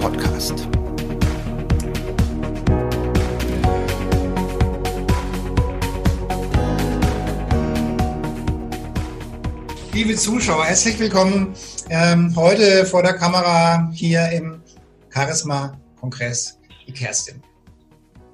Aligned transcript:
Podcast. 0.00 0.68
Liebe 9.92 10.14
Zuschauer, 10.14 10.64
herzlich 10.64 10.98
willkommen 11.00 11.54
ähm, 11.90 12.34
heute 12.36 12.86
vor 12.86 13.02
der 13.02 13.14
Kamera 13.14 13.90
hier 13.92 14.30
im 14.30 14.62
Charisma-Kongress, 15.10 16.58
die 16.86 16.92
Kerstin. 16.92 17.42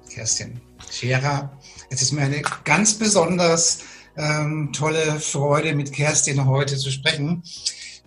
Kerstin 0.09 0.61
Scherer. 0.91 1.51
Es 1.89 2.01
ist 2.01 2.11
mir 2.11 2.21
eine 2.21 2.41
ganz 2.63 2.93
besonders 2.93 3.79
ähm, 4.17 4.71
tolle 4.71 5.19
Freude, 5.19 5.73
mit 5.73 5.91
Kerstin 5.91 6.45
heute 6.45 6.77
zu 6.77 6.91
sprechen. 6.91 7.43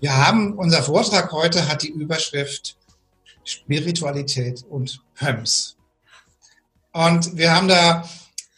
Wir 0.01 0.17
haben, 0.17 0.53
unser 0.55 0.83
Vortrag 0.83 1.33
heute 1.33 1.69
hat 1.69 1.83
die 1.83 1.91
Überschrift 1.91 2.77
Spiritualität 3.49 4.63
und 4.69 5.03
Höms. 5.17 5.77
Und 6.93 7.37
wir 7.37 7.55
haben 7.55 7.69
da 7.69 8.09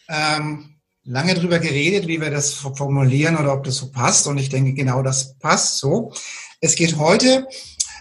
ähm, 0.08 0.74
lange 1.05 1.34
drüber 1.34 1.60
geredet, 1.60 2.08
wie 2.08 2.20
wir 2.20 2.30
das 2.30 2.55
formulieren 2.55 3.36
oder 3.36 3.52
ob 3.55 3.64
das 3.64 3.77
so 3.77 3.91
passt. 3.91 4.27
Und 4.27 4.38
ich 4.38 4.48
denke, 4.48 4.72
genau 4.72 5.02
das 5.02 5.38
passt 5.38 5.78
so. 5.78 6.12
Es 6.61 6.74
geht 6.74 6.96
heute 6.96 7.46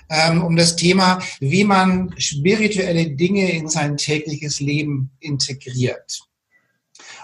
ähm, 0.09 0.43
um 0.43 0.55
das 0.55 0.75
Thema, 0.75 1.21
wie 1.39 1.63
man 1.63 2.13
spirituelle 2.17 3.11
Dinge 3.11 3.51
in 3.51 3.69
sein 3.69 3.95
tägliches 3.95 4.59
Leben 4.59 5.11
integriert. 5.19 6.21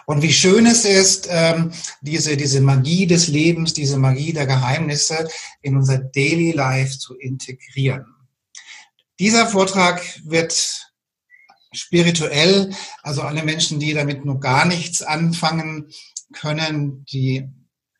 Und 0.06 0.22
wie 0.22 0.34
schön 0.34 0.68
es 0.68 0.86
ist, 0.86 1.28
ähm, 1.32 1.72
diese, 2.02 2.38
diese 2.38 2.62
Magie 2.62 3.08
des 3.08 3.28
Lebens, 3.28 3.74
diese 3.74 3.98
Magie 3.98 4.34
der 4.34 4.46
Geheimnisse 4.46 5.28
in 5.64 5.76
unser 5.76 5.98
Daily 5.98 6.52
Life 6.52 7.00
zu 7.00 7.16
integrieren. 7.16 8.15
Dieser 9.20 9.48
Vortrag 9.48 10.02
wird 10.24 10.92
spirituell, 11.72 12.74
also 13.04 13.22
alle 13.22 13.44
Menschen, 13.44 13.80
die 13.80 13.94
damit 13.94 14.26
nur 14.26 14.40
gar 14.40 14.66
nichts 14.66 15.02
anfangen 15.02 15.90
können, 16.34 17.06
die 17.06 17.50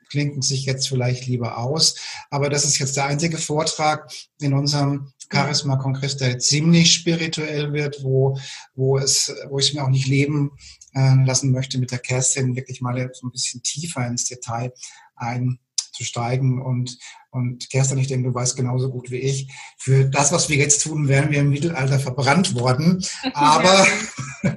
klinken 0.10 0.42
sich 0.42 0.66
jetzt 0.66 0.88
vielleicht 0.88 1.26
lieber 1.26 1.58
aus. 1.58 1.96
Aber 2.30 2.50
das 2.50 2.66
ist 2.66 2.80
jetzt 2.80 2.96
der 2.96 3.06
einzige 3.06 3.38
Vortrag 3.38 4.12
in 4.40 4.54
unserem 4.54 5.12
Charisma-Kongress, 5.32 6.18
der 6.18 6.40
ziemlich 6.40 6.94
spirituell 6.94 7.74
wird, 7.74 8.04
wo, 8.04 8.38
wo, 8.76 8.98
es, 8.98 9.34
wo 9.50 9.60
ich 9.60 9.74
mir 9.74 9.84
auch 9.84 9.90
nicht 9.90 10.08
leben 10.08 10.52
äh, 10.94 11.16
lassen 11.26 11.52
möchte, 11.52 11.80
mit 11.80 11.92
der 11.92 12.00
Kerstin 12.00 12.56
wirklich 12.56 12.82
mal 12.82 13.10
so 13.14 13.28
ein 13.28 13.32
bisschen 13.32 13.64
tiefer 13.64 14.06
ins 14.06 14.26
Detail 14.26 14.72
einzusteigen. 15.16 16.62
Und, 16.62 16.98
und 17.36 17.70
Kerstin, 17.70 17.98
ich 17.98 18.08
denke, 18.08 18.30
du 18.30 18.34
weißt 18.34 18.56
genauso 18.56 18.90
gut 18.90 19.12
wie 19.12 19.18
ich, 19.18 19.52
für 19.78 20.06
das, 20.06 20.32
was 20.32 20.48
wir 20.48 20.56
jetzt 20.56 20.84
tun, 20.84 21.10
wären 21.10 21.32
wir 21.32 21.40
im 21.40 21.50
Mittelalter 21.50 22.00
verbrannt 22.00 22.56
worden. 22.56 23.06
Aber 23.34 23.86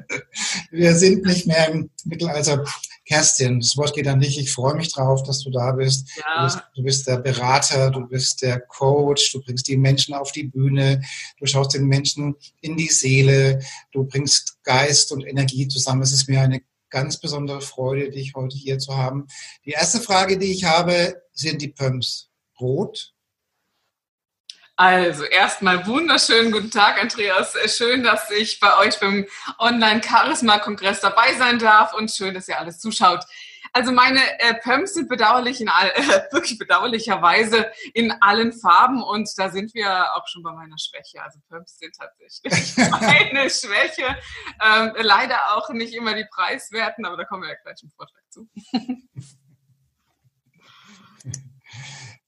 wir 0.71 0.95
sind 0.95 1.25
nicht 1.25 1.49
mehr 1.49 1.71
im 1.71 1.91
Mittelalter 2.05 2.65
Kerstin, 3.05 3.59
das 3.59 3.77
Wort 3.77 3.95
geht 3.95 4.07
an 4.07 4.21
dich. 4.21 4.39
Ich 4.39 4.53
freue 4.53 4.77
mich 4.77 4.93
drauf, 4.93 5.25
dass 5.25 5.41
du 5.41 5.51
da 5.51 5.73
bist. 5.73 6.09
Ja. 6.19 6.23
Du, 6.37 6.45
bist. 6.45 6.63
du, 6.77 6.83
bist. 6.85 7.07
der 7.09 7.17
Berater, 7.17 7.91
du 7.91 8.07
bist 8.07 8.43
der 8.43 8.61
Coach, 8.61 9.33
du 9.33 9.43
bringst 9.43 9.67
die 9.67 9.77
Menschen 9.77 10.15
auf 10.15 10.31
die 10.31 10.45
Bühne, 10.45 11.03
du 11.41 11.47
schaust 11.47 11.75
den 11.75 11.87
Menschen 11.87 12.37
in 12.61 12.77
die 12.77 12.89
Seele, 12.89 13.61
du 13.91 14.05
bringst 14.05 14.63
Geist 14.63 15.11
und 15.11 15.27
Energie 15.27 15.67
zusammen. 15.67 16.03
Es 16.03 16.13
ist 16.13 16.29
mir 16.29 16.43
eine 16.43 16.61
ganz 16.91 17.19
besondere 17.19 17.61
Freude, 17.61 18.11
dich 18.11 18.35
heute 18.37 18.57
hier 18.57 18.79
zu 18.79 18.97
haben. 18.97 19.27
Die 19.65 19.73
erste 19.73 20.01
Frage, 20.01 20.39
die 20.39 20.53
ich 20.53 20.63
habe, 20.63 21.21
sind 21.33 21.61
die 21.61 21.69
Pumps 21.69 22.28
rot 22.61 23.13
also 24.81 25.25
erstmal 25.25 25.89
wunderschönen 25.89 26.53
guten 26.53 26.71
Tag, 26.71 27.03
Andreas. 27.03 27.57
Schön, 27.67 28.05
dass 28.05 28.31
ich 28.31 28.61
bei 28.61 28.79
euch 28.79 29.01
beim 29.01 29.27
Online-Charisma-Kongress 29.59 31.01
dabei 31.01 31.35
sein 31.35 31.59
darf 31.59 31.95
und 31.95 32.13
schön, 32.13 32.33
dass 32.33 32.47
ihr 32.47 32.61
alles 32.61 32.79
zuschaut. 32.79 33.25
Also 33.73 33.91
meine 33.91 34.21
äh, 34.39 34.55
Pumps 34.55 34.95
sind 34.95 35.09
bedauerlich 35.09 35.61
in 35.61 35.69
all, 35.69 35.89
äh, 35.89 36.23
wirklich 36.33 36.59
bedauerlicherweise 36.59 37.73
in 37.93 38.13
allen 38.21 38.53
Farben 38.53 39.03
und 39.03 39.29
da 39.37 39.51
sind 39.51 39.75
wir 39.75 40.15
auch 40.15 40.29
schon 40.29 40.45
bei 40.45 40.53
meiner 40.53 40.79
Schwäche. 40.79 41.21
Also 41.25 41.41
Pumps 41.49 41.77
sind 41.79 41.97
tatsächlich 41.97 42.77
meine 43.01 43.51
Schwäche. 43.51 44.17
Ähm, 44.65 44.93
leider 44.97 45.57
auch 45.57 45.71
nicht 45.71 45.93
immer 45.93 46.15
die 46.15 46.27
preiswerten, 46.33 47.05
aber 47.05 47.17
da 47.17 47.25
kommen 47.25 47.43
wir 47.43 47.49
ja 47.49 47.57
gleich 47.61 47.83
im 47.83 47.91
Vortrag 47.91 48.23
zu. 48.31 48.49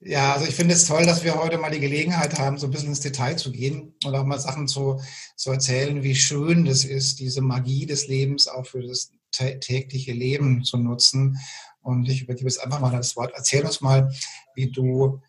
Ja, 0.02 0.32
also 0.32 0.46
ich 0.46 0.54
finde 0.54 0.74
es 0.74 0.86
toll, 0.86 1.04
dass 1.04 1.24
wir 1.24 1.34
heute 1.34 1.58
mal 1.58 1.70
die 1.70 1.80
Gelegenheit 1.80 2.38
haben, 2.38 2.56
so 2.56 2.66
ein 2.66 2.70
bisschen 2.70 2.88
ins 2.88 3.00
Detail 3.00 3.36
zu 3.36 3.52
gehen 3.52 3.94
und 4.04 4.14
auch 4.14 4.24
mal 4.24 4.40
Sachen 4.40 4.66
zu, 4.66 4.98
zu 5.36 5.50
erzählen, 5.50 6.02
wie 6.02 6.14
schön 6.14 6.64
das 6.64 6.84
ist, 6.84 7.20
diese 7.20 7.42
Magie 7.42 7.84
des 7.84 8.08
Lebens 8.08 8.48
auch 8.48 8.66
für 8.66 8.82
das 8.82 9.12
tägliche 9.30 10.12
Leben 10.12 10.64
zu 10.64 10.78
nutzen. 10.78 11.38
Und 11.82 12.08
ich 12.08 12.22
übergebe 12.22 12.48
jetzt 12.48 12.62
einfach 12.62 12.80
mal 12.80 12.90
das 12.90 13.14
Wort. 13.16 13.32
Erzähl 13.34 13.62
uns 13.62 13.82
mal, 13.82 14.10
wie 14.54 14.70
du 14.70 15.20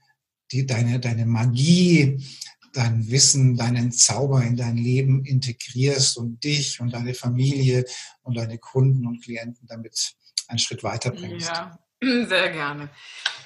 die, 0.52 0.66
deine, 0.66 1.02
deine 1.02 1.26
Magie, 1.26 2.24
dein 2.74 3.10
Wissen, 3.12 3.58
deinen 3.58 3.92
Zauber 3.92 4.42
in 4.42 4.56
dein 4.56 4.78
Leben 4.78 5.26
integrierst 5.26 6.18
und 6.18 6.44
dich 6.46 6.80
und 6.80 6.94
deine 6.94 7.14
Familie 7.14 7.84
und 8.22 8.38
deine 8.38 8.58
Kunden 8.58 9.06
und 9.06 9.22
Klienten 9.22 9.68
damit 9.68 10.14
einen 10.48 10.60
Schritt 10.60 10.84
weiterbringst. 10.84 11.48
Ja, 11.48 11.78
sehr 12.28 12.50
gerne. 12.50 12.90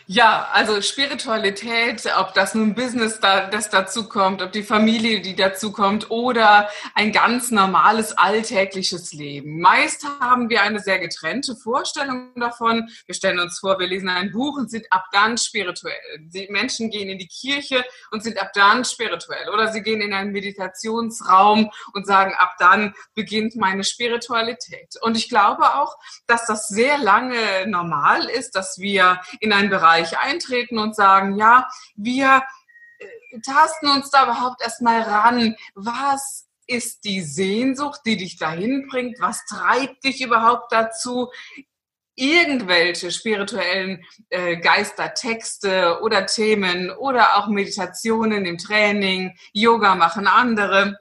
Ja, 0.08 0.50
also 0.54 0.84
Spiritualität, 0.84 2.04
ob 2.20 2.36
das 2.36 2.54
nun 2.54 2.76
Business 2.76 3.20
da, 3.20 3.48
das 3.48 3.72
dazu 3.72 4.08
kommt, 4.08 4.44
ob 4.44 4.52
die 4.52 4.62
Familie, 4.62 5.20
die 5.20 5.36
dazu 5.36 5.72
kommt 5.72 6.12
oder 6.12 6.70
ein 6.94 7.12
ganz 7.12 7.50
normales 7.50 8.16
alltägliches 8.16 9.14
Leben. 9.14 9.60
Meist 9.62 10.06
haben 10.20 10.52
wir 10.52 10.62
eine 10.62 10.80
sehr 10.80 11.00
getrennte 11.00 11.56
Vorstellung 11.56 12.36
davon. 12.36 12.88
Wir 13.08 13.16
stellen 13.16 13.40
uns 13.40 13.58
vor, 13.58 13.80
wir 13.80 13.88
lesen 13.88 14.08
ein 14.08 14.32
Buch 14.32 14.60
und 14.60 14.70
sind 14.70 14.86
ab 14.92 15.06
dann 15.12 15.40
spirituell. 15.40 15.96
Die 16.20 16.50
Menschen 16.52 16.92
gehen 16.92 17.10
in 17.10 17.18
die 17.18 17.28
Kirche 17.28 17.84
und 18.12 18.22
sind 18.22 18.40
ab 18.40 18.52
dann 18.54 18.86
spirituell 18.86 19.50
oder 19.50 19.74
sie 19.74 19.82
gehen 19.82 20.02
in 20.02 20.14
einen 20.14 20.32
Meditationsraum 20.32 21.72
und 21.94 22.06
sagen, 22.06 22.36
ab 22.38 22.54
dann 22.60 22.94
beginnt 23.16 23.56
meine 23.56 23.84
Spiritualität. 23.84 24.98
Und 25.02 25.18
ich 25.18 25.30
glaube 25.30 25.64
auch, 25.78 25.98
dass 26.28 26.46
das 26.46 26.68
sehr 26.68 27.00
lange 27.00 27.66
normal 27.66 28.26
ist, 28.26 28.45
dass 28.52 28.80
wir 28.80 29.22
in 29.40 29.54
einen 29.54 29.70
Bereich 29.70 30.18
eintreten 30.20 30.78
und 30.78 30.96
sagen, 30.96 31.38
ja, 31.38 31.68
wir 31.96 32.44
äh, 33.00 33.40
tasten 33.42 33.88
uns 33.88 34.10
da 34.10 34.24
überhaupt 34.24 34.62
erstmal 34.62 35.02
ran. 35.02 35.56
Was 35.74 36.48
ist 36.68 37.04
die 37.04 37.22
Sehnsucht, 37.22 38.02
die 38.06 38.18
dich 38.18 38.38
dahin 38.38 38.88
bringt? 38.88 39.20
Was 39.20 39.46
treibt 39.46 40.04
dich 40.04 40.22
überhaupt 40.22 40.72
dazu? 40.72 41.30
irgendwelche 42.16 43.12
spirituellen 43.12 44.04
äh, 44.30 44.58
Geistertexte 44.58 46.00
oder 46.02 46.26
Themen 46.26 46.90
oder 46.90 47.38
auch 47.38 47.48
Meditationen 47.48 48.46
im 48.46 48.58
Training, 48.58 49.36
Yoga 49.52 49.96
machen 49.96 50.26
andere 50.28 50.98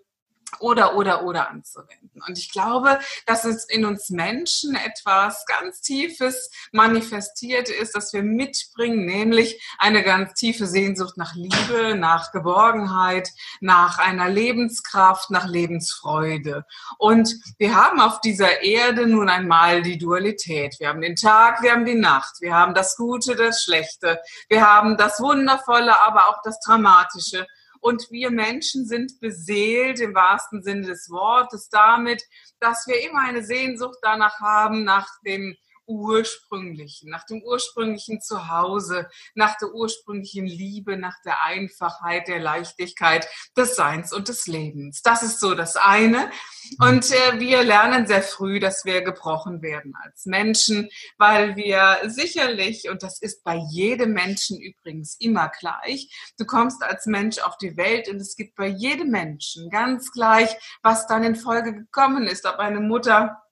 oder, 0.61 0.97
oder, 0.97 1.25
oder 1.25 1.51
anzuwenden. 1.51 2.23
Und 2.27 2.39
ich 2.39 2.51
glaube, 2.51 2.99
dass 3.27 3.45
es 3.45 3.65
in 3.65 3.85
uns 3.85 4.11
Menschen 4.11 4.75
etwas 4.75 5.45
ganz 5.47 5.81
Tiefes 5.81 6.51
manifestiert 6.73 7.69
ist, 7.69 7.95
das 7.95 8.13
wir 8.13 8.23
mitbringen, 8.23 9.05
nämlich 9.05 9.63
eine 9.79 10.03
ganz 10.03 10.35
tiefe 10.35 10.67
Sehnsucht 10.67 11.17
nach 11.17 11.35
Liebe, 11.35 11.95
nach 11.97 12.33
Geborgenheit, 12.33 13.31
nach 13.61 13.99
einer 13.99 14.29
Lebenskraft, 14.29 15.31
nach 15.31 15.47
Lebensfreude. 15.47 16.65
Und 16.99 17.35
wir 17.59 17.75
haben 17.75 18.01
auf 18.01 18.21
dieser 18.21 18.63
Erde 18.63 19.07
nun 19.07 19.29
einmal 19.29 19.83
die 19.83 19.99
Dualität. 19.99 20.77
Wir 20.79 20.89
haben 20.89 21.01
den 21.01 21.17
Tag, 21.17 21.63
wir 21.63 21.73
haben 21.73 21.85
die 21.85 21.95
Nacht, 21.95 22.41
wir 22.41 22.55
haben 22.55 22.75
das 22.75 22.97
Gute, 22.97 23.37
das 23.37 23.63
Schlechte, 23.63 24.21
wir 24.49 24.67
haben 24.67 24.97
das 24.97 25.21
Wundervolle, 25.21 26.01
aber 26.03 26.29
auch 26.29 26.41
das 26.43 26.61
Dramatische. 26.61 27.47
Und 27.85 28.11
wir 28.11 28.31
Menschen 28.31 28.87
sind 28.87 29.21
beseelt 29.21 30.01
im 30.01 30.15
wahrsten 30.15 30.63
Sinne 30.63 30.87
des 30.87 31.11
Wortes 31.11 31.69
damit, 31.69 32.23
dass 32.59 32.87
wir 32.87 33.07
immer 33.07 33.21
eine 33.21 33.45
Sehnsucht 33.45 33.99
danach 34.01 34.41
haben, 34.41 34.85
nach 34.85 35.07
dem 35.27 35.55
Ursprünglichen, 35.87 37.11
nach 37.11 37.25
dem 37.25 37.43
ursprünglichen 37.43 38.21
Zuhause, 38.21 39.09
nach 39.35 39.57
der 39.59 39.73
ursprünglichen 39.73 40.47
Liebe, 40.47 40.97
nach 40.97 41.21
der 41.25 41.43
Einfachheit, 41.43 42.29
der 42.29 42.41
Leichtigkeit 42.41 43.29
des 43.57 43.77
Seins 43.77 44.13
und 44.13 44.29
des 44.29 44.47
Lebens. 44.47 45.03
Das 45.03 45.23
ist 45.23 45.41
so 45.41 45.55
das 45.55 45.77
eine. 45.77 46.31
Und 46.79 47.11
äh, 47.11 47.39
wir 47.39 47.63
lernen 47.63 48.07
sehr 48.07 48.23
früh, 48.23 48.59
dass 48.59 48.85
wir 48.85 49.03
gebrochen 49.03 49.63
werden 49.63 49.95
als 50.03 50.27
Menschen, 50.27 50.89
weil 51.19 51.57
wir 51.57 51.99
sicherlich, 52.07 52.89
und 52.89 53.03
das 53.03 53.21
ist 53.21 53.45
bei 53.45 53.57
jedem 53.71 54.13
Menschen 54.13 54.61
übrigens 54.61 55.17
immer 55.19 55.51
gleich, 55.59 56.09
du 56.39 56.47
kommst 56.47 56.83
als 56.83 57.07
Mensch 57.07 57.39
auf 57.39 57.59
die 57.59 57.77
Welt 57.77 58.09
und 58.09 58.17
es 58.17 58.37
gibt 58.37 58.57
bei 58.57 58.67
jedem 58.67 59.11
Menschen 59.11 59.71
ganz 59.71 60.11
gleich, 60.13 60.57
was 60.83 61.07
dann 61.07 61.25
in 61.25 61.37
Folge 61.37 61.75
gekommen 61.75 62.27
ist, 62.27 62.47
ob 62.47 62.57
eine 62.57 62.81
Mutter 62.81 63.44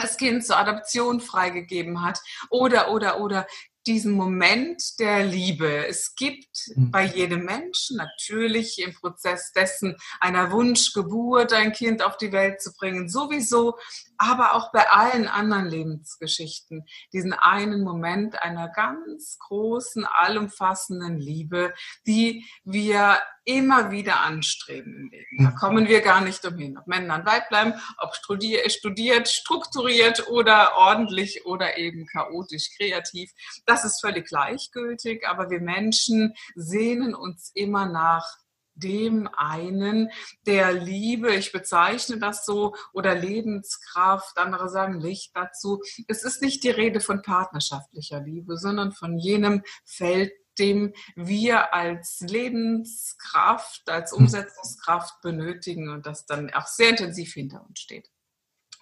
das 0.00 0.16
Kind 0.16 0.44
zur 0.44 0.58
Adoption 0.58 1.20
freigegeben 1.20 2.02
hat. 2.02 2.20
Oder, 2.50 2.90
oder, 2.90 3.20
oder 3.20 3.46
diesen 3.90 4.12
Moment 4.12 5.00
der 5.00 5.26
Liebe. 5.26 5.84
Es 5.88 6.14
gibt 6.14 6.70
mhm. 6.76 6.92
bei 6.92 7.04
jedem 7.04 7.44
Menschen 7.44 7.96
natürlich 7.96 8.80
im 8.80 8.94
Prozess 8.94 9.50
dessen 9.52 9.96
einer 10.20 10.52
Wunschgeburt, 10.52 11.52
ein 11.52 11.72
Kind 11.72 12.00
auf 12.00 12.16
die 12.16 12.30
Welt 12.30 12.62
zu 12.62 12.72
bringen, 12.72 13.08
sowieso, 13.08 13.76
aber 14.16 14.54
auch 14.54 14.70
bei 14.70 14.88
allen 14.88 15.26
anderen 15.26 15.66
Lebensgeschichten 15.66 16.84
diesen 17.12 17.32
einen 17.32 17.82
Moment 17.82 18.40
einer 18.40 18.68
ganz 18.68 19.38
großen, 19.40 20.04
allumfassenden 20.06 21.18
Liebe, 21.18 21.74
die 22.06 22.46
wir 22.62 23.18
immer 23.44 23.90
wieder 23.90 24.20
anstreben 24.20 24.94
im 24.96 25.10
Leben. 25.10 25.44
Da 25.44 25.50
mhm. 25.50 25.54
kommen 25.56 25.88
wir 25.88 26.00
gar 26.02 26.20
nicht 26.20 26.44
umhin. 26.44 26.78
Ob 26.78 26.86
Männer 26.86 27.16
und 27.16 27.26
Weib 27.26 27.48
bleiben, 27.48 27.74
ob 27.98 28.14
studiert, 28.14 29.28
strukturiert 29.28 30.28
oder 30.28 30.76
ordentlich 30.76 31.46
oder 31.46 31.78
eben 31.78 32.06
chaotisch, 32.06 32.70
kreativ. 32.76 33.32
Das 33.66 33.79
ist 33.84 34.00
völlig 34.00 34.26
gleichgültig, 34.26 35.26
aber 35.26 35.50
wir 35.50 35.60
Menschen 35.60 36.34
sehnen 36.54 37.14
uns 37.14 37.50
immer 37.54 37.86
nach 37.86 38.26
dem 38.74 39.28
einen, 39.36 40.10
der 40.46 40.72
Liebe, 40.72 41.34
ich 41.34 41.52
bezeichne 41.52 42.18
das 42.18 42.44
so, 42.44 42.74
oder 42.92 43.14
Lebenskraft, 43.14 44.38
andere 44.38 44.68
sagen 44.68 45.00
Licht 45.00 45.32
dazu. 45.34 45.82
Es 46.08 46.24
ist 46.24 46.42
nicht 46.42 46.64
die 46.64 46.70
Rede 46.70 47.00
von 47.00 47.22
partnerschaftlicher 47.22 48.20
Liebe, 48.20 48.56
sondern 48.56 48.92
von 48.92 49.18
jenem 49.18 49.62
Feld, 49.84 50.32
dem 50.58 50.92
wir 51.14 51.74
als 51.74 52.20
Lebenskraft, 52.20 53.88
als 53.88 54.12
hm. 54.12 54.18
Umsetzungskraft 54.18 55.20
benötigen 55.22 55.88
und 55.88 56.06
das 56.06 56.26
dann 56.26 56.52
auch 56.52 56.66
sehr 56.66 56.90
intensiv 56.90 57.32
hinter 57.32 57.64
uns 57.66 57.80
steht. 57.80 58.10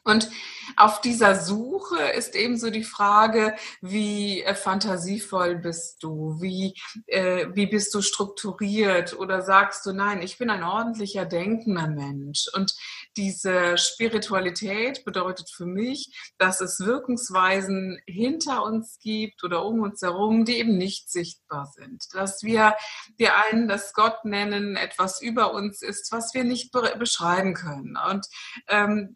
Und 0.09 0.31
auf 0.77 1.01
dieser 1.01 1.35
Suche 1.35 1.99
ist 2.17 2.35
ebenso 2.35 2.71
die 2.71 2.85
Frage, 2.85 3.55
wie 3.81 4.43
äh, 4.43 4.55
fantasievoll 4.55 5.57
bist 5.57 6.03
du? 6.03 6.41
Wie, 6.41 6.75
äh, 7.07 7.47
wie 7.53 7.67
bist 7.67 7.95
du 7.95 8.03
strukturiert? 8.03 9.19
Oder 9.19 9.43
sagst 9.43 9.85
du, 9.87 9.93
nein, 9.93 10.23
ich 10.23 10.39
bin 10.39 10.51
ein 10.51 10.63
ordentlicher, 10.63 11.25
denkender 11.25 11.89
Mensch. 11.89 12.47
Und 12.55 12.75
diese 13.17 13.77
Spiritualität 13.77 15.05
bedeutet 15.05 15.51
für 15.51 15.67
mich, 15.67 16.33
dass 16.39 16.61
es 16.61 16.81
Wirkungsweisen 16.81 18.01
hinter 18.07 18.63
uns 18.63 18.99
gibt 19.01 19.45
oder 19.45 19.65
um 19.65 19.81
uns 19.81 20.03
herum, 20.03 20.45
die 20.45 20.59
eben 20.59 20.77
nicht 20.77 21.11
sichtbar 21.11 21.67
sind. 21.67 22.05
Dass 22.15 22.43
wir 22.43 22.75
die 23.19 23.29
einen 23.29 23.69
das 23.69 23.93
Gott 23.93 24.25
nennen, 24.25 24.77
etwas 24.77 25.21
über 25.21 25.53
uns 25.53 25.83
ist, 25.83 26.13
was 26.13 26.35
wir 26.35 26.45
nicht 26.45 26.73
beschreiben 26.99 27.55
können. 27.55 27.99
Und 28.11 28.27
ähm, 28.69 29.15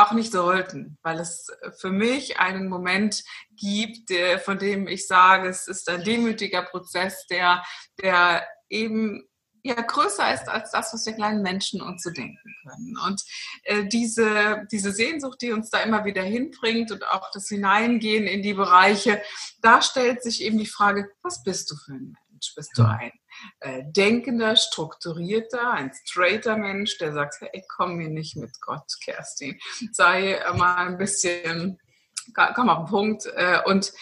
auch 0.00 0.12
nicht 0.12 0.32
sollten, 0.32 0.98
weil 1.02 1.18
es 1.18 1.50
für 1.78 1.90
mich 1.90 2.38
einen 2.38 2.68
Moment 2.68 3.22
gibt, 3.56 4.10
von 4.44 4.58
dem 4.58 4.88
ich 4.88 5.06
sage, 5.06 5.48
es 5.48 5.68
ist 5.68 5.88
ein 5.88 6.04
demütiger 6.04 6.62
Prozess, 6.62 7.26
der, 7.26 7.62
der 8.00 8.46
eben 8.68 9.26
ja 9.62 9.74
größer 9.74 10.32
ist 10.32 10.48
als 10.48 10.70
das, 10.70 10.92
was 10.92 11.06
wir 11.06 11.12
kleinen 11.12 11.42
Menschen 11.42 11.82
uns 11.82 12.02
so 12.02 12.10
denken 12.10 12.54
können. 12.62 12.96
Und 13.06 13.22
äh, 13.64 13.84
diese, 13.86 14.66
diese 14.70 14.92
Sehnsucht, 14.92 15.40
die 15.42 15.52
uns 15.52 15.70
da 15.70 15.80
immer 15.80 16.04
wieder 16.04 16.22
hinbringt 16.22 16.90
und 16.92 17.06
auch 17.06 17.30
das 17.32 17.48
Hineingehen 17.48 18.26
in 18.26 18.42
die 18.42 18.54
Bereiche, 18.54 19.22
da 19.60 19.82
stellt 19.82 20.22
sich 20.22 20.42
eben 20.42 20.58
die 20.58 20.66
Frage, 20.66 21.10
was 21.22 21.42
bist 21.42 21.70
du 21.70 21.76
für 21.76 21.92
ein 21.92 22.16
Mensch? 22.30 22.54
Bist 22.56 22.70
du 22.76 22.84
ein 22.84 23.12
äh, 23.60 23.82
denkender, 23.86 24.56
strukturierter, 24.56 25.70
ein 25.70 25.92
straighter 26.06 26.56
Mensch, 26.56 26.98
der 26.98 27.12
sagt, 27.12 27.40
hey, 27.40 27.64
komm 27.68 27.96
mir 27.96 28.08
nicht 28.08 28.36
mit 28.36 28.60
Gott, 28.60 28.84
Kerstin. 29.02 29.58
Sei 29.92 30.40
mal 30.56 30.86
ein 30.86 30.98
bisschen, 30.98 31.78
komm 32.54 32.68
auf 32.68 32.84
den 32.84 32.90
Punkt. 32.90 33.26
Äh, 33.34 33.60
und 33.64 33.92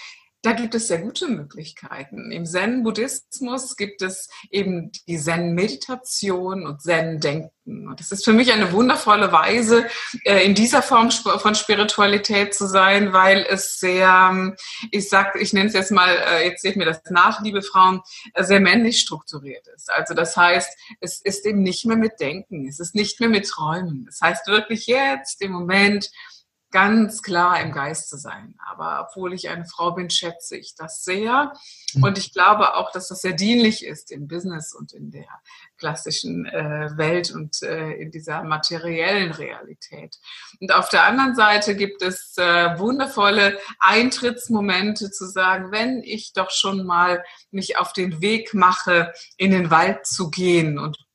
da 0.43 0.53
gibt 0.53 0.75
es 0.77 0.87
sehr 0.87 0.99
gute 0.99 1.27
Möglichkeiten. 1.27 2.31
Im 2.31 2.47
Zen-Buddhismus 2.47 3.77
gibt 3.77 4.03
es 4.03 4.29
eben 4.51 4.93
die 5.09 5.19
Zen-Meditation 5.19 6.65
und 6.65 6.81
Zen-Denken. 6.81 7.89
Und 7.89 7.99
das 7.99 8.13
ist 8.13 8.25
für 8.25 8.33
mich 8.33 8.53
eine 8.53 8.73
wundervolle 8.73 9.33
Weise, 9.33 9.87
äh, 10.25 10.45
in 10.45 10.55
dieser 10.55 10.81
Form 10.81 11.11
von 11.11 11.55
Spiritualität 11.55 12.55
zu 12.55 12.67
sein, 12.67 13.13
weil 13.13 13.45
es 13.49 13.81
sehr, 13.81 14.55
ich 14.93 15.09
sag, 15.09 15.35
ich 15.37 15.53
nenne 15.53 15.69
es 15.69 15.75
jetzt 15.75 15.91
mal, 15.91 16.09
äh, 16.09 16.47
jetzt 16.47 16.63
seht 16.63 16.77
mir 16.77 16.87
das 16.87 17.03
nach, 17.11 17.43
liebe 17.43 17.61
Frauen, 17.61 18.01
äh, 18.35 18.45
sehr 18.45 18.61
männlich 18.61 19.01
strukturiert 19.01 19.67
ist. 19.75 19.91
Also 19.91 20.15
das 20.15 20.37
heißt, 20.37 20.71
es 21.01 21.21
ist 21.21 21.45
eben 21.47 21.63
nicht 21.63 21.85
mehr 21.85 21.97
mit 21.97 22.21
Denken, 22.21 22.69
es 22.69 22.79
ist 22.79 22.95
nicht 22.95 23.19
mehr 23.21 23.29
mit 23.29 23.49
Träumen. 23.49 24.07
Das 24.07 24.21
heißt 24.21 24.47
wirklich 24.47 24.87
jetzt 24.87 25.43
im 25.43 25.53
Moment, 25.53 26.11
ganz 26.71 27.23
klar 27.23 27.61
im 27.61 27.73
Geist 27.73 28.11
zu 28.11 28.19
sein. 28.19 28.55
Aber 28.67 29.09
obwohl 29.09 29.33
ich 29.33 29.49
eine 29.49 29.65
Frau 29.65 29.93
bin, 29.93 30.11
schätze 30.11 30.57
ich 30.57 30.75
das 30.75 31.03
sehr. 31.03 31.53
Mhm. 31.95 32.03
Und 32.03 32.19
ich 32.19 32.33
glaube 32.33 32.77
auch, 32.77 32.93
dass 32.93 33.09
das 33.09 33.23
sehr 33.23 33.33
dienlich 33.33 33.85
ist 33.85 34.11
im 34.11 34.29
Business 34.29 34.75
und 34.75 34.93
in 34.93 35.11
der 35.11 35.29
klassischen 35.79 36.47
äh, 36.47 36.91
Welt 36.97 37.31
und 37.31 37.63
äh, 37.63 37.93
in 37.93 38.11
dieser 38.11 38.43
materiellen 38.43 39.33
Realität. 39.33 40.17
Und 40.61 40.75
auf 40.75 40.89
der 40.91 41.05
anderen 41.05 41.35
Seite 41.35 41.75
gibt 41.75 42.03
es 42.03 42.37
äh, 42.37 42.79
wundervolle 42.79 43.59
Eintrittsmomente 43.79 45.11
zu 45.11 45.27
sagen, 45.27 45.73
wenn 45.73 46.03
ich 46.03 46.33
doch 46.33 46.51
schon 46.51 46.85
mal 46.85 47.25
mich 47.51 47.79
auf 47.79 47.93
den 47.93 48.21
Weg 48.21 48.53
mache, 48.53 49.13
in 49.37 49.53
den 49.53 49.71
Wald 49.71 50.07
zu 50.07 50.31
gehen 50.31 50.79
und 50.79 51.08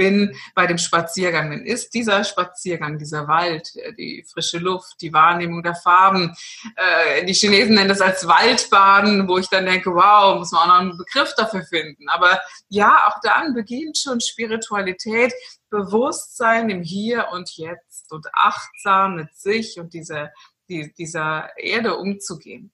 bin 0.00 0.34
bei 0.54 0.66
dem 0.66 0.78
Spaziergang, 0.78 1.50
dann 1.50 1.66
ist 1.66 1.92
dieser 1.92 2.24
Spaziergang, 2.24 2.98
dieser 2.98 3.28
Wald, 3.28 3.70
äh, 3.76 3.92
die 3.92 4.24
frische 4.26 4.56
Luft, 4.56 4.94
die 5.02 5.12
Wahrnehmung 5.12 5.62
der 5.62 5.74
Farben, 5.74 6.34
äh, 6.74 7.22
die 7.26 7.34
Chinesen 7.34 7.74
nennen 7.74 7.90
das 7.90 8.00
als 8.00 8.26
Waldbaden, 8.26 9.28
wo 9.28 9.36
ich 9.36 9.50
dann 9.50 9.66
denke, 9.66 9.94
wow, 9.94 10.38
muss 10.38 10.52
man 10.52 10.62
auch 10.62 10.66
noch 10.68 10.80
einen 10.80 10.96
Begriff 10.96 11.34
dafür 11.36 11.64
finden. 11.64 12.08
Aber 12.08 12.40
ja, 12.70 13.02
auch 13.06 13.20
dann 13.22 13.52
beginnt 13.52 13.98
schon 13.98 14.22
Spiritualität, 14.22 15.34
Bewusstsein 15.68 16.70
im 16.70 16.82
Hier 16.82 17.28
und 17.32 17.58
Jetzt 17.58 18.10
und 18.10 18.26
achtsam 18.32 19.16
mit 19.16 19.36
sich 19.36 19.78
und 19.78 19.92
dieser, 19.92 20.30
die, 20.70 20.94
dieser 20.94 21.50
Erde 21.58 21.96
umzugehen. 21.96 22.72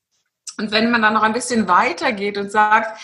Und 0.58 0.70
wenn 0.70 0.92
man 0.92 1.02
dann 1.02 1.14
noch 1.14 1.24
ein 1.24 1.32
bisschen 1.32 1.66
weitergeht 1.66 2.38
und 2.38 2.52
sagt, 2.52 3.00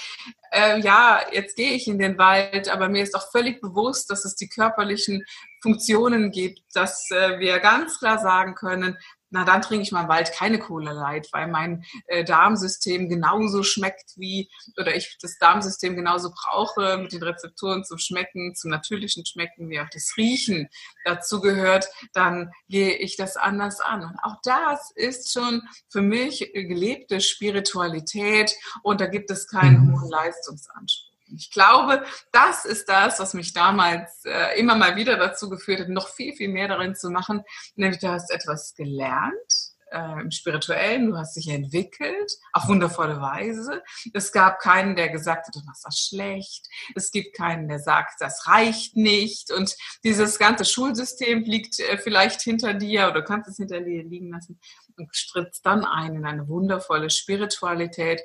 äh, 0.52 0.78
ja, 0.80 1.20
jetzt 1.32 1.56
gehe 1.56 1.72
ich 1.72 1.88
in 1.88 1.98
den 1.98 2.18
Wald, 2.18 2.68
aber 2.68 2.88
mir 2.88 3.02
ist 3.02 3.14
auch 3.14 3.30
völlig 3.30 3.60
bewusst, 3.60 4.10
dass 4.10 4.24
es 4.24 4.36
die 4.36 4.48
körperlichen 4.48 5.24
Funktionen 5.62 6.30
gibt, 6.30 6.60
dass 6.74 7.10
äh, 7.10 7.38
wir 7.38 7.58
ganz 7.60 7.98
klar 7.98 8.18
sagen 8.18 8.54
können, 8.54 8.98
na 9.32 9.44
dann 9.44 9.62
trinke 9.62 9.82
ich 9.82 9.92
mal 9.92 10.02
im 10.02 10.08
Wald 10.08 10.32
keine 10.32 10.58
Cola 10.58 10.92
Light, 10.92 11.28
weil 11.32 11.48
mein 11.48 11.84
äh, 12.06 12.22
Darmsystem 12.22 13.08
genauso 13.08 13.62
schmeckt 13.62 14.12
wie, 14.16 14.50
oder 14.78 14.94
ich 14.94 15.16
das 15.20 15.38
Darmsystem 15.38 15.96
genauso 15.96 16.30
brauche 16.30 16.98
mit 16.98 17.12
den 17.12 17.22
Rezeptoren 17.22 17.84
zum 17.84 17.98
Schmecken, 17.98 18.54
zum 18.54 18.70
natürlichen 18.70 19.24
Schmecken, 19.24 19.70
wie 19.70 19.80
auch 19.80 19.88
das 19.90 20.14
Riechen 20.16 20.68
dazu 21.04 21.40
gehört, 21.40 21.86
dann 22.12 22.52
gehe 22.68 22.94
ich 22.96 23.16
das 23.16 23.36
anders 23.36 23.80
an. 23.80 24.02
Und 24.02 24.18
auch 24.22 24.36
das 24.44 24.92
ist 24.94 25.32
schon 25.32 25.62
für 25.88 26.02
mich 26.02 26.50
gelebte 26.52 27.20
Spiritualität 27.20 28.54
und 28.82 29.00
da 29.00 29.06
gibt 29.06 29.30
es 29.30 29.48
keinen 29.48 29.86
mhm. 29.86 29.92
hohen 29.92 30.10
Leistungsanspruch. 30.10 31.11
Ich 31.34 31.50
glaube, 31.50 32.04
das 32.32 32.64
ist 32.64 32.88
das, 32.88 33.18
was 33.18 33.34
mich 33.34 33.52
damals 33.52 34.24
äh, 34.24 34.58
immer 34.58 34.74
mal 34.74 34.96
wieder 34.96 35.16
dazu 35.16 35.48
geführt 35.48 35.80
hat, 35.80 35.88
noch 35.88 36.08
viel, 36.08 36.34
viel 36.34 36.48
mehr 36.48 36.68
darin 36.68 36.94
zu 36.94 37.10
machen. 37.10 37.42
Nämlich, 37.74 38.00
du 38.00 38.08
hast 38.08 38.30
etwas 38.30 38.74
gelernt 38.74 39.72
äh, 39.92 40.20
im 40.20 40.30
Spirituellen, 40.30 41.10
du 41.10 41.16
hast 41.16 41.36
dich 41.36 41.48
entwickelt, 41.48 42.32
auf 42.52 42.68
wundervolle 42.68 43.20
Weise. 43.20 43.82
Es 44.12 44.32
gab 44.32 44.58
keinen, 44.58 44.96
der 44.96 45.10
gesagt 45.10 45.46
hat, 45.46 45.54
du 45.54 45.60
machst 45.64 45.84
das 45.84 45.98
schlecht. 45.98 46.66
Es 46.94 47.10
gibt 47.10 47.36
keinen, 47.36 47.68
der 47.68 47.78
sagt, 47.78 48.20
das 48.20 48.46
reicht 48.46 48.96
nicht. 48.96 49.52
Und 49.52 49.76
dieses 50.04 50.38
ganze 50.38 50.64
Schulsystem 50.64 51.42
liegt 51.42 51.78
äh, 51.80 51.98
vielleicht 51.98 52.40
hinter 52.42 52.74
dir 52.74 53.08
oder 53.08 53.20
du 53.20 53.24
kannst 53.24 53.48
es 53.48 53.56
hinter 53.56 53.80
dir 53.80 54.02
liegen 54.04 54.30
lassen 54.30 54.58
und 54.96 55.14
strittst 55.14 55.64
dann 55.64 55.84
ein 55.84 56.16
in 56.16 56.24
eine 56.24 56.48
wundervolle 56.48 57.10
Spiritualität 57.10 58.22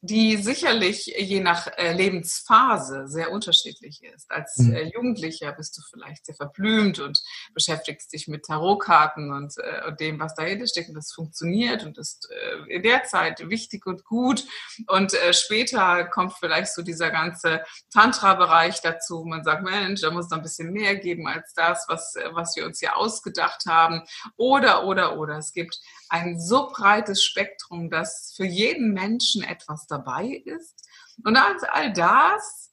die 0.00 0.36
sicherlich 0.36 1.06
je 1.06 1.40
nach 1.40 1.66
äh, 1.76 1.92
Lebensphase 1.92 3.06
sehr 3.06 3.30
unterschiedlich 3.30 4.02
ist. 4.02 4.30
Als 4.30 4.58
mhm. 4.58 4.74
äh, 4.74 4.82
Jugendlicher 4.94 5.52
bist 5.52 5.76
du 5.76 5.82
vielleicht 5.90 6.26
sehr 6.26 6.34
verblümt 6.34 6.98
und 6.98 7.22
beschäftigst 7.54 8.12
dich 8.12 8.28
mit 8.28 8.44
Tarotkarten 8.46 9.32
und, 9.32 9.54
äh, 9.58 9.88
und 9.88 10.00
dem, 10.00 10.18
was 10.20 10.34
dahinter 10.34 10.66
steckt. 10.66 10.88
Und 10.88 10.94
das 10.94 11.12
funktioniert 11.12 11.84
und 11.84 11.98
ist 11.98 12.28
in 12.68 12.82
der 12.82 13.04
Zeit 13.04 13.48
wichtig 13.48 13.86
und 13.86 14.04
gut. 14.04 14.44
Und 14.86 15.12
später 15.32 16.04
kommt 16.04 16.34
vielleicht 16.34 16.72
so 16.72 16.82
dieser 16.82 17.10
ganze 17.10 17.62
Tantra-Bereich 17.92 18.80
dazu. 18.80 19.24
Man 19.24 19.44
sagt, 19.44 19.62
Mensch, 19.62 20.00
da 20.00 20.10
muss 20.10 20.30
noch 20.30 20.38
ein 20.38 20.42
bisschen 20.42 20.72
mehr 20.72 20.96
geben 20.96 21.26
als 21.26 21.52
das, 21.54 21.84
was, 21.88 22.14
was 22.32 22.56
wir 22.56 22.66
uns 22.66 22.80
hier 22.80 22.96
ausgedacht 22.96 23.64
haben. 23.66 24.02
Oder, 24.36 24.84
oder, 24.84 25.18
oder. 25.18 25.38
Es 25.38 25.52
gibt 25.52 25.78
ein 26.12 26.38
so 26.38 26.68
breites 26.68 27.24
Spektrum, 27.24 27.88
dass 27.88 28.34
für 28.36 28.44
jeden 28.44 28.92
Menschen 28.92 29.42
etwas 29.42 29.86
dabei 29.86 30.42
ist. 30.44 30.86
Und 31.24 31.36
all 31.36 31.92
das 31.92 32.70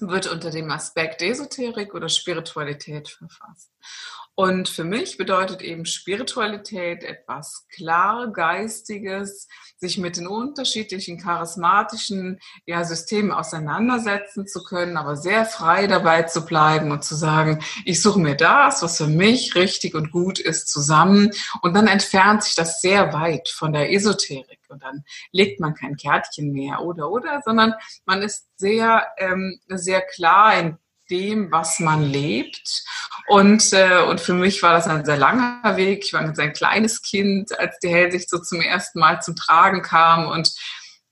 wird 0.00 0.26
unter 0.26 0.50
dem 0.50 0.70
Aspekt 0.70 1.22
Esoterik 1.22 1.94
oder 1.94 2.08
Spiritualität 2.08 3.08
verfasst. 3.08 3.70
Und 4.38 4.68
für 4.68 4.84
mich 4.84 5.16
bedeutet 5.16 5.62
eben 5.62 5.84
Spiritualität 5.84 7.02
etwas 7.02 7.66
klar 7.74 8.30
Geistiges, 8.30 9.48
sich 9.78 9.98
mit 9.98 10.16
den 10.16 10.28
unterschiedlichen 10.28 11.18
charismatischen 11.18 12.38
ja, 12.64 12.84
Systemen 12.84 13.32
auseinandersetzen 13.32 14.46
zu 14.46 14.62
können, 14.62 14.96
aber 14.96 15.16
sehr 15.16 15.44
frei 15.44 15.88
dabei 15.88 16.22
zu 16.22 16.46
bleiben 16.46 16.92
und 16.92 17.02
zu 17.02 17.16
sagen, 17.16 17.64
ich 17.84 18.00
suche 18.00 18.20
mir 18.20 18.36
das, 18.36 18.80
was 18.80 18.98
für 18.98 19.08
mich 19.08 19.56
richtig 19.56 19.96
und 19.96 20.12
gut 20.12 20.38
ist, 20.38 20.68
zusammen. 20.68 21.32
Und 21.62 21.74
dann 21.74 21.88
entfernt 21.88 22.44
sich 22.44 22.54
das 22.54 22.80
sehr 22.80 23.12
weit 23.12 23.48
von 23.48 23.72
der 23.72 23.92
Esoterik. 23.92 24.60
Und 24.68 24.84
dann 24.84 25.02
legt 25.32 25.58
man 25.58 25.74
kein 25.74 25.96
Kärtchen 25.96 26.52
mehr 26.52 26.82
oder 26.82 27.10
oder, 27.10 27.42
sondern 27.44 27.74
man 28.04 28.22
ist 28.22 28.46
sehr, 28.56 29.04
ähm, 29.18 29.58
sehr 29.66 30.00
klar 30.00 30.56
in 30.56 30.78
dem, 31.10 31.50
was 31.50 31.80
man 31.80 32.02
lebt. 32.02 32.84
Und, 33.26 33.72
äh, 33.72 34.02
und 34.02 34.20
für 34.20 34.34
mich 34.34 34.62
war 34.62 34.72
das 34.72 34.86
ein 34.86 35.04
sehr 35.04 35.16
langer 35.16 35.76
Weg. 35.76 36.04
Ich 36.04 36.12
war 36.12 36.20
ein 36.20 36.34
sehr 36.34 36.52
kleines 36.52 37.02
Kind, 37.02 37.58
als 37.58 37.78
die 37.80 37.88
Hellsicht 37.88 38.30
so 38.30 38.38
zum 38.38 38.60
ersten 38.60 38.98
Mal 38.98 39.20
zum 39.20 39.36
Tragen 39.36 39.82
kam 39.82 40.26
und 40.26 40.52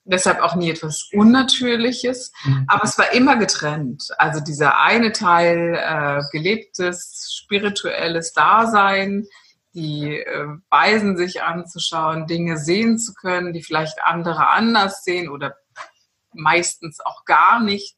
deshalb 0.05 0.41
auch 0.41 0.55
nie 0.55 0.71
etwas 0.71 1.09
Unnatürliches. 1.13 2.33
Mhm. 2.45 2.65
Aber 2.69 2.85
es 2.85 2.97
war 2.99 3.13
immer 3.13 3.37
getrennt. 3.37 4.09
Also 4.19 4.41
dieser 4.41 4.81
eine 4.81 5.13
Teil 5.13 5.75
äh, 5.75 6.23
gelebtes, 6.31 7.35
spirituelles 7.43 8.33
Dasein, 8.33 9.27
die 9.75 10.19
äh, 10.19 10.47
Weisen 10.71 11.17
sich 11.17 11.43
anzuschauen, 11.43 12.27
Dinge 12.27 12.57
sehen 12.57 12.99
zu 12.99 13.13
können, 13.13 13.53
die 13.53 13.63
vielleicht 13.63 14.03
andere 14.03 14.49
anders 14.51 15.05
sehen 15.05 15.29
oder 15.29 15.57
meistens 16.33 17.01
auch 17.01 17.25
gar 17.25 17.61
nicht. 17.61 17.95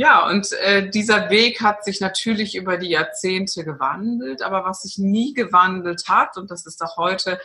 Ja, 0.00 0.26
und 0.30 0.50
äh, 0.52 0.88
dieser 0.88 1.28
Weg 1.28 1.60
hat 1.60 1.84
sich 1.84 2.00
natürlich 2.00 2.54
über 2.54 2.78
die 2.78 2.88
Jahrzehnte 2.88 3.64
gewandelt, 3.64 4.40
aber 4.40 4.64
was 4.64 4.80
sich 4.80 4.96
nie 4.96 5.34
gewandelt 5.34 6.04
hat, 6.08 6.38
und 6.38 6.50
das 6.50 6.64
ist 6.64 6.80
auch 6.80 6.96
heute 6.96 7.38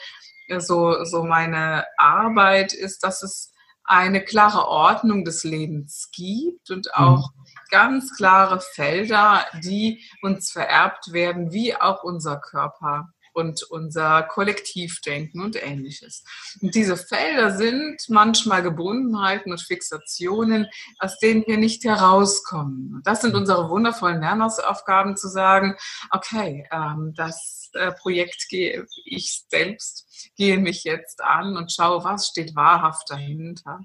äh, 0.48 0.62
so, 0.62 1.04
so 1.04 1.26
meine 1.26 1.84
Arbeit, 1.98 2.72
ist, 2.72 3.04
dass 3.04 3.24
es 3.24 3.52
eine 3.84 4.24
klare 4.24 4.70
Ordnung 4.70 5.26
des 5.26 5.44
Lebens 5.44 6.12
gibt 6.16 6.72
und 6.72 6.96
auch 6.96 7.34
mhm. 7.36 7.46
ganz 7.72 8.16
klare 8.16 8.62
Felder, 8.62 9.46
die 9.62 10.06
uns 10.22 10.50
vererbt 10.50 11.12
werden, 11.12 11.52
wie 11.52 11.76
auch 11.76 12.04
unser 12.04 12.40
Körper 12.40 13.10
und 13.36 13.64
unser 13.64 14.24
Kollektivdenken 14.24 15.42
und 15.42 15.62
ähnliches. 15.62 16.24
Und 16.62 16.74
diese 16.74 16.96
Felder 16.96 17.56
sind 17.56 18.02
manchmal 18.08 18.64
Gebundenheiten 18.64 19.52
und 19.52 19.62
Fixationen, 19.62 20.68
aus 21.00 21.20
denen 21.20 21.44
wir 21.46 21.58
nicht 21.58 21.84
herauskommen. 21.84 23.02
Das 23.04 23.22
sind 23.22 23.36
unsere 23.36 23.70
wundervollen 23.70 24.22
Lernhausaufgaben 24.22 25.18
zu 25.18 25.28
sagen, 25.28 25.76
okay, 26.12 26.68
ähm, 26.72 27.14
das 27.16 27.70
äh, 27.74 27.92
Projekt 27.92 28.48
gehe 28.50 28.88
ich 29.04 29.44
selbst, 29.50 30.32
gehe 30.38 30.58
mich 30.58 30.86
jetzt 30.86 31.22
an 31.22 31.58
und 31.58 31.72
schaue, 31.72 32.04
was 32.04 32.28
steht 32.28 32.56
wahrhaft 32.56 33.10
dahinter. 33.10 33.82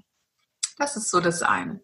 Das 0.77 0.95
ist 0.95 1.11
so 1.11 1.19
das 1.19 1.43
eine. 1.43 1.81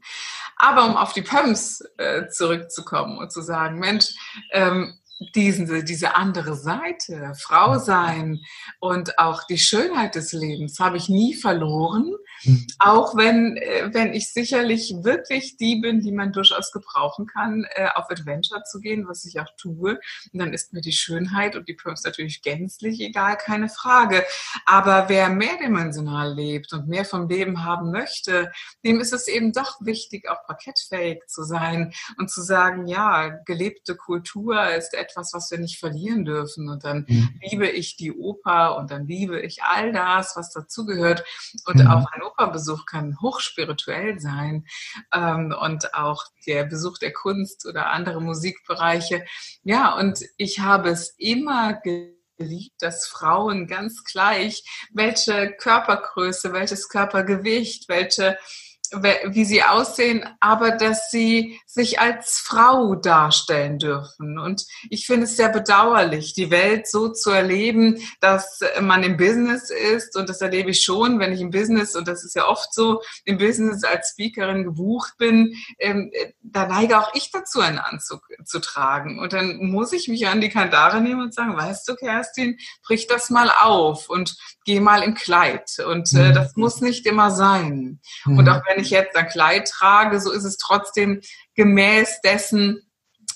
Aber 0.55 0.85
um 0.85 0.97
auf 0.97 1.13
die 1.13 1.21
Pumps 1.21 1.83
äh, 1.97 2.29
zurückzukommen 2.29 3.17
und 3.17 3.31
zu 3.31 3.41
sagen, 3.41 3.77
Mensch, 3.77 4.15
ähm, 4.51 4.97
diesen, 5.19 5.85
diese 5.85 6.15
andere 6.15 6.55
Seite, 6.55 7.33
Frau 7.39 7.79
sein 7.79 8.41
und 8.79 9.17
auch 9.17 9.43
die 9.45 9.57
Schönheit 9.57 10.15
des 10.15 10.31
Lebens 10.31 10.79
habe 10.79 10.97
ich 10.97 11.09
nie 11.09 11.33
verloren. 11.33 12.13
Mhm. 12.43 12.67
Auch 12.77 13.15
wenn, 13.15 13.57
äh, 13.57 13.89
wenn 13.93 14.13
ich 14.13 14.31
sicherlich 14.31 14.93
wirklich 15.01 15.57
die 15.57 15.77
bin, 15.77 16.01
die 16.01 16.11
man 16.11 16.33
durchaus 16.33 16.71
gebrauchen 16.71 17.25
kann, 17.25 17.65
äh, 17.75 17.87
auf 17.95 18.11
Adventure 18.11 18.63
zu 18.63 18.79
gehen, 18.79 19.07
was 19.07 19.25
ich 19.25 19.39
auch 19.39 19.49
tue. 19.57 19.99
Und 20.33 20.39
dann 20.39 20.53
ist 20.53 20.71
mir 20.73 20.81
die 20.81 20.91
Schönheit 20.91 21.55
und 21.55 21.67
die 21.67 21.73
Perms 21.73 22.03
natürlich 22.03 22.43
gänzlich 22.43 23.01
egal, 23.01 23.37
keine 23.37 23.69
Frage. 23.69 24.23
Aber 24.65 25.09
wer 25.09 25.29
mehrdimensional 25.29 26.31
lebt 26.33 26.73
und 26.73 26.87
mehr 26.87 27.05
vom 27.05 27.27
Leben 27.27 27.63
haben 27.63 27.91
möchte, 27.91 28.51
dem 28.85 28.99
ist 28.99 29.13
es 29.13 29.27
eben 29.27 29.51
doch 29.51 29.77
wichtig, 29.81 30.29
auch 30.29 30.45
parkettfähig 30.45 31.23
zu 31.27 31.43
sein 31.43 31.91
und 32.19 32.29
zu 32.29 32.43
sagen, 32.43 32.85
ja, 32.87 33.29
gelebte 33.45 33.95
Kultur 33.95 34.69
ist 34.69 34.93
etwas, 34.93 35.06
etwas, 35.07 35.33
was 35.33 35.49
wir 35.51 35.57
nicht 35.57 35.79
verlieren 35.79 36.25
dürfen. 36.25 36.69
Und 36.69 36.83
dann 36.83 37.05
mhm. 37.07 37.39
liebe 37.41 37.67
ich 37.67 37.97
die 37.97 38.11
Oper 38.11 38.77
und 38.77 38.91
dann 38.91 39.07
liebe 39.07 39.39
ich 39.39 39.63
all 39.63 39.91
das, 39.91 40.35
was 40.35 40.51
dazugehört. 40.51 41.23
Und 41.65 41.83
mhm. 41.83 41.87
auch 41.87 42.11
ein 42.11 42.23
Opernbesuch 42.23 42.85
kann 42.85 43.19
hochspirituell 43.21 44.19
sein. 44.19 44.65
Ähm, 45.13 45.53
und 45.59 45.93
auch 45.93 46.23
der 46.45 46.65
Besuch 46.65 46.97
der 46.97 47.13
Kunst 47.13 47.65
oder 47.65 47.91
andere 47.91 48.21
Musikbereiche. 48.21 49.25
Ja, 49.63 49.95
und 49.95 50.19
ich 50.37 50.59
habe 50.59 50.89
es 50.89 51.13
immer 51.17 51.79
geliebt, 52.37 52.75
dass 52.79 53.07
Frauen 53.07 53.67
ganz 53.67 54.03
gleich, 54.03 54.63
welche 54.93 55.51
Körpergröße, 55.53 56.53
welches 56.53 56.89
Körpergewicht, 56.89 57.89
welche 57.89 58.37
wie 58.91 59.45
sie 59.45 59.63
aussehen, 59.63 60.23
aber 60.39 60.71
dass 60.71 61.11
sie 61.11 61.59
sich 61.65 61.99
als 61.99 62.39
Frau 62.39 62.95
darstellen 62.95 63.79
dürfen. 63.79 64.39
Und 64.39 64.65
ich 64.89 65.05
finde 65.05 65.25
es 65.25 65.35
sehr 65.35 65.49
bedauerlich, 65.49 66.33
die 66.33 66.51
Welt 66.51 66.87
so 66.87 67.09
zu 67.09 67.31
erleben, 67.31 67.99
dass 68.19 68.61
man 68.81 69.03
im 69.03 69.17
Business 69.17 69.69
ist. 69.69 70.15
Und 70.15 70.29
das 70.29 70.41
erlebe 70.41 70.71
ich 70.71 70.83
schon, 70.83 71.19
wenn 71.19 71.33
ich 71.33 71.41
im 71.41 71.51
Business, 71.51 71.95
und 71.95 72.07
das 72.07 72.23
ist 72.23 72.35
ja 72.35 72.47
oft 72.47 72.73
so, 72.73 73.01
im 73.25 73.37
Business 73.37 73.83
als 73.83 74.11
Speakerin 74.11 74.63
gebucht 74.63 75.17
bin, 75.17 75.55
ähm, 75.79 76.11
da 76.41 76.67
neige 76.67 76.99
auch 76.99 77.13
ich 77.13 77.31
dazu, 77.31 77.59
einen 77.59 77.79
Anzug 77.79 78.27
zu 78.45 78.59
tragen. 78.59 79.19
Und 79.19 79.33
dann 79.33 79.57
muss 79.57 79.93
ich 79.93 80.07
mich 80.07 80.27
an 80.27 80.41
die 80.41 80.49
Kandare 80.49 81.01
nehmen 81.01 81.21
und 81.21 81.33
sagen, 81.33 81.55
weißt 81.55 81.87
du, 81.87 81.95
Kerstin, 81.95 82.57
brich 82.85 83.07
das 83.07 83.29
mal 83.29 83.51
auf 83.51 84.09
und 84.09 84.35
geh 84.65 84.79
mal 84.79 85.03
im 85.03 85.13
Kleid. 85.13 85.77
Und 85.85 86.13
äh, 86.13 86.29
mhm. 86.29 86.33
das 86.33 86.55
muss 86.55 86.81
nicht 86.81 87.05
immer 87.05 87.31
sein. 87.31 87.99
Mhm. 88.25 88.37
Und 88.37 88.49
auch 88.49 88.61
wenn 88.67 88.76
ich 88.77 88.89
jetzt 88.89 89.15
ein 89.15 89.27
Kleid 89.27 89.69
trage, 89.69 90.19
so 90.19 90.31
ist 90.31 90.43
es 90.43 90.57
trotzdem 90.57 91.21
gemäß 91.55 92.21
dessen, 92.21 92.81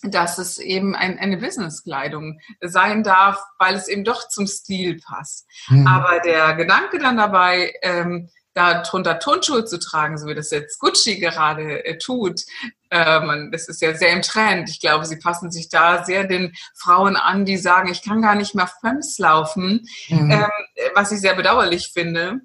dass 0.04 0.38
es 0.38 0.58
eben 0.58 0.96
ein, 0.96 1.20
eine 1.20 1.38
Businesskleidung 1.38 2.40
sein 2.62 3.04
darf, 3.04 3.40
weil 3.60 3.76
es 3.76 3.88
eben 3.88 4.04
doch 4.04 4.28
zum 4.30 4.48
Stil 4.48 5.00
passt. 5.00 5.48
Mhm. 5.68 5.86
Aber 5.86 6.20
der 6.20 6.56
Gedanke 6.56 6.98
dann 6.98 7.18
dabei, 7.18 7.74
ähm, 7.84 8.30
da 8.54 8.82
drunter 8.82 9.20
Turnschuhe 9.20 9.64
zu 9.64 9.80
tragen, 9.80 10.18
so 10.18 10.28
wie 10.28 10.36
das 10.36 10.52
jetzt 10.52 10.80
Gucci 10.80 11.20
gerade 11.20 11.86
äh, 11.86 11.98
tut, 11.98 12.42
äh, 12.90 13.22
man, 13.22 13.52
das 13.52 13.70
ist 13.70 13.82
ja 13.82 13.96
sehr 13.96 14.12
im 14.12 14.22
Trend. 14.22 14.70
Ich 14.70 14.82
glaube, 14.82 15.06
sie 15.06 15.18
passen 15.18 15.52
sich 15.52 15.70
da 15.70 16.04
sehr 16.04 16.26
den 16.26 16.54
Frauen 16.76 17.16
an, 17.16 17.46
die 17.46 17.58
sagen, 17.58 17.90
ich 17.90 18.04
kann 18.04 18.22
gar 18.22 18.36
nicht 18.36 18.54
mehr 18.54 18.70
Pumps 18.82 19.20
laufen, 19.20 19.88
mhm. 20.10 20.32
ähm, 20.32 20.50
was 20.96 21.14
ich 21.14 21.22
sehr 21.22 21.36
bedauerlich 21.36 21.92
finde 21.94 22.42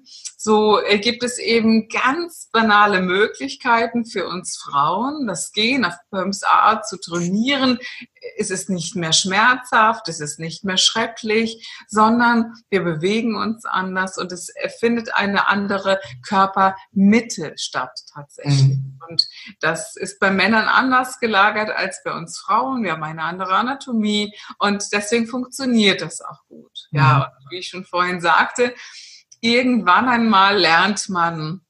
so 0.47 0.81
äh, 0.81 0.97
gibt 0.97 1.23
es 1.23 1.39
eben 1.39 1.89
ganz 1.89 2.47
banale 2.53 3.01
Möglichkeiten 3.01 4.05
für 4.05 4.29
uns 4.29 4.55
Frauen, 4.55 5.27
das 5.27 5.51
Gehen 5.51 5.83
auf 5.83 5.95
Pumps 6.09 6.41
A 6.45 6.81
zu 6.81 6.95
trainieren. 6.97 7.79
Es 8.37 8.49
ist 8.49 8.69
nicht 8.69 8.95
mehr 8.95 9.11
schmerzhaft, 9.11 10.07
es 10.07 10.21
ist 10.21 10.39
nicht 10.39 10.63
mehr 10.63 10.77
schrecklich, 10.77 11.67
sondern 11.89 12.53
wir 12.69 12.81
bewegen 12.81 13.35
uns 13.35 13.65
anders 13.65 14.17
und 14.17 14.31
es 14.31 14.53
findet 14.79 15.13
eine 15.13 15.49
andere 15.49 15.99
Körpermitte 16.25 17.51
statt 17.57 17.99
tatsächlich. 18.13 18.77
Mhm. 18.77 19.01
Und 19.09 19.27
das 19.59 19.97
ist 19.97 20.17
bei 20.17 20.31
Männern 20.31 20.69
anders 20.69 21.19
gelagert 21.19 21.71
als 21.71 22.01
bei 22.05 22.13
uns 22.13 22.39
Frauen. 22.39 22.85
Wir 22.85 22.93
haben 22.93 23.03
eine 23.03 23.23
andere 23.23 23.53
Anatomie 23.53 24.33
und 24.59 24.81
deswegen 24.93 25.27
funktioniert 25.27 26.01
das 26.01 26.21
auch 26.21 26.45
gut. 26.47 26.87
Ja, 26.91 27.33
mhm. 27.37 27.49
wie 27.49 27.57
ich 27.57 27.67
schon 27.67 27.83
vorhin 27.83 28.21
sagte, 28.21 28.73
irgendwann 29.41 30.07
einmal 30.07 30.57
lernt 30.57 31.09
man 31.09 31.61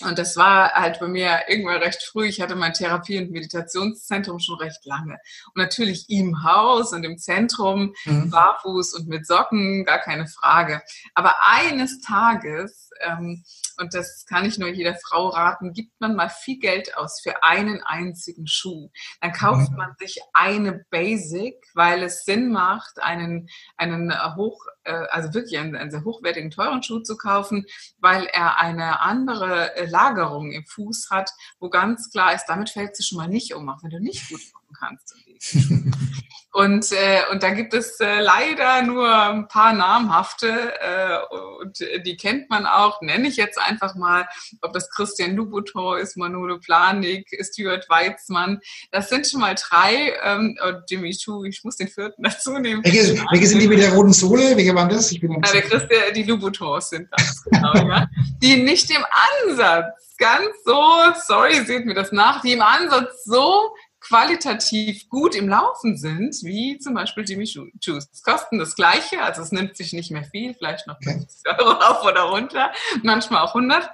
Und 0.00 0.18
das 0.18 0.36
war 0.36 0.72
halt 0.72 1.00
bei 1.00 1.08
mir 1.08 1.40
irgendwann 1.48 1.82
recht 1.82 2.02
früh. 2.02 2.26
Ich 2.26 2.40
hatte 2.40 2.54
mein 2.54 2.72
Therapie- 2.72 3.18
und 3.18 3.32
Meditationszentrum 3.32 4.38
schon 4.38 4.58
recht 4.58 4.84
lange. 4.84 5.18
Und 5.54 5.56
natürlich 5.56 6.08
im 6.08 6.44
Haus 6.44 6.92
und 6.92 7.04
im 7.04 7.18
Zentrum, 7.18 7.94
mhm. 8.04 8.30
barfuß 8.30 8.94
und 8.94 9.08
mit 9.08 9.26
Socken, 9.26 9.84
gar 9.84 9.98
keine 9.98 10.28
Frage. 10.28 10.82
Aber 11.14 11.34
eines 11.42 12.00
Tages, 12.00 12.90
ähm, 13.00 13.42
und 13.78 13.94
das 13.94 14.26
kann 14.26 14.44
ich 14.44 14.58
nur 14.58 14.68
jeder 14.68 14.94
Frau 14.96 15.28
raten, 15.28 15.72
gibt 15.72 16.00
man 16.00 16.14
mal 16.14 16.28
viel 16.28 16.58
Geld 16.58 16.96
aus 16.96 17.20
für 17.22 17.42
einen 17.42 17.82
einzigen 17.82 18.46
Schuh. 18.46 18.90
Dann 19.20 19.32
kauft 19.32 19.70
mhm. 19.70 19.76
man 19.76 19.94
sich 19.98 20.18
eine 20.32 20.84
Basic, 20.90 21.54
weil 21.74 22.02
es 22.02 22.24
Sinn 22.24 22.50
macht, 22.50 23.00
einen, 23.00 23.48
einen 23.76 24.12
hoch, 24.36 24.64
äh, 24.84 24.92
also 25.10 25.32
wirklich 25.34 25.58
einen, 25.58 25.76
einen 25.76 25.90
sehr 25.90 26.04
hochwertigen, 26.04 26.50
teuren 26.50 26.82
Schuh 26.82 27.00
zu 27.00 27.16
kaufen, 27.16 27.66
weil 27.98 28.26
er 28.26 28.58
eine 28.58 29.00
andere 29.00 29.76
äh, 29.76 29.86
Lagerung 29.86 30.52
im 30.52 30.66
Fuß 30.66 31.10
hat, 31.10 31.30
wo 31.60 31.70
ganz 31.70 32.10
klar 32.10 32.34
ist, 32.34 32.46
damit 32.46 32.70
fällt 32.70 32.98
es 32.98 33.06
schon 33.06 33.18
mal 33.18 33.28
nicht 33.28 33.54
um, 33.54 33.68
auch 33.68 33.82
wenn 33.82 33.90
du 33.90 34.00
nicht 34.00 34.28
gut 34.28 34.40
gucken 34.52 34.76
kannst. 34.78 35.14
Und, 36.58 36.90
äh, 36.90 37.20
und 37.30 37.42
da 37.44 37.50
gibt 37.50 37.74
es 37.74 38.00
äh, 38.00 38.20
leider 38.20 38.82
nur 38.82 39.14
ein 39.14 39.46
paar 39.46 39.74
namhafte 39.74 40.48
äh, 40.80 41.18
und 41.60 41.78
die 42.04 42.16
kennt 42.16 42.48
man 42.50 42.66
auch, 42.66 43.00
nenne 43.02 43.28
ich 43.28 43.36
jetzt 43.36 43.60
einfach 43.60 43.94
mal, 43.94 44.26
ob 44.62 44.72
das 44.72 44.90
Christian 44.90 45.36
Louboutin 45.36 45.98
ist, 46.02 46.16
Manolo 46.16 46.58
Planik, 46.58 47.28
Stuart 47.42 47.88
Weizmann. 47.88 48.60
Das 48.90 49.10
sind 49.10 49.28
schon 49.28 49.40
mal 49.40 49.54
drei. 49.54 50.14
Ähm, 50.24 50.58
und 50.66 50.82
Jimmy 50.88 51.14
Choo, 51.14 51.44
ich 51.44 51.62
muss 51.64 51.76
den 51.76 51.86
vierten 51.86 52.22
dazu 52.24 52.58
nehmen. 52.58 52.82
Welche, 52.82 53.22
welche 53.30 53.46
sind 53.46 53.60
die 53.60 53.68
mit 53.68 53.78
der 53.78 53.92
roten 53.92 54.14
Sohle? 54.14 54.56
Welche 54.56 54.74
waren 54.74 54.88
das? 54.88 55.12
Ich 55.12 55.20
bin 55.20 55.32
ja, 55.32 55.52
der 55.52 55.62
Christian, 55.62 56.14
die 56.14 56.22
Louboutins 56.24 56.88
sind 56.88 57.08
das, 57.12 57.44
genau, 57.44 57.74
ja. 57.74 58.08
Die 58.42 58.56
nicht 58.62 58.90
im 58.90 59.04
Ansatz 59.46 60.16
ganz 60.18 60.48
so, 60.64 60.82
sorry, 61.26 61.64
seht 61.64 61.86
mir 61.86 61.94
das 61.94 62.10
nach, 62.10 62.42
die 62.42 62.52
im 62.52 62.62
Ansatz 62.62 63.24
so 63.24 63.70
qualitativ 64.08 65.08
gut 65.10 65.34
im 65.34 65.48
Laufen 65.48 65.96
sind, 65.96 66.34
wie 66.42 66.78
zum 66.78 66.94
Beispiel 66.94 67.24
Jimmy 67.28 67.46
Choos. 67.84 68.22
Kosten 68.22 68.58
das 68.58 68.74
Gleiche, 68.74 69.22
also 69.22 69.42
es 69.42 69.52
nimmt 69.52 69.76
sich 69.76 69.92
nicht 69.92 70.10
mehr 70.10 70.24
viel, 70.24 70.54
vielleicht 70.54 70.86
noch 70.86 70.98
50 71.02 71.46
Euro 71.58 71.72
auf 71.80 72.04
oder 72.04 72.22
runter, 72.22 72.72
manchmal 73.02 73.42
auch 73.42 73.54
100. 73.54 73.90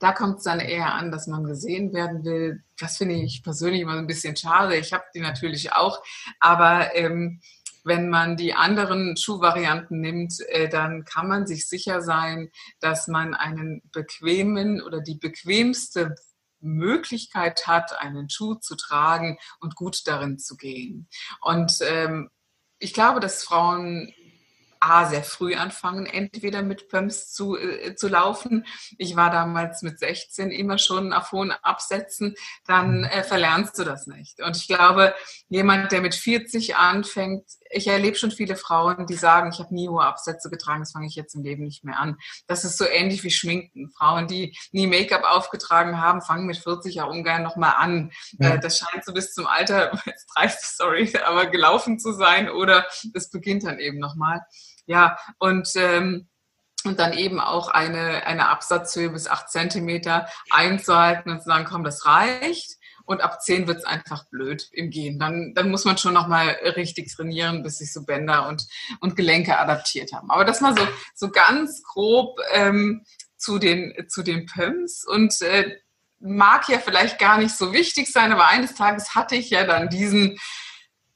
Da 0.00 0.12
kommt 0.12 0.38
es 0.38 0.44
dann 0.44 0.60
eher 0.60 0.94
an, 0.94 1.10
dass 1.10 1.26
man 1.26 1.44
gesehen 1.44 1.92
werden 1.92 2.24
will. 2.24 2.62
Das 2.78 2.98
finde 2.98 3.16
ich 3.16 3.42
persönlich 3.42 3.80
immer 3.80 3.96
ein 3.96 4.06
bisschen 4.06 4.36
schade. 4.36 4.76
Ich 4.76 4.92
habe 4.92 5.04
die 5.14 5.20
natürlich 5.20 5.72
auch, 5.72 6.02
aber 6.40 6.94
ähm, 6.94 7.40
wenn 7.84 8.08
man 8.08 8.36
die 8.36 8.54
anderen 8.54 9.16
Schuhvarianten 9.16 10.00
nimmt, 10.00 10.40
äh, 10.48 10.68
dann 10.68 11.04
kann 11.04 11.28
man 11.28 11.46
sich 11.46 11.68
sicher 11.68 12.02
sein, 12.02 12.50
dass 12.80 13.08
man 13.08 13.34
einen 13.34 13.82
bequemen 13.92 14.82
oder 14.82 15.00
die 15.00 15.16
bequemste 15.16 16.14
Möglichkeit 16.60 17.66
hat, 17.66 17.98
einen 18.00 18.28
Schuh 18.30 18.54
zu 18.54 18.76
tragen 18.76 19.38
und 19.60 19.74
gut 19.74 20.06
darin 20.06 20.38
zu 20.38 20.56
gehen. 20.56 21.08
Und 21.40 21.78
ähm, 21.82 22.30
ich 22.78 22.94
glaube, 22.94 23.20
dass 23.20 23.42
Frauen 23.42 24.12
A, 24.80 25.06
sehr 25.06 25.24
früh 25.24 25.54
anfangen, 25.54 26.06
entweder 26.06 26.62
mit 26.62 26.88
Pumps 26.88 27.32
zu, 27.32 27.56
äh, 27.56 27.94
zu 27.96 28.08
laufen. 28.08 28.64
Ich 28.96 29.16
war 29.16 29.30
damals 29.30 29.82
mit 29.82 29.98
16 29.98 30.50
immer 30.50 30.78
schon 30.78 31.12
auf 31.12 31.32
hohen 31.32 31.50
Absätzen, 31.50 32.34
dann 32.66 33.04
äh, 33.04 33.24
verlernst 33.24 33.78
du 33.78 33.84
das 33.84 34.06
nicht. 34.06 34.40
Und 34.40 34.56
ich 34.56 34.68
glaube, 34.68 35.14
jemand, 35.48 35.92
der 35.92 36.00
mit 36.00 36.14
40 36.14 36.76
anfängt, 36.76 37.44
ich 37.70 37.86
erlebe 37.86 38.16
schon 38.16 38.30
viele 38.30 38.56
Frauen, 38.56 39.06
die 39.06 39.14
sagen, 39.14 39.50
ich 39.52 39.58
habe 39.58 39.74
nie 39.74 39.88
hohe 39.88 40.04
Absätze 40.04 40.50
getragen, 40.50 40.80
das 40.80 40.92
fange 40.92 41.06
ich 41.06 41.14
jetzt 41.14 41.34
im 41.34 41.42
Leben 41.42 41.64
nicht 41.64 41.84
mehr 41.84 41.98
an. 41.98 42.16
Das 42.46 42.64
ist 42.64 42.78
so 42.78 42.84
ähnlich 42.86 43.24
wie 43.24 43.30
Schminken. 43.30 43.90
Frauen, 43.90 44.26
die 44.26 44.56
nie 44.72 44.86
Make-up 44.86 45.24
aufgetragen 45.24 46.00
haben, 46.00 46.22
fangen 46.22 46.46
mit 46.46 46.58
40 46.58 46.94
ja 46.94 47.04
ungern 47.04 47.42
nochmal 47.42 47.74
an. 47.76 48.12
Ja. 48.38 48.54
Äh, 48.54 48.60
das 48.60 48.78
scheint 48.78 49.04
so 49.04 49.12
bis 49.12 49.34
zum 49.34 49.46
Alter, 49.46 49.92
jetzt 50.06 50.26
reicht 50.36 50.60
sorry, 50.60 51.12
aber 51.24 51.46
gelaufen 51.46 51.98
zu 51.98 52.12
sein 52.12 52.50
oder 52.50 52.86
es 53.14 53.30
beginnt 53.30 53.64
dann 53.64 53.78
eben 53.78 53.98
nochmal. 53.98 54.42
Ja, 54.86 55.18
und 55.38 55.68
ähm, 55.76 56.28
und 56.84 57.00
dann 57.00 57.12
eben 57.12 57.40
auch 57.40 57.68
eine, 57.68 58.24
eine 58.24 58.48
Absatzhöhe 58.48 59.10
bis 59.10 59.26
acht 59.26 59.50
Zentimeter 59.50 60.28
einzuhalten 60.50 61.30
und 61.30 61.40
zu 61.40 61.46
sagen, 61.46 61.66
komm, 61.68 61.82
das 61.82 62.06
reicht. 62.06 62.77
Und 63.08 63.22
ab 63.22 63.40
zehn 63.40 63.66
wird 63.66 63.78
es 63.78 63.84
einfach 63.86 64.26
blöd 64.28 64.68
im 64.70 64.90
Gehen. 64.90 65.18
Dann, 65.18 65.54
dann 65.54 65.70
muss 65.70 65.86
man 65.86 65.96
schon 65.96 66.12
nochmal 66.12 66.48
richtig 66.76 67.10
trainieren, 67.14 67.62
bis 67.62 67.78
sich 67.78 67.90
so 67.90 68.04
Bänder 68.04 68.46
und, 68.46 68.66
und 69.00 69.16
Gelenke 69.16 69.58
adaptiert 69.58 70.12
haben. 70.12 70.30
Aber 70.30 70.44
das 70.44 70.60
mal 70.60 70.76
so, 70.76 70.86
so 71.14 71.30
ganz 71.30 71.82
grob 71.82 72.38
ähm, 72.52 73.02
zu, 73.38 73.58
den, 73.58 73.94
zu 74.08 74.22
den 74.22 74.44
Pumps. 74.44 75.06
Und 75.06 75.40
äh, 75.40 75.78
mag 76.20 76.68
ja 76.68 76.80
vielleicht 76.80 77.18
gar 77.18 77.38
nicht 77.38 77.56
so 77.56 77.72
wichtig 77.72 78.12
sein, 78.12 78.30
aber 78.30 78.46
eines 78.46 78.74
Tages 78.74 79.14
hatte 79.14 79.36
ich 79.36 79.48
ja 79.48 79.64
dann 79.64 79.88
diesen, 79.88 80.38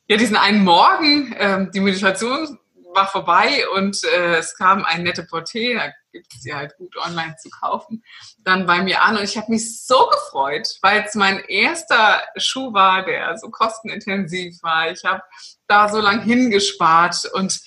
ja, 0.08 0.16
diesen 0.16 0.36
einen 0.36 0.64
Morgen, 0.64 1.34
ähm, 1.38 1.70
die 1.74 1.80
Meditation 1.80 2.58
war 2.94 3.06
vorbei 3.06 3.64
und 3.76 4.02
äh, 4.04 4.36
es 4.36 4.56
kam 4.56 4.84
ein 4.84 5.02
nette 5.02 5.24
Porté, 5.24 5.92
gibt 6.12 6.32
es 6.34 6.42
sie 6.42 6.54
halt 6.54 6.76
gut 6.76 6.96
online 6.96 7.36
zu 7.36 7.50
kaufen, 7.50 8.04
dann 8.38 8.66
bei 8.66 8.82
mir 8.82 9.02
an 9.02 9.16
und 9.16 9.24
ich 9.24 9.36
habe 9.36 9.50
mich 9.50 9.84
so 9.84 10.08
gefreut, 10.08 10.68
weil 10.82 11.04
es 11.06 11.14
mein 11.14 11.38
erster 11.46 12.22
Schuh 12.36 12.72
war, 12.72 13.04
der 13.04 13.36
so 13.38 13.50
kostenintensiv 13.50 14.62
war. 14.62 14.90
Ich 14.90 15.04
habe 15.04 15.22
da 15.66 15.88
so 15.88 16.00
lang 16.00 16.22
hingespart 16.22 17.30
und 17.34 17.60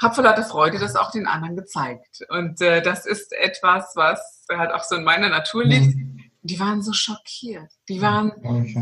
habe 0.00 0.14
vor 0.14 0.24
lauter 0.24 0.44
Freude 0.44 0.78
das 0.78 0.96
auch 0.96 1.10
den 1.10 1.26
anderen 1.26 1.56
gezeigt. 1.56 2.24
Und 2.28 2.60
äh, 2.60 2.82
das 2.82 3.04
ist 3.04 3.32
etwas, 3.32 3.92
was 3.96 4.44
halt 4.48 4.72
auch 4.72 4.84
so 4.84 4.96
in 4.96 5.04
meiner 5.04 5.28
Natur 5.28 5.64
liegt. 5.64 5.96
Mhm. 5.96 6.18
Die 6.42 6.60
waren 6.60 6.82
so 6.82 6.92
schockiert. 6.92 7.70
Die 7.88 8.00
waren 8.00 8.32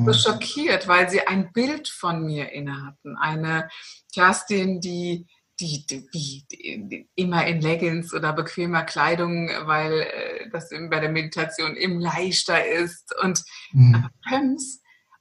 so 0.04 0.12
schockiert, 0.12 0.88
weil 0.88 1.08
sie 1.08 1.26
ein 1.26 1.52
Bild 1.52 1.88
von 1.88 2.24
mir 2.24 2.52
inne 2.52 2.84
hatten. 2.84 3.16
Eine 3.16 3.68
Kerstin, 4.12 4.80
die 4.80 5.26
die, 5.60 5.86
die, 5.86 6.46
die, 6.50 7.08
immer 7.14 7.46
in 7.46 7.60
Leggings 7.60 8.12
oder 8.12 8.32
bequemer 8.32 8.84
Kleidung, 8.84 9.48
weil 9.64 10.00
äh, 10.00 10.50
das 10.50 10.70
bei 10.70 11.00
der 11.00 11.10
Meditation 11.10 11.76
eben 11.76 12.00
leichter 12.00 12.66
ist 12.66 13.14
und 13.22 13.42
mhm. 13.72 14.10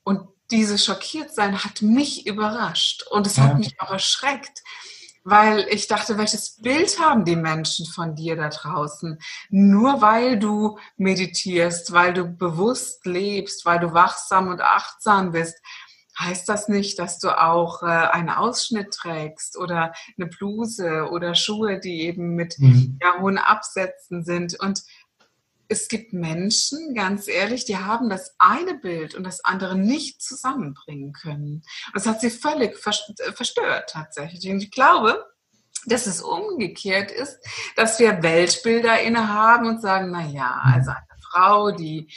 Und 0.04 0.28
dieses 0.52 0.86
Schockiertsein 0.86 1.64
hat 1.64 1.82
mich 1.82 2.28
überrascht 2.28 3.04
und 3.10 3.26
es 3.26 3.38
ja. 3.38 3.44
hat 3.44 3.58
mich 3.58 3.80
auch 3.80 3.90
erschreckt, 3.90 4.62
weil 5.24 5.66
ich 5.72 5.88
dachte, 5.88 6.20
welches 6.20 6.62
Bild 6.62 7.00
haben 7.00 7.26
die 7.26 7.36
Menschen 7.36 7.88
von 7.88 8.16
dir 8.16 8.36
da 8.36 8.50
draußen? 8.50 9.18
Nur 9.50 10.02
weil 10.02 10.38
du 10.38 10.78
meditierst, 10.98 11.92
weil 11.94 12.14
du 12.14 12.26
bewusst 12.26 13.08
lebst, 13.08 13.66
weil 13.66 13.80
du 13.80 13.94
wachsam 13.94 14.50
und 14.50 14.62
achtsam 14.62 15.32
bist, 15.32 15.56
heißt 16.20 16.48
das 16.48 16.68
nicht, 16.68 17.00
dass 17.00 17.20
du 17.20 17.30
auch 17.30 17.84
äh, 17.84 17.86
einen 17.86 18.30
Ausschnitt 18.30 18.94
trägst 18.94 19.58
oder 19.58 19.94
eine 20.18 20.28
Bluse 20.28 21.10
oder 21.12 21.36
Schuhe, 21.36 21.80
die 21.80 22.02
eben 22.02 22.36
mit 22.36 22.58
mhm. 22.60 22.98
ja, 23.02 23.20
hohen 23.20 23.38
Absätzen 23.38 24.24
sind. 24.24 24.60
Und 24.60 24.84
es 25.68 25.88
gibt 25.88 26.14
Menschen, 26.14 26.94
ganz 26.94 27.28
ehrlich, 27.28 27.66
die 27.66 27.78
haben 27.78 28.10
das 28.10 28.36
eine 28.38 28.76
Bild 28.76 29.16
und 29.16 29.24
das 29.24 29.44
andere 29.44 29.76
nicht 29.78 30.22
zusammenbringen 30.22 31.14
können. 31.14 31.64
Und 31.88 31.96
das 31.96 32.06
hat 32.06 32.22
sie 32.22 32.30
völlig 32.30 32.76
äh, 32.76 33.32
verstört 33.32 33.90
tatsächlich. 33.90 34.50
Und 34.50 34.62
ich 34.62 34.72
glaube, 34.72 35.26
dass 35.88 36.08
es 36.08 36.22
umgekehrt 36.22 37.12
ist, 37.12 37.40
dass 37.76 38.00
wir 38.00 38.24
Weltbilder 38.24 39.02
innehaben 39.02 39.68
und 39.68 39.82
sagen, 39.82 40.12
na 40.12 40.26
ja, 40.26 40.62
mhm. 40.66 40.74
also 40.74 40.92
eine 40.92 41.05
Frau, 41.36 41.72
die, 41.72 42.08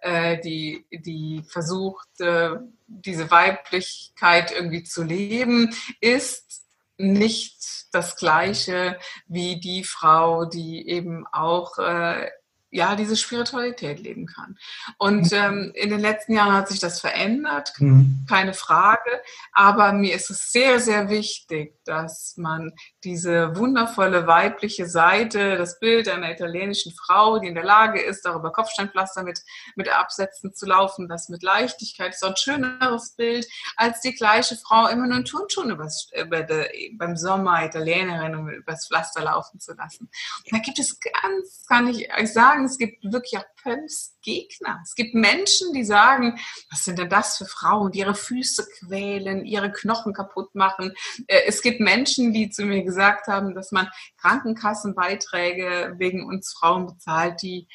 äh, 0.00 0.38
die, 0.38 0.86
die 0.92 1.42
versucht, 1.48 2.08
äh, 2.20 2.50
diese 2.86 3.28
Weiblichkeit 3.30 4.52
irgendwie 4.52 4.84
zu 4.84 5.02
leben, 5.02 5.74
ist 6.00 6.62
nicht 6.96 7.86
das 7.92 8.16
Gleiche 8.16 8.98
wie 9.26 9.58
die 9.58 9.82
Frau, 9.82 10.44
die 10.44 10.88
eben 10.88 11.26
auch 11.26 11.78
äh, 11.78 12.30
ja, 12.70 12.96
diese 12.96 13.16
Spiritualität 13.16 14.00
leben 14.00 14.26
kann. 14.26 14.58
Und 14.98 15.32
mhm. 15.32 15.38
ähm, 15.38 15.72
in 15.74 15.90
den 15.90 16.00
letzten 16.00 16.34
Jahren 16.34 16.52
hat 16.52 16.68
sich 16.68 16.80
das 16.80 17.00
verändert, 17.00 17.72
mhm. 17.78 18.26
keine 18.28 18.52
Frage. 18.52 19.22
Aber 19.52 19.92
mir 19.92 20.14
ist 20.14 20.30
es 20.30 20.52
sehr, 20.52 20.78
sehr 20.80 21.08
wichtig, 21.08 21.74
dass 21.84 22.34
man 22.36 22.72
diese 23.04 23.56
wundervolle 23.56 24.26
weibliche 24.26 24.86
Seite, 24.86 25.56
das 25.56 25.78
Bild 25.80 26.08
einer 26.08 26.30
italienischen 26.30 26.92
Frau, 26.92 27.38
die 27.38 27.48
in 27.48 27.54
der 27.54 27.64
Lage 27.64 28.00
ist, 28.00 28.24
darüber 28.24 28.52
Kopfsteinpflaster 28.52 29.22
mit, 29.22 29.40
mit 29.76 29.88
Absätzen 29.88 30.54
zu 30.54 30.66
laufen, 30.66 31.08
das 31.08 31.28
mit 31.28 31.42
Leichtigkeit 31.42 32.12
ist 32.12 32.20
so 32.20 32.26
ein 32.26 32.36
schöneres 32.36 33.14
Bild, 33.16 33.48
als 33.76 34.00
die 34.00 34.14
gleiche 34.14 34.56
Frau 34.56 34.88
immer 34.88 35.06
nur 35.06 35.18
in 35.18 35.24
Turnschuhen 35.24 35.70
übers, 35.70 36.10
über 36.20 36.42
de, 36.42 36.94
beim 36.96 37.16
Sommer 37.16 37.64
Italienerin 37.64 38.48
übers 38.48 38.86
Pflaster 38.86 39.22
laufen 39.22 39.60
zu 39.60 39.72
lassen. 39.74 40.10
Und 40.44 40.52
da 40.52 40.58
gibt 40.58 40.78
es 40.78 40.98
ganz, 41.00 41.64
kann 41.66 41.88
ich 41.88 42.12
euch 42.14 42.32
sagen, 42.32 42.57
es 42.64 42.78
gibt 42.78 43.02
wirklich 43.04 43.38
auch 43.38 43.44
Pumps 43.62 44.16
Gegner. 44.22 44.80
Es 44.82 44.94
gibt 44.94 45.14
Menschen, 45.14 45.72
die 45.72 45.84
sagen, 45.84 46.38
was 46.70 46.84
sind 46.84 46.98
denn 46.98 47.08
das 47.08 47.36
für 47.36 47.46
Frauen, 47.46 47.92
die 47.92 48.00
ihre 48.00 48.14
Füße 48.14 48.66
quälen, 48.78 49.44
ihre 49.44 49.72
Knochen 49.72 50.12
kaputt 50.12 50.54
machen. 50.54 50.92
Äh, 51.26 51.42
es 51.46 51.62
gibt 51.62 51.80
Menschen, 51.80 52.32
die 52.32 52.50
zu 52.50 52.64
mir 52.64 52.82
gesagt 52.82 53.26
haben, 53.26 53.54
dass 53.54 53.72
man 53.72 53.88
Krankenkassenbeiträge 54.18 55.94
wegen 55.98 56.26
uns 56.26 56.52
Frauen 56.52 56.86
bezahlt, 56.86 57.42
die 57.42 57.68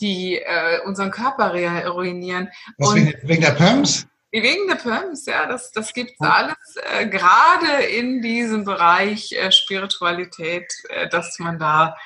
die 0.00 0.38
äh, 0.38 0.80
unseren 0.84 1.10
Körper 1.10 1.50
ruinieren. 1.88 2.48
Was, 2.78 2.94
wegen, 2.94 3.14
wegen 3.22 3.42
der 3.42 3.52
Pumps? 3.52 4.06
Wegen 4.32 4.66
der 4.66 4.74
Pumps, 4.74 5.26
ja, 5.26 5.46
das, 5.46 5.70
das 5.70 5.92
gibt 5.92 6.10
es 6.10 6.20
alles, 6.20 6.56
äh, 6.92 7.06
gerade 7.06 7.84
in 7.84 8.20
diesem 8.20 8.64
Bereich 8.64 9.30
äh, 9.32 9.52
Spiritualität, 9.52 10.72
äh, 10.88 11.08
dass 11.08 11.38
man 11.38 11.58
da 11.58 11.96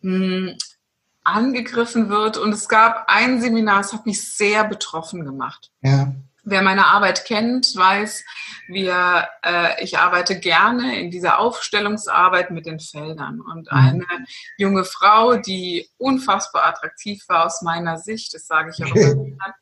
mh, 0.00 0.26
hm, 0.26 0.58
angegriffen 1.24 2.08
wird. 2.10 2.36
Und 2.36 2.52
es 2.52 2.68
gab 2.68 3.04
ein 3.08 3.40
Seminar, 3.40 3.78
das 3.78 3.92
hat 3.92 4.06
mich 4.06 4.22
sehr 4.22 4.64
betroffen 4.64 5.24
gemacht. 5.24 5.70
Ja. 5.82 6.12
Wer 6.46 6.60
meine 6.60 6.86
Arbeit 6.88 7.24
kennt, 7.24 7.74
weiß, 7.74 8.22
wir, 8.68 9.28
äh, 9.42 9.82
ich 9.82 9.96
arbeite 9.96 10.38
gerne 10.38 11.00
in 11.00 11.10
dieser 11.10 11.38
Aufstellungsarbeit 11.38 12.50
mit 12.50 12.66
den 12.66 12.80
Feldern. 12.80 13.40
Und 13.40 13.72
mhm. 13.72 13.78
eine 13.78 14.06
junge 14.58 14.84
Frau, 14.84 15.36
die 15.36 15.88
unfassbar 15.96 16.66
attraktiv 16.66 17.24
war 17.28 17.46
aus 17.46 17.62
meiner 17.62 17.96
Sicht, 17.96 18.34
das 18.34 18.46
sage 18.46 18.72
ich 18.76 18.84
auch 18.84 18.94
immer 18.94 19.24
wieder, 19.24 19.54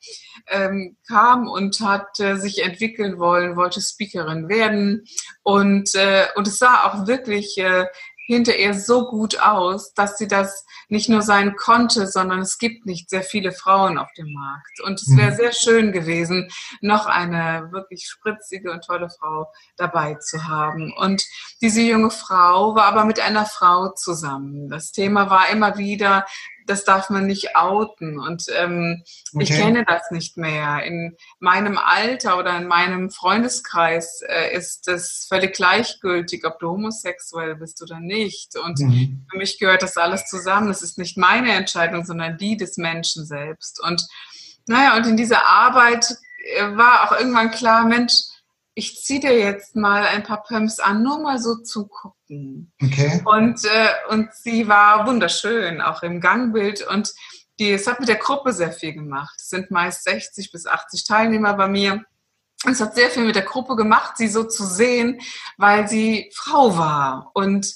ähm, 0.48 0.96
kam 1.06 1.46
und 1.46 1.78
hat 1.80 2.18
äh, 2.18 2.34
sich 2.34 2.64
entwickeln 2.64 3.20
wollen, 3.20 3.54
wollte 3.54 3.80
Speakerin 3.80 4.48
werden. 4.48 5.04
Und, 5.44 5.94
äh, 5.94 6.26
und 6.34 6.48
es 6.48 6.58
sah 6.58 6.84
auch 6.84 7.06
wirklich 7.06 7.58
äh, 7.58 7.86
hinter 8.26 8.56
ihr 8.56 8.74
so 8.74 9.08
gut 9.08 9.40
aus, 9.40 9.94
dass 9.94 10.18
sie 10.18 10.28
das 10.28 10.64
nicht 10.88 11.08
nur 11.08 11.22
sein 11.22 11.56
konnte, 11.56 12.06
sondern 12.06 12.40
es 12.40 12.58
gibt 12.58 12.86
nicht 12.86 13.10
sehr 13.10 13.22
viele 13.22 13.52
Frauen 13.52 13.98
auf 13.98 14.12
dem 14.16 14.32
Markt. 14.32 14.80
Und 14.84 15.00
es 15.00 15.16
wäre 15.16 15.32
mhm. 15.32 15.36
sehr 15.36 15.52
schön 15.52 15.92
gewesen, 15.92 16.48
noch 16.80 17.06
eine 17.06 17.68
wirklich 17.72 18.06
spritzige 18.06 18.70
und 18.70 18.84
tolle 18.84 19.10
Frau 19.10 19.50
dabei 19.76 20.14
zu 20.14 20.46
haben. 20.46 20.92
Und 20.92 21.24
diese 21.60 21.80
junge 21.80 22.10
Frau 22.10 22.74
war 22.74 22.84
aber 22.84 23.04
mit 23.04 23.20
einer 23.20 23.46
Frau 23.46 23.90
zusammen. 23.90 24.68
Das 24.68 24.92
Thema 24.92 25.30
war 25.30 25.48
immer 25.50 25.78
wieder, 25.78 26.24
das 26.66 26.84
darf 26.84 27.10
man 27.10 27.26
nicht 27.26 27.56
outen. 27.56 28.18
Und 28.18 28.46
ähm, 28.56 29.02
okay. 29.34 29.44
ich 29.44 29.50
kenne 29.50 29.84
das 29.86 30.10
nicht 30.10 30.36
mehr. 30.36 30.82
In 30.84 31.16
meinem 31.38 31.78
Alter 31.78 32.38
oder 32.38 32.56
in 32.56 32.66
meinem 32.66 33.10
Freundeskreis 33.10 34.22
äh, 34.22 34.54
ist 34.56 34.88
es 34.88 35.26
völlig 35.28 35.54
gleichgültig, 35.54 36.44
ob 36.44 36.58
du 36.58 36.70
homosexuell 36.70 37.56
bist 37.56 37.82
oder 37.82 38.00
nicht. 38.00 38.56
Und 38.56 38.80
mhm. 38.80 39.26
für 39.30 39.38
mich 39.38 39.58
gehört 39.58 39.82
das 39.82 39.96
alles 39.96 40.26
zusammen. 40.26 40.70
Es 40.70 40.82
ist 40.82 40.98
nicht 40.98 41.16
meine 41.16 41.52
Entscheidung, 41.52 42.04
sondern 42.04 42.38
die 42.38 42.56
des 42.56 42.76
Menschen 42.76 43.24
selbst. 43.24 43.82
Und 43.82 44.06
naja, 44.66 44.96
und 44.96 45.06
in 45.06 45.16
dieser 45.16 45.46
Arbeit 45.46 46.06
äh, 46.56 46.76
war 46.76 47.04
auch 47.04 47.18
irgendwann 47.18 47.50
klar, 47.50 47.84
Mensch, 47.84 48.14
ich 48.74 49.02
ziehe 49.02 49.20
dir 49.20 49.38
jetzt 49.38 49.76
mal 49.76 50.06
ein 50.06 50.22
paar 50.22 50.42
Pumps 50.42 50.78
an, 50.80 51.02
nur 51.02 51.20
mal 51.20 51.38
so 51.38 51.56
zu 51.56 51.86
gucken. 51.86 52.72
Okay. 52.82 53.22
Und, 53.24 53.64
äh, 53.64 53.88
und 54.08 54.32
sie 54.34 54.66
war 54.68 55.06
wunderschön, 55.06 55.80
auch 55.80 56.02
im 56.02 56.20
Gangbild. 56.20 56.86
Und 56.86 57.12
die, 57.58 57.72
es 57.72 57.86
hat 57.86 58.00
mit 58.00 58.08
der 58.08 58.16
Gruppe 58.16 58.52
sehr 58.52 58.72
viel 58.72 58.94
gemacht. 58.94 59.34
Es 59.38 59.50
sind 59.50 59.70
meist 59.70 60.04
60 60.04 60.50
bis 60.52 60.66
80 60.66 61.04
Teilnehmer 61.04 61.54
bei 61.54 61.68
mir. 61.68 62.04
Es 62.64 62.80
hat 62.80 62.94
sehr 62.94 63.10
viel 63.10 63.24
mit 63.24 63.34
der 63.34 63.42
Gruppe 63.42 63.76
gemacht, 63.76 64.16
sie 64.16 64.28
so 64.28 64.44
zu 64.44 64.64
sehen, 64.64 65.20
weil 65.58 65.88
sie 65.88 66.30
Frau 66.34 66.78
war. 66.78 67.30
Und 67.34 67.74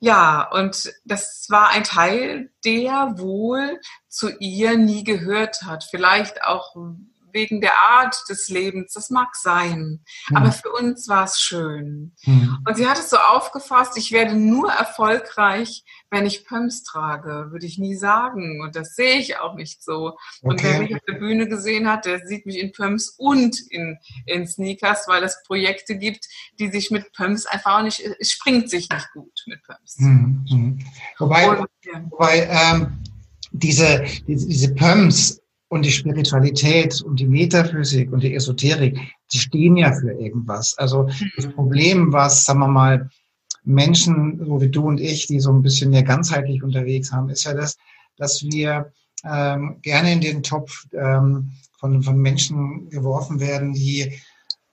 ja, 0.00 0.50
und 0.50 0.92
das 1.04 1.46
war 1.48 1.70
ein 1.70 1.84
Teil, 1.84 2.52
der 2.64 3.14
wohl 3.16 3.80
zu 4.08 4.30
ihr 4.38 4.76
nie 4.76 5.04
gehört 5.04 5.62
hat. 5.62 5.84
Vielleicht 5.84 6.44
auch 6.44 6.74
wegen 7.34 7.60
der 7.60 7.72
Art 7.90 8.16
des 8.28 8.48
Lebens, 8.48 8.92
das 8.94 9.10
mag 9.10 9.34
sein. 9.34 10.00
Mhm. 10.30 10.36
Aber 10.36 10.52
für 10.52 10.70
uns 10.70 11.08
war 11.08 11.24
es 11.24 11.40
schön. 11.40 12.14
Mhm. 12.24 12.58
Und 12.66 12.76
sie 12.76 12.86
hat 12.86 12.98
es 12.98 13.10
so 13.10 13.18
aufgefasst, 13.18 13.98
ich 13.98 14.12
werde 14.12 14.34
nur 14.34 14.70
erfolgreich, 14.70 15.84
wenn 16.10 16.26
ich 16.26 16.46
Pumps 16.46 16.84
trage, 16.84 17.48
würde 17.50 17.66
ich 17.66 17.78
nie 17.78 17.96
sagen. 17.96 18.62
Und 18.62 18.76
das 18.76 18.94
sehe 18.94 19.18
ich 19.18 19.38
auch 19.38 19.54
nicht 19.54 19.82
so. 19.82 20.08
Okay. 20.08 20.16
Und 20.42 20.62
wer 20.62 20.78
mich 20.80 20.94
auf 20.94 21.02
der 21.08 21.14
Bühne 21.14 21.48
gesehen 21.48 21.88
hat, 21.88 22.06
der 22.06 22.24
sieht 22.26 22.46
mich 22.46 22.58
in 22.58 22.72
Pumps 22.72 23.14
und 23.18 23.60
in, 23.70 23.98
in 24.26 24.46
Sneakers, 24.46 25.08
weil 25.08 25.24
es 25.24 25.42
Projekte 25.46 25.98
gibt, 25.98 26.26
die 26.58 26.70
sich 26.70 26.90
mit 26.90 27.12
Pumps 27.12 27.46
einfach 27.46 27.78
auch 27.78 27.82
nicht, 27.82 28.00
es 28.20 28.30
springt 28.30 28.70
sich 28.70 28.88
nicht 28.88 29.12
gut 29.12 29.42
mit 29.46 29.62
Pumps. 29.64 29.98
Mhm. 29.98 30.44
mhm. 30.48 30.78
Wobei, 31.18 31.50
und, 31.50 31.68
ja. 31.84 32.04
wobei 32.10 32.48
ähm, 32.48 33.02
diese, 33.52 34.04
diese, 34.26 34.46
diese 34.46 34.74
Pumps, 34.74 35.40
und 35.74 35.84
die 35.84 35.90
Spiritualität 35.90 37.02
und 37.02 37.18
die 37.18 37.26
Metaphysik 37.26 38.12
und 38.12 38.22
die 38.22 38.32
Esoterik, 38.32 38.96
die 39.32 39.38
stehen 39.38 39.76
ja 39.76 39.92
für 39.92 40.12
irgendwas. 40.12 40.78
Also 40.78 41.08
das 41.34 41.46
mhm. 41.46 41.52
Problem, 41.54 42.12
was, 42.12 42.44
sagen 42.44 42.60
wir 42.60 42.68
mal, 42.68 43.10
Menschen, 43.64 44.40
so 44.46 44.60
wie 44.60 44.68
du 44.68 44.86
und 44.86 45.00
ich, 45.00 45.26
die 45.26 45.40
so 45.40 45.52
ein 45.52 45.62
bisschen 45.62 45.90
mehr 45.90 46.04
ganzheitlich 46.04 46.62
unterwegs 46.62 47.10
haben, 47.10 47.28
ist 47.28 47.42
ja 47.42 47.54
das, 47.54 47.76
dass 48.16 48.44
wir 48.44 48.92
ähm, 49.24 49.78
gerne 49.82 50.12
in 50.12 50.20
den 50.20 50.44
Topf 50.44 50.84
ähm, 50.92 51.50
von, 51.80 52.04
von 52.04 52.18
Menschen 52.18 52.88
geworfen 52.88 53.40
werden, 53.40 53.72
die, 53.72 54.12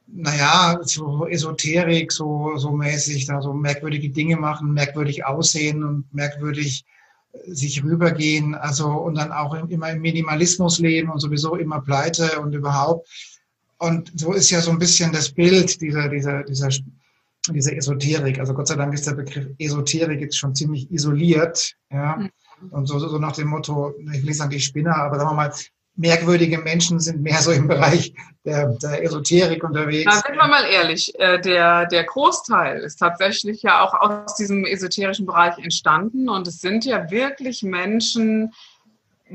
naja, 0.06 0.82
so 0.84 1.26
Esoterik, 1.26 2.12
so, 2.12 2.58
so 2.58 2.74
mäßig, 2.74 3.26
da 3.26 3.42
so 3.42 3.54
merkwürdige 3.54 4.12
Dinge 4.12 4.38
machen, 4.38 4.74
merkwürdig 4.74 5.26
aussehen 5.26 5.84
und 5.84 6.14
merkwürdig 6.14 6.86
sich 7.48 7.84
rübergehen, 7.84 8.56
also 8.56 8.90
und 8.92 9.16
dann 9.16 9.32
auch 9.32 9.54
immer 9.68 9.92
im 9.92 10.02
Minimalismus 10.02 10.80
leben 10.80 11.10
und 11.10 11.20
sowieso 11.20 11.56
immer 11.56 11.82
pleite 11.82 12.40
und 12.40 12.54
überhaupt. 12.54 13.08
Und 13.78 14.12
so 14.16 14.34
ist 14.34 14.50
ja 14.50 14.62
so 14.62 14.72
ein 14.72 14.78
bisschen 14.78 15.12
das 15.12 15.32
Bild 15.32 15.82
dieser, 15.82 16.10
dieser, 16.10 16.44
dieser, 16.44 16.70
dieser 17.50 17.76
Esoterik. 17.76 18.40
Also 18.40 18.54
Gott 18.54 18.68
sei 18.68 18.76
Dank 18.76 18.94
ist 18.94 19.08
der 19.08 19.14
Begriff 19.14 19.48
Esoterik 19.58 20.22
jetzt 20.22 20.38
schon 20.38 20.54
ziemlich 20.54 20.92
isoliert, 20.92 21.76
ja. 21.90 22.18
Mhm. 22.18 22.30
Und 22.70 22.86
so, 22.86 23.00
so 23.00 23.18
nach 23.18 23.32
dem 23.32 23.48
Motto, 23.48 23.96
ich 24.14 24.20
will 24.20 24.26
nicht 24.26 24.38
sagen 24.38 24.52
die 24.52 24.60
Spinner, 24.60 24.96
aber 24.96 25.18
sagen 25.18 25.32
wir 25.32 25.36
mal, 25.36 25.54
merkwürdige 25.96 26.58
Menschen 26.58 27.00
sind 27.00 27.22
mehr 27.22 27.42
so 27.42 27.52
im 27.52 27.68
Bereich 27.68 28.14
der, 28.46 28.70
der 28.82 29.04
Esoterik 29.04 29.64
unterwegs. 29.64 30.06
Na, 30.06 30.22
sind 30.22 30.36
wir 30.36 30.48
mal 30.48 30.66
ehrlich, 30.66 31.14
äh, 31.20 31.40
der, 31.40 31.86
der 31.88 32.04
Großteil 32.04 32.80
ist 32.80 32.98
tatsächlich 32.98 33.62
ja 33.62 33.82
auch 33.82 33.94
aus 33.94 34.36
diesem 34.36 34.66
esoterischen 34.66 35.26
Bereich 35.26 35.58
entstanden 35.58 36.30
und 36.30 36.48
es 36.48 36.60
sind 36.60 36.86
ja 36.86 37.12
wirklich 37.12 37.62
Menschen, 37.62 38.52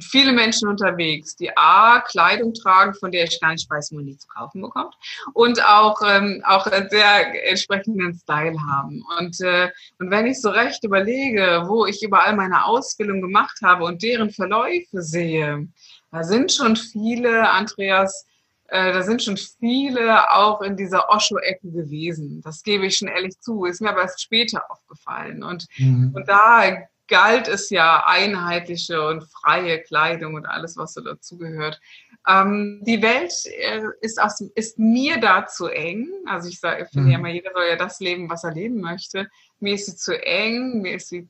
viele 0.01 0.33
Menschen 0.33 0.69
unterwegs, 0.69 1.37
die 1.37 1.57
A, 1.57 2.01
Kleidung 2.01 2.53
tragen, 2.53 2.95
von 2.95 3.11
der 3.11 3.25
ich 3.25 3.41
gar 3.41 3.53
nicht 3.53 3.71
weiß, 3.71 3.93
wo 3.93 3.97
man 3.97 4.07
die 4.07 4.19
zu 4.19 4.27
kaufen 4.29 4.63
bekommt 4.63 4.95
und 5.35 5.65
auch, 5.65 6.01
ähm, 6.05 6.43
auch 6.45 6.67
sehr 6.67 7.49
entsprechenden 7.49 8.15
Style 8.15 8.57
haben. 8.69 9.05
Und, 9.19 9.41
äh, 9.41 9.71
und 9.99 10.11
wenn 10.11 10.27
ich 10.27 10.41
so 10.41 10.51
recht 10.51 10.85
überlege, 10.85 11.65
wo 11.67 11.87
ich 11.87 12.03
überall 12.03 12.35
meine 12.37 12.65
Ausbildung 12.65 13.21
gemacht 13.21 13.59
habe 13.63 13.85
und 13.85 14.03
deren 14.03 14.31
Verläufe 14.31 15.03
sehe, 15.03 15.69
da 16.17 16.25
sind 16.25 16.51
schon 16.51 16.77
viele, 16.77 17.51
Andreas, 17.51 18.27
äh, 18.69 18.91
da 18.91 19.03
sind 19.03 19.23
schon 19.23 19.37
viele 19.37 20.31
auch 20.31 20.63
in 20.63 20.75
dieser 20.75 21.11
Osho-Ecke 21.11 21.71
gewesen. 21.71 22.41
Das 22.43 22.63
gebe 22.63 22.87
ich 22.87 22.97
schon 22.97 23.09
ehrlich 23.09 23.39
zu. 23.39 23.67
Ist 23.67 23.83
mir 23.83 23.91
aber 23.91 24.01
erst 24.01 24.23
später 24.23 24.63
aufgefallen. 24.71 25.43
Und, 25.43 25.67
mhm. 25.77 26.13
und 26.15 26.27
da 26.27 26.87
galt 27.07 27.49
es 27.49 27.69
ja 27.69 28.05
einheitliche 28.07 29.07
und 29.07 29.25
freie 29.25 29.83
Kleidung 29.83 30.35
und 30.35 30.47
alles, 30.47 30.79
was 30.79 30.95
so 30.95 31.03
dazugehört. 31.03 31.79
Ähm, 32.27 32.81
die 32.87 33.03
Welt 33.03 33.35
äh, 33.45 33.83
ist, 34.01 34.19
aus, 34.19 34.41
ist 34.55 34.79
mir 34.79 35.21
da 35.21 35.47
zu 35.47 35.67
eng. 35.67 36.09
Also 36.25 36.49
ich 36.49 36.59
sage, 36.59 36.85
ich 36.85 36.89
finde 36.89 37.09
mhm. 37.09 37.13
ja 37.13 37.19
immer, 37.19 37.29
jeder 37.29 37.51
soll 37.53 37.67
ja 37.69 37.77
das 37.77 38.01
leben, 38.01 38.31
was 38.31 38.43
er 38.43 38.55
leben 38.55 38.81
möchte. 38.81 39.29
Mir 39.61 39.75
ist 39.75 39.85
sie 39.85 39.97
zu 39.97 40.19
eng, 40.19 40.81
mir 40.81 40.95
ist 40.95 41.11
sie 41.11 41.29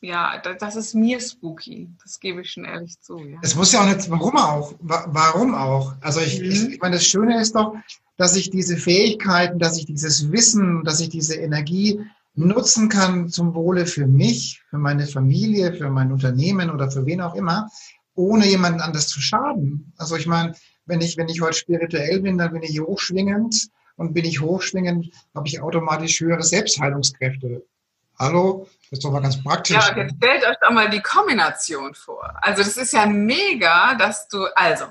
ja, 0.00 0.38
das 0.38 0.76
ist 0.76 0.94
mir 0.94 1.20
spooky. 1.20 1.90
Das 2.02 2.20
gebe 2.20 2.40
ich 2.40 2.52
schon 2.52 2.64
ehrlich 2.64 2.98
zu. 3.00 3.18
Ja. 3.18 3.38
Es 3.42 3.54
muss 3.54 3.72
ja 3.72 3.82
auch 3.82 3.86
nicht, 3.86 4.10
warum 4.10 4.36
auch? 4.36 4.74
Warum 4.80 5.54
auch? 5.54 5.94
Also 6.00 6.20
ich, 6.20 6.40
mhm. 6.40 6.50
ich, 6.50 6.68
ich 6.68 6.80
meine, 6.80 6.96
das 6.96 7.04
Schöne 7.04 7.40
ist 7.40 7.54
doch, 7.54 7.74
dass 8.16 8.36
ich 8.36 8.50
diese 8.50 8.76
Fähigkeiten, 8.76 9.58
dass 9.58 9.78
ich 9.78 9.86
dieses 9.86 10.32
Wissen, 10.32 10.84
dass 10.84 11.00
ich 11.00 11.10
diese 11.10 11.34
Energie 11.34 12.00
nutzen 12.34 12.88
kann 12.88 13.28
zum 13.28 13.54
Wohle 13.54 13.86
für 13.86 14.06
mich, 14.06 14.62
für 14.70 14.78
meine 14.78 15.06
Familie, 15.06 15.74
für 15.74 15.90
mein 15.90 16.12
Unternehmen 16.12 16.70
oder 16.70 16.90
für 16.90 17.04
wen 17.04 17.20
auch 17.20 17.34
immer, 17.34 17.68
ohne 18.14 18.46
jemanden 18.46 18.80
anders 18.80 19.08
zu 19.08 19.20
schaden. 19.20 19.92
Also 19.98 20.16
ich 20.16 20.26
meine, 20.26 20.54
wenn 20.86 21.00
ich, 21.00 21.16
wenn 21.16 21.28
ich 21.28 21.40
heute 21.40 21.58
spirituell 21.58 22.20
bin, 22.20 22.38
dann 22.38 22.52
bin 22.52 22.62
ich 22.62 22.80
hochschwingend 22.80 23.68
und 23.96 24.14
bin 24.14 24.24
ich 24.24 24.40
hochschwingend, 24.40 25.10
habe 25.34 25.46
ich 25.46 25.60
automatisch 25.60 26.20
höhere 26.20 26.42
Selbstheilungskräfte. 26.42 27.64
Hallo, 28.20 28.68
das 28.90 28.98
ist 28.98 29.04
doch 29.04 29.12
mal 29.12 29.22
ganz 29.22 29.42
praktisch. 29.42 29.74
Ja, 29.74 29.96
jetzt 29.96 30.16
stellt 30.18 30.44
euch 30.44 30.56
doch 30.60 30.70
mal 30.72 30.90
die 30.90 31.00
Kombination 31.00 31.94
vor. 31.94 32.30
Also 32.42 32.62
das 32.62 32.76
ist 32.76 32.92
ja 32.92 33.06
mega, 33.06 33.94
dass 33.94 34.28
du, 34.28 34.44
also, 34.54 34.84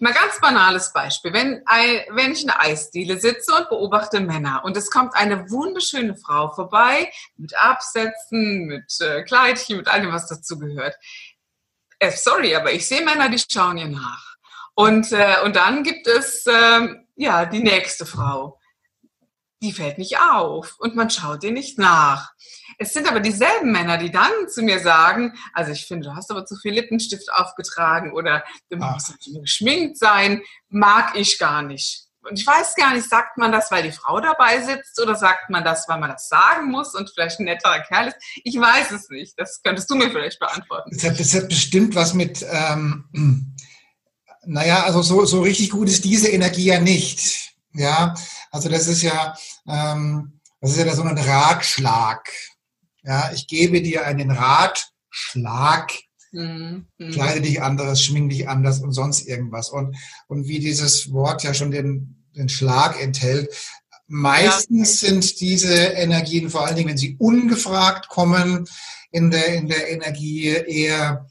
mal 0.00 0.12
ganz 0.12 0.40
banales 0.40 0.92
Beispiel. 0.92 1.32
Wenn, 1.32 1.62
wenn 2.10 2.32
ich 2.32 2.40
in 2.40 2.48
der 2.48 2.60
Eisdiele 2.60 3.20
sitze 3.20 3.54
und 3.54 3.68
beobachte 3.68 4.18
Männer 4.18 4.62
und 4.64 4.76
es 4.76 4.90
kommt 4.90 5.14
eine 5.14 5.48
wunderschöne 5.52 6.16
Frau 6.16 6.50
vorbei 6.50 7.12
mit 7.36 7.56
Absätzen, 7.56 8.66
mit 8.66 8.92
äh, 9.00 9.22
Kleidchen, 9.22 9.76
mit 9.76 9.86
allem, 9.86 10.10
was 10.10 10.26
dazu 10.26 10.58
gehört. 10.58 10.96
Äh, 12.00 12.10
sorry, 12.10 12.56
aber 12.56 12.72
ich 12.72 12.88
sehe 12.88 13.04
Männer, 13.04 13.28
die 13.28 13.38
schauen 13.38 13.78
ihr 13.78 13.86
nach. 13.86 14.34
Und, 14.74 15.12
äh, 15.12 15.36
und 15.44 15.54
dann 15.54 15.84
gibt 15.84 16.08
es 16.08 16.44
äh, 16.46 16.88
ja 17.14 17.44
die 17.44 17.62
nächste 17.62 18.04
Frau 18.04 18.58
die 19.62 19.72
fällt 19.72 19.98
nicht 19.98 20.18
auf 20.18 20.76
und 20.78 20.94
man 20.94 21.10
schaut 21.10 21.42
dir 21.42 21.52
nicht 21.52 21.78
nach. 21.78 22.32
Es 22.78 22.92
sind 22.92 23.08
aber 23.08 23.20
dieselben 23.20 23.72
Männer, 23.72 23.98
die 23.98 24.10
dann 24.10 24.32
zu 24.48 24.62
mir 24.62 24.80
sagen, 24.80 25.34
also 25.52 25.72
ich 25.72 25.86
finde, 25.86 26.08
du 26.08 26.16
hast 26.16 26.30
aber 26.30 26.44
zu 26.44 26.56
viel 26.56 26.72
Lippenstift 26.74 27.32
aufgetragen 27.32 28.12
oder 28.12 28.44
du 28.70 28.76
musst 28.76 29.10
ah. 29.12 29.40
geschminkt 29.40 29.98
sein, 29.98 30.42
mag 30.68 31.16
ich 31.16 31.38
gar 31.38 31.62
nicht. 31.62 32.04
Und 32.28 32.38
ich 32.38 32.46
weiß 32.46 32.74
gar 32.76 32.94
nicht, 32.94 33.08
sagt 33.08 33.36
man 33.36 33.52
das, 33.52 33.70
weil 33.70 33.82
die 33.82 33.92
Frau 33.92 34.18
dabei 34.20 34.62
sitzt 34.62 35.00
oder 35.00 35.14
sagt 35.14 35.50
man 35.50 35.62
das, 35.62 35.88
weil 35.88 36.00
man 36.00 36.10
das 36.10 36.28
sagen 36.28 36.70
muss 36.70 36.94
und 36.94 37.10
vielleicht 37.10 37.38
ein 37.38 37.44
netterer 37.44 37.80
Kerl 37.80 38.08
ist? 38.08 38.16
Ich 38.44 38.58
weiß 38.58 38.92
es 38.92 39.10
nicht. 39.10 39.34
Das 39.38 39.60
könntest 39.62 39.90
du 39.90 39.94
mir 39.94 40.10
vielleicht 40.10 40.38
beantworten. 40.38 40.90
Das 40.92 41.04
hat, 41.04 41.20
das 41.20 41.34
hat 41.34 41.48
bestimmt 41.48 41.94
was 41.94 42.14
mit, 42.14 42.44
ähm, 42.50 43.04
naja, 44.46 44.84
also 44.84 45.02
so, 45.02 45.24
so 45.26 45.42
richtig 45.42 45.70
gut 45.70 45.88
ist 45.88 46.04
diese 46.04 46.28
Energie 46.28 46.66
ja 46.66 46.80
nicht. 46.80 47.53
Ja, 47.74 48.14
also 48.50 48.68
das 48.68 48.86
ist 48.86 49.02
ja, 49.02 49.36
ähm, 49.68 50.40
das 50.60 50.72
ist 50.72 50.78
ja 50.78 50.94
so 50.94 51.02
ein 51.02 51.18
Ratschlag. 51.18 52.30
Ja, 53.02 53.30
ich 53.34 53.46
gebe 53.46 53.82
dir 53.82 54.06
einen 54.06 54.30
Ratschlag. 54.30 55.92
Mhm. 56.32 56.86
Kleide 57.12 57.40
dich 57.40 57.62
anders, 57.62 58.02
schmink 58.02 58.30
dich 58.30 58.48
anders 58.48 58.80
und 58.80 58.92
sonst 58.92 59.26
irgendwas. 59.26 59.70
Und, 59.70 59.96
und 60.26 60.48
wie 60.48 60.58
dieses 60.58 61.12
Wort 61.12 61.42
ja 61.42 61.52
schon 61.52 61.70
den, 61.70 62.24
den 62.34 62.48
Schlag 62.48 63.00
enthält, 63.00 63.54
meistens 64.06 65.00
ja. 65.00 65.08
sind 65.08 65.40
diese 65.40 65.74
Energien, 65.74 66.50
vor 66.50 66.66
allen 66.66 66.76
Dingen, 66.76 66.90
wenn 66.90 66.96
sie 66.96 67.16
ungefragt 67.18 68.08
kommen, 68.08 68.66
in 69.10 69.30
der, 69.30 69.54
in 69.54 69.68
der 69.68 69.90
Energie 69.90 70.48
eher 70.48 71.26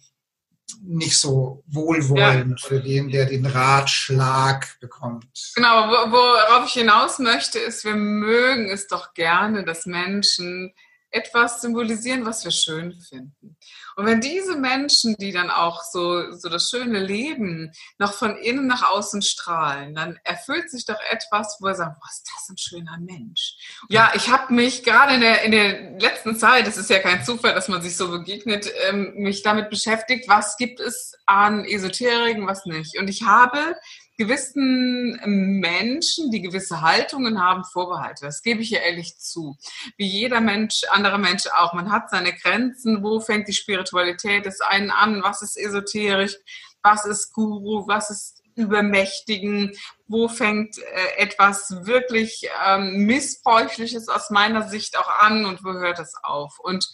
nicht 0.81 1.17
so 1.17 1.63
wohlwollend 1.67 2.61
ja. 2.61 2.67
für 2.67 2.79
den, 2.79 3.09
der 3.09 3.25
den 3.25 3.45
Ratschlag 3.45 4.79
bekommt. 4.79 5.51
Genau, 5.55 5.89
worauf 5.89 6.67
ich 6.67 6.73
hinaus 6.73 7.19
möchte, 7.19 7.59
ist, 7.59 7.85
wir 7.85 7.95
mögen 7.95 8.69
es 8.69 8.87
doch 8.87 9.13
gerne, 9.13 9.63
dass 9.63 9.85
Menschen 9.85 10.73
etwas 11.13 11.61
symbolisieren, 11.61 12.25
was 12.25 12.43
wir 12.43 12.51
schön 12.51 12.99
finden. 12.99 13.55
Und 13.95 14.05
wenn 14.05 14.21
diese 14.21 14.57
Menschen, 14.57 15.15
die 15.19 15.31
dann 15.31 15.51
auch 15.51 15.83
so, 15.83 16.31
so 16.31 16.49
das 16.49 16.69
schöne 16.69 16.99
Leben 16.99 17.71
noch 17.99 18.13
von 18.13 18.35
innen 18.37 18.65
nach 18.65 18.89
außen 18.89 19.21
strahlen, 19.21 19.93
dann 19.93 20.19
erfüllt 20.23 20.71
sich 20.71 20.85
doch 20.85 20.99
etwas, 21.11 21.57
wo 21.59 21.67
wir 21.67 21.75
sagen, 21.75 21.95
was 22.01 22.17
ist 22.17 22.31
das 22.35 22.49
ein 22.49 22.57
schöner 22.57 22.97
Mensch. 22.99 23.55
Ja, 23.89 24.11
ich 24.15 24.29
habe 24.29 24.53
mich 24.53 24.83
gerade 24.83 25.13
in 25.15 25.21
der, 25.21 25.43
in 25.43 25.51
der 25.51 25.99
letzten 25.99 26.35
Zeit, 26.35 26.67
es 26.67 26.77
ist 26.77 26.89
ja 26.89 26.99
kein 26.99 27.23
Zufall, 27.23 27.53
dass 27.53 27.67
man 27.67 27.81
sich 27.81 27.95
so 27.95 28.09
begegnet, 28.09 28.71
ähm, 28.89 29.13
mich 29.15 29.43
damit 29.43 29.69
beschäftigt, 29.69 30.27
was 30.27 30.57
gibt 30.57 30.79
es 30.79 31.15
an 31.27 31.63
Esoteriken, 31.63 32.47
was 32.47 32.65
nicht. 32.65 32.97
Und 32.97 33.09
ich 33.09 33.23
habe 33.23 33.75
gewissen 34.17 35.19
Menschen, 35.25 36.31
die 36.31 36.41
gewisse 36.41 36.81
Haltungen 36.81 37.41
haben, 37.41 37.63
Vorbehalte. 37.63 38.25
Das 38.25 38.41
gebe 38.41 38.61
ich 38.61 38.69
ja 38.69 38.79
ehrlich 38.79 39.17
zu. 39.17 39.57
Wie 39.97 40.07
jeder 40.07 40.41
Mensch, 40.41 40.83
anderer 40.89 41.17
Mensch 41.17 41.47
auch. 41.47 41.73
Man 41.73 41.91
hat 41.91 42.09
seine 42.09 42.33
Grenzen. 42.33 43.03
Wo 43.03 43.19
fängt 43.19 43.47
die 43.47 43.53
Spiritualität 43.53 44.45
des 44.45 44.61
einen 44.61 44.91
an? 44.91 45.23
Was 45.23 45.41
ist 45.41 45.57
esoterisch? 45.57 46.37
Was 46.83 47.05
ist 47.05 47.33
Guru? 47.33 47.87
Was 47.87 48.11
ist 48.11 48.43
Übermächtigen? 48.55 49.71
Wo 50.07 50.27
fängt 50.27 50.77
äh, 50.77 51.17
etwas 51.17 51.85
wirklich 51.85 52.47
ähm, 52.65 53.05
Missbräuchliches 53.05 54.09
aus 54.09 54.29
meiner 54.29 54.69
Sicht 54.69 54.97
auch 54.97 55.09
an 55.19 55.45
und 55.45 55.63
wo 55.63 55.73
hört 55.73 55.99
es 55.99 56.13
auf? 56.21 56.59
Und 56.59 56.87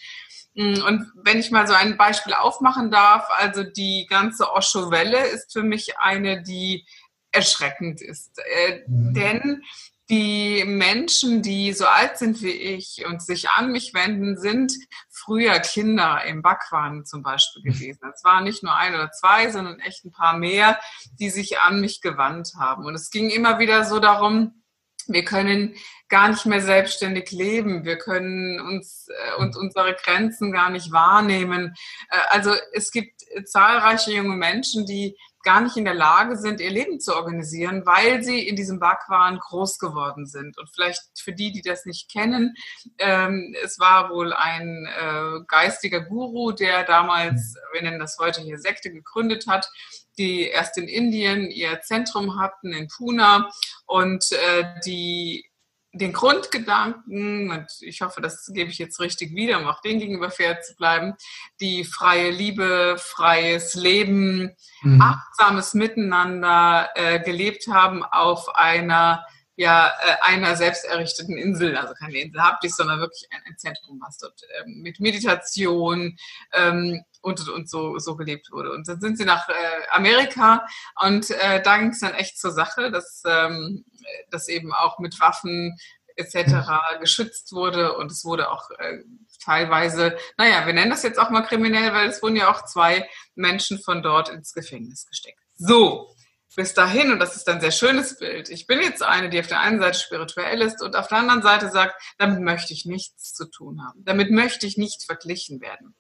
mm, 0.55 0.81
und 0.83 1.11
wenn 1.15 1.39
ich 1.39 1.51
mal 1.51 1.67
so 1.67 1.73
ein 1.73 1.97
Beispiel 1.97 2.33
aufmachen 2.33 2.91
darf, 2.91 3.27
also 3.31 3.63
die 3.63 4.07
ganze 4.09 4.49
Osho-Welle 4.53 5.27
ist 5.27 5.51
für 5.51 5.63
mich 5.63 5.97
eine, 5.97 6.43
die 6.43 6.85
erschreckend 7.31 8.01
ist. 8.01 8.39
Äh, 8.39 8.81
mhm. 8.87 9.13
Denn 9.13 9.63
die 10.09 10.63
Menschen, 10.65 11.43
die 11.43 11.71
so 11.71 11.85
alt 11.85 12.17
sind 12.17 12.41
wie 12.41 12.49
ich 12.49 13.05
und 13.05 13.21
sich 13.21 13.49
an 13.49 13.71
mich 13.71 13.93
wenden, 13.93 14.39
sind 14.39 14.73
früher 15.11 15.59
Kinder 15.59 16.23
im 16.25 16.41
Backwaren 16.41 17.05
zum 17.05 17.21
Beispiel 17.21 17.61
gewesen. 17.61 18.11
Es 18.13 18.23
waren 18.23 18.43
nicht 18.43 18.63
nur 18.63 18.75
ein 18.75 18.95
oder 18.95 19.11
zwei, 19.11 19.51
sondern 19.51 19.79
echt 19.79 20.05
ein 20.05 20.11
paar 20.11 20.37
mehr, 20.37 20.79
die 21.19 21.29
sich 21.29 21.59
an 21.59 21.79
mich 21.79 22.01
gewandt 22.01 22.53
haben. 22.59 22.85
Und 22.85 22.95
es 22.95 23.11
ging 23.11 23.29
immer 23.29 23.59
wieder 23.59 23.85
so 23.85 23.99
darum, 23.99 24.63
wir 25.07 25.25
können 25.25 25.75
gar 26.07 26.29
nicht 26.29 26.45
mehr 26.45 26.61
selbstständig 26.61 27.31
leben. 27.31 27.85
Wir 27.85 27.97
können 27.97 28.59
uns 28.59 29.07
äh, 29.09 29.41
und 29.41 29.55
unsere 29.55 29.95
Grenzen 29.95 30.51
gar 30.51 30.69
nicht 30.69 30.91
wahrnehmen. 30.91 31.75
Äh, 32.09 32.17
also 32.29 32.53
es 32.73 32.91
gibt 32.91 33.21
zahlreiche 33.45 34.11
junge 34.11 34.35
Menschen, 34.35 34.85
die 34.85 35.15
gar 35.43 35.61
nicht 35.61 35.77
in 35.77 35.85
der 35.85 35.93
Lage 35.93 36.37
sind, 36.37 36.59
ihr 36.59 36.69
Leben 36.69 36.99
zu 36.99 37.15
organisieren, 37.15 37.85
weil 37.85 38.23
sie 38.23 38.47
in 38.47 38.55
diesem 38.55 38.79
Bhagwan 38.79 39.39
groß 39.39 39.79
geworden 39.79 40.25
sind. 40.25 40.57
Und 40.57 40.69
vielleicht 40.69 41.01
für 41.17 41.33
die, 41.33 41.51
die 41.51 41.61
das 41.61 41.85
nicht 41.85 42.11
kennen, 42.11 42.55
ähm, 42.97 43.55
es 43.63 43.79
war 43.79 44.09
wohl 44.09 44.33
ein 44.33 44.85
äh, 44.85 45.43
geistiger 45.47 46.01
Guru, 46.01 46.51
der 46.51 46.83
damals, 46.83 47.55
wir 47.71 47.81
nennen 47.81 47.99
das 47.99 48.17
heute 48.19 48.41
hier 48.41 48.59
Sekte, 48.59 48.91
gegründet 48.91 49.47
hat, 49.47 49.69
die 50.17 50.47
erst 50.47 50.77
in 50.77 50.87
Indien 50.87 51.49
ihr 51.49 51.79
Zentrum 51.81 52.39
hatten, 52.39 52.73
in 52.73 52.87
Pune, 52.87 53.47
und 53.85 54.31
äh, 54.31 54.65
die 54.85 55.48
den 55.91 56.13
Grundgedanken, 56.13 57.49
und 57.51 57.67
ich 57.81 58.01
hoffe, 58.01 58.21
das 58.21 58.49
gebe 58.53 58.69
ich 58.69 58.77
jetzt 58.77 58.99
richtig 58.99 59.33
wieder, 59.33 59.59
um 59.59 59.67
auch 59.67 59.81
den 59.81 59.99
gegenüber 59.99 60.29
fair 60.29 60.61
zu 60.61 60.75
bleiben, 60.75 61.15
die 61.59 61.83
freie 61.83 62.29
Liebe, 62.29 62.95
freies 62.99 63.73
Leben, 63.73 64.55
mhm. 64.81 65.01
achtsames 65.01 65.73
Miteinander 65.73 66.89
äh, 66.95 67.19
gelebt 67.19 67.67
haben 67.67 68.03
auf 68.03 68.55
einer 68.55 69.25
ja 69.59 69.87
äh, 69.87 70.15
einer 70.21 70.55
selbst 70.55 70.85
errichteten 70.85 71.37
Insel, 71.37 71.75
also 71.75 71.93
keine 71.93 72.17
Insel 72.17 72.41
habt 72.41 72.63
ich, 72.63 72.73
sondern 72.73 73.01
wirklich 73.01 73.27
ein, 73.31 73.41
ein 73.45 73.57
Zentrum, 73.57 73.99
was 74.01 74.17
dort 74.17 74.41
ähm, 74.61 74.81
mit 74.81 75.01
Meditation 75.01 76.17
ähm, 76.53 77.03
und, 77.21 77.47
und 77.49 77.69
so, 77.69 77.97
so 77.99 78.15
gelebt 78.15 78.51
wurde. 78.51 78.71
Und 78.71 78.87
dann 78.87 79.01
sind 79.01 79.17
sie 79.17 79.25
nach 79.25 79.49
äh, 79.49 79.53
Amerika 79.91 80.65
und 81.01 81.29
äh, 81.31 81.61
da 81.61 81.77
ging 81.77 81.89
es 81.89 81.99
dann 81.99 82.13
echt 82.13 82.39
zur 82.39 82.51
Sache, 82.51 82.91
dass 82.91 83.23
ähm, 83.25 83.85
das 84.31 84.47
eben 84.47 84.73
auch 84.73 84.99
mit 84.99 85.19
Waffen 85.19 85.77
etc. 86.15 86.99
geschützt 86.99 87.53
wurde 87.53 87.97
und 87.97 88.11
es 88.11 88.25
wurde 88.25 88.51
auch 88.51 88.69
äh, 88.71 88.99
teilweise, 89.43 90.17
naja, 90.37 90.65
wir 90.65 90.73
nennen 90.73 90.91
das 90.91 91.03
jetzt 91.03 91.17
auch 91.17 91.29
mal 91.29 91.41
kriminell, 91.41 91.93
weil 91.93 92.09
es 92.09 92.21
wurden 92.21 92.35
ja 92.35 92.51
auch 92.51 92.65
zwei 92.65 93.07
Menschen 93.35 93.79
von 93.79 94.03
dort 94.03 94.29
ins 94.29 94.53
Gefängnis 94.53 95.05
gesteckt. 95.07 95.39
So, 95.55 96.13
bis 96.55 96.73
dahin, 96.73 97.11
und 97.11 97.19
das 97.19 97.35
ist 97.35 97.47
ein 97.47 97.61
sehr 97.61 97.71
schönes 97.71 98.17
Bild, 98.17 98.49
ich 98.49 98.67
bin 98.67 98.81
jetzt 98.81 99.01
eine, 99.01 99.29
die 99.29 99.39
auf 99.39 99.47
der 99.47 99.61
einen 99.61 99.79
Seite 99.79 99.99
spirituell 99.99 100.61
ist 100.61 100.81
und 100.81 100.95
auf 100.95 101.07
der 101.07 101.19
anderen 101.19 101.41
Seite 101.41 101.69
sagt, 101.69 102.01
damit 102.17 102.41
möchte 102.41 102.73
ich 102.73 102.85
nichts 102.85 103.33
zu 103.33 103.49
tun 103.49 103.81
haben. 103.85 104.03
Damit 104.03 104.31
möchte 104.31 104.67
ich 104.67 104.77
nicht 104.77 105.03
verglichen 105.03 105.61
werden. 105.61 105.95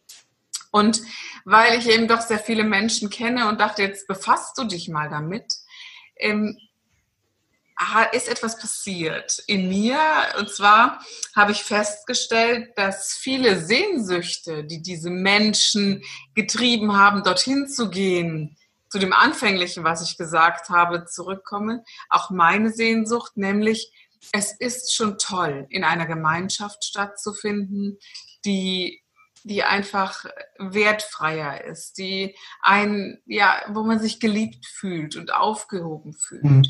Und 0.71 1.01
weil 1.45 1.79
ich 1.79 1.89
eben 1.89 2.07
doch 2.07 2.21
sehr 2.21 2.39
viele 2.39 2.63
Menschen 2.63 3.09
kenne 3.09 3.47
und 3.47 3.59
dachte, 3.59 3.81
jetzt 3.81 4.07
befasst 4.07 4.57
du 4.57 4.65
dich 4.65 4.87
mal 4.87 5.09
damit, 5.09 5.45
ähm, 6.17 6.57
ist 8.11 8.27
etwas 8.27 8.59
passiert 8.59 9.41
in 9.47 9.69
mir. 9.69 9.97
Und 10.37 10.49
zwar 10.49 11.01
habe 11.35 11.53
ich 11.53 11.63
festgestellt, 11.63 12.71
dass 12.75 13.13
viele 13.13 13.59
Sehnsüchte, 13.59 14.65
die 14.65 14.81
diese 14.81 15.09
Menschen 15.09 16.03
getrieben 16.35 16.97
haben, 16.97 17.23
dorthin 17.23 17.67
zu 17.67 17.89
gehen, 17.89 18.57
zu 18.89 18.99
dem 18.99 19.13
Anfänglichen, 19.13 19.83
was 19.83 20.03
ich 20.03 20.17
gesagt 20.17 20.69
habe, 20.69 21.05
zurückkommen. 21.05 21.81
Auch 22.09 22.31
meine 22.31 22.71
Sehnsucht, 22.71 23.37
nämlich 23.37 23.93
es 24.33 24.51
ist 24.59 24.93
schon 24.93 25.17
toll, 25.17 25.65
in 25.69 25.83
einer 25.83 26.05
Gemeinschaft 26.05 26.83
stattzufinden, 26.83 27.97
die 28.43 29.01
die 29.43 29.63
einfach 29.63 30.25
wertfreier 30.57 31.63
ist, 31.63 31.97
die 31.97 32.35
ein, 32.61 33.21
ja, 33.25 33.61
wo 33.69 33.83
man 33.83 33.99
sich 33.99 34.19
geliebt 34.19 34.65
fühlt 34.65 35.15
und 35.15 35.33
aufgehoben 35.33 36.13
fühlt. 36.13 36.43
Mhm. 36.43 36.65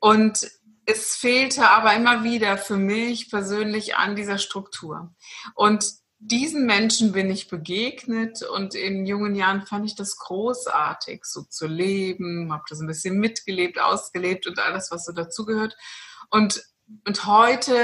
Und 0.00 0.50
es 0.86 1.16
fehlte 1.16 1.68
aber 1.68 1.94
immer 1.94 2.24
wieder 2.24 2.56
für 2.56 2.76
mich 2.76 3.30
persönlich 3.30 3.96
an 3.96 4.16
dieser 4.16 4.38
Struktur. 4.38 5.14
Und 5.54 5.84
diesen 6.20 6.66
Menschen 6.66 7.12
bin 7.12 7.30
ich 7.30 7.48
begegnet 7.48 8.42
und 8.42 8.74
in 8.74 9.06
jungen 9.06 9.36
Jahren 9.36 9.66
fand 9.66 9.86
ich 9.86 9.94
das 9.94 10.16
großartig, 10.16 11.24
so 11.24 11.42
zu 11.42 11.66
leben, 11.66 12.52
habe 12.52 12.64
das 12.68 12.80
ein 12.80 12.88
bisschen 12.88 13.18
mitgelebt, 13.18 13.80
ausgelebt 13.80 14.46
und 14.46 14.58
alles, 14.58 14.90
was 14.90 15.04
so 15.04 15.12
dazugehört. 15.12 15.76
Und, 16.30 16.62
und 17.06 17.26
heute 17.26 17.76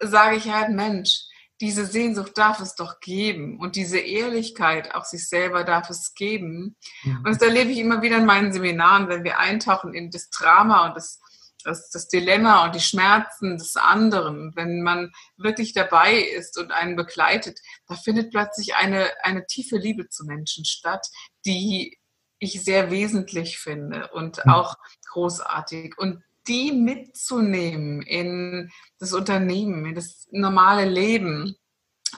sage 0.00 0.36
ich 0.36 0.48
halt, 0.50 0.70
Mensch, 0.70 1.27
diese 1.60 1.86
Sehnsucht 1.86 2.38
darf 2.38 2.60
es 2.60 2.74
doch 2.74 3.00
geben 3.00 3.58
und 3.58 3.76
diese 3.76 3.98
Ehrlichkeit 3.98 4.94
auch 4.94 5.04
sich 5.04 5.28
selber 5.28 5.64
darf 5.64 5.90
es 5.90 6.14
geben. 6.14 6.76
Mhm. 7.02 7.16
Und 7.18 7.28
das 7.28 7.42
erlebe 7.42 7.72
ich 7.72 7.78
immer 7.78 8.02
wieder 8.02 8.18
in 8.18 8.26
meinen 8.26 8.52
Seminaren, 8.52 9.08
wenn 9.08 9.24
wir 9.24 9.38
eintauchen 9.38 9.92
in 9.92 10.10
das 10.10 10.30
Drama 10.30 10.86
und 10.86 10.96
das, 10.96 11.20
das, 11.64 11.90
das 11.90 12.08
Dilemma 12.08 12.64
und 12.64 12.76
die 12.76 12.80
Schmerzen 12.80 13.58
des 13.58 13.76
anderen. 13.76 14.52
Wenn 14.54 14.82
man 14.82 15.10
wirklich 15.36 15.72
dabei 15.72 16.18
ist 16.18 16.58
und 16.58 16.70
einen 16.70 16.94
begleitet, 16.94 17.58
da 17.88 17.96
findet 17.96 18.30
plötzlich 18.30 18.76
eine, 18.76 19.10
eine 19.22 19.46
tiefe 19.46 19.76
Liebe 19.76 20.08
zu 20.08 20.24
Menschen 20.26 20.64
statt, 20.64 21.08
die 21.44 21.98
ich 22.38 22.62
sehr 22.62 22.92
wesentlich 22.92 23.58
finde 23.58 24.08
und 24.12 24.44
mhm. 24.44 24.52
auch 24.52 24.76
großartig. 25.10 25.98
Und 25.98 26.22
die 26.48 26.72
mitzunehmen 26.72 28.02
in 28.02 28.70
das 28.98 29.12
Unternehmen, 29.12 29.84
in 29.86 29.94
das 29.94 30.26
normale 30.30 30.88
Leben. 30.88 31.56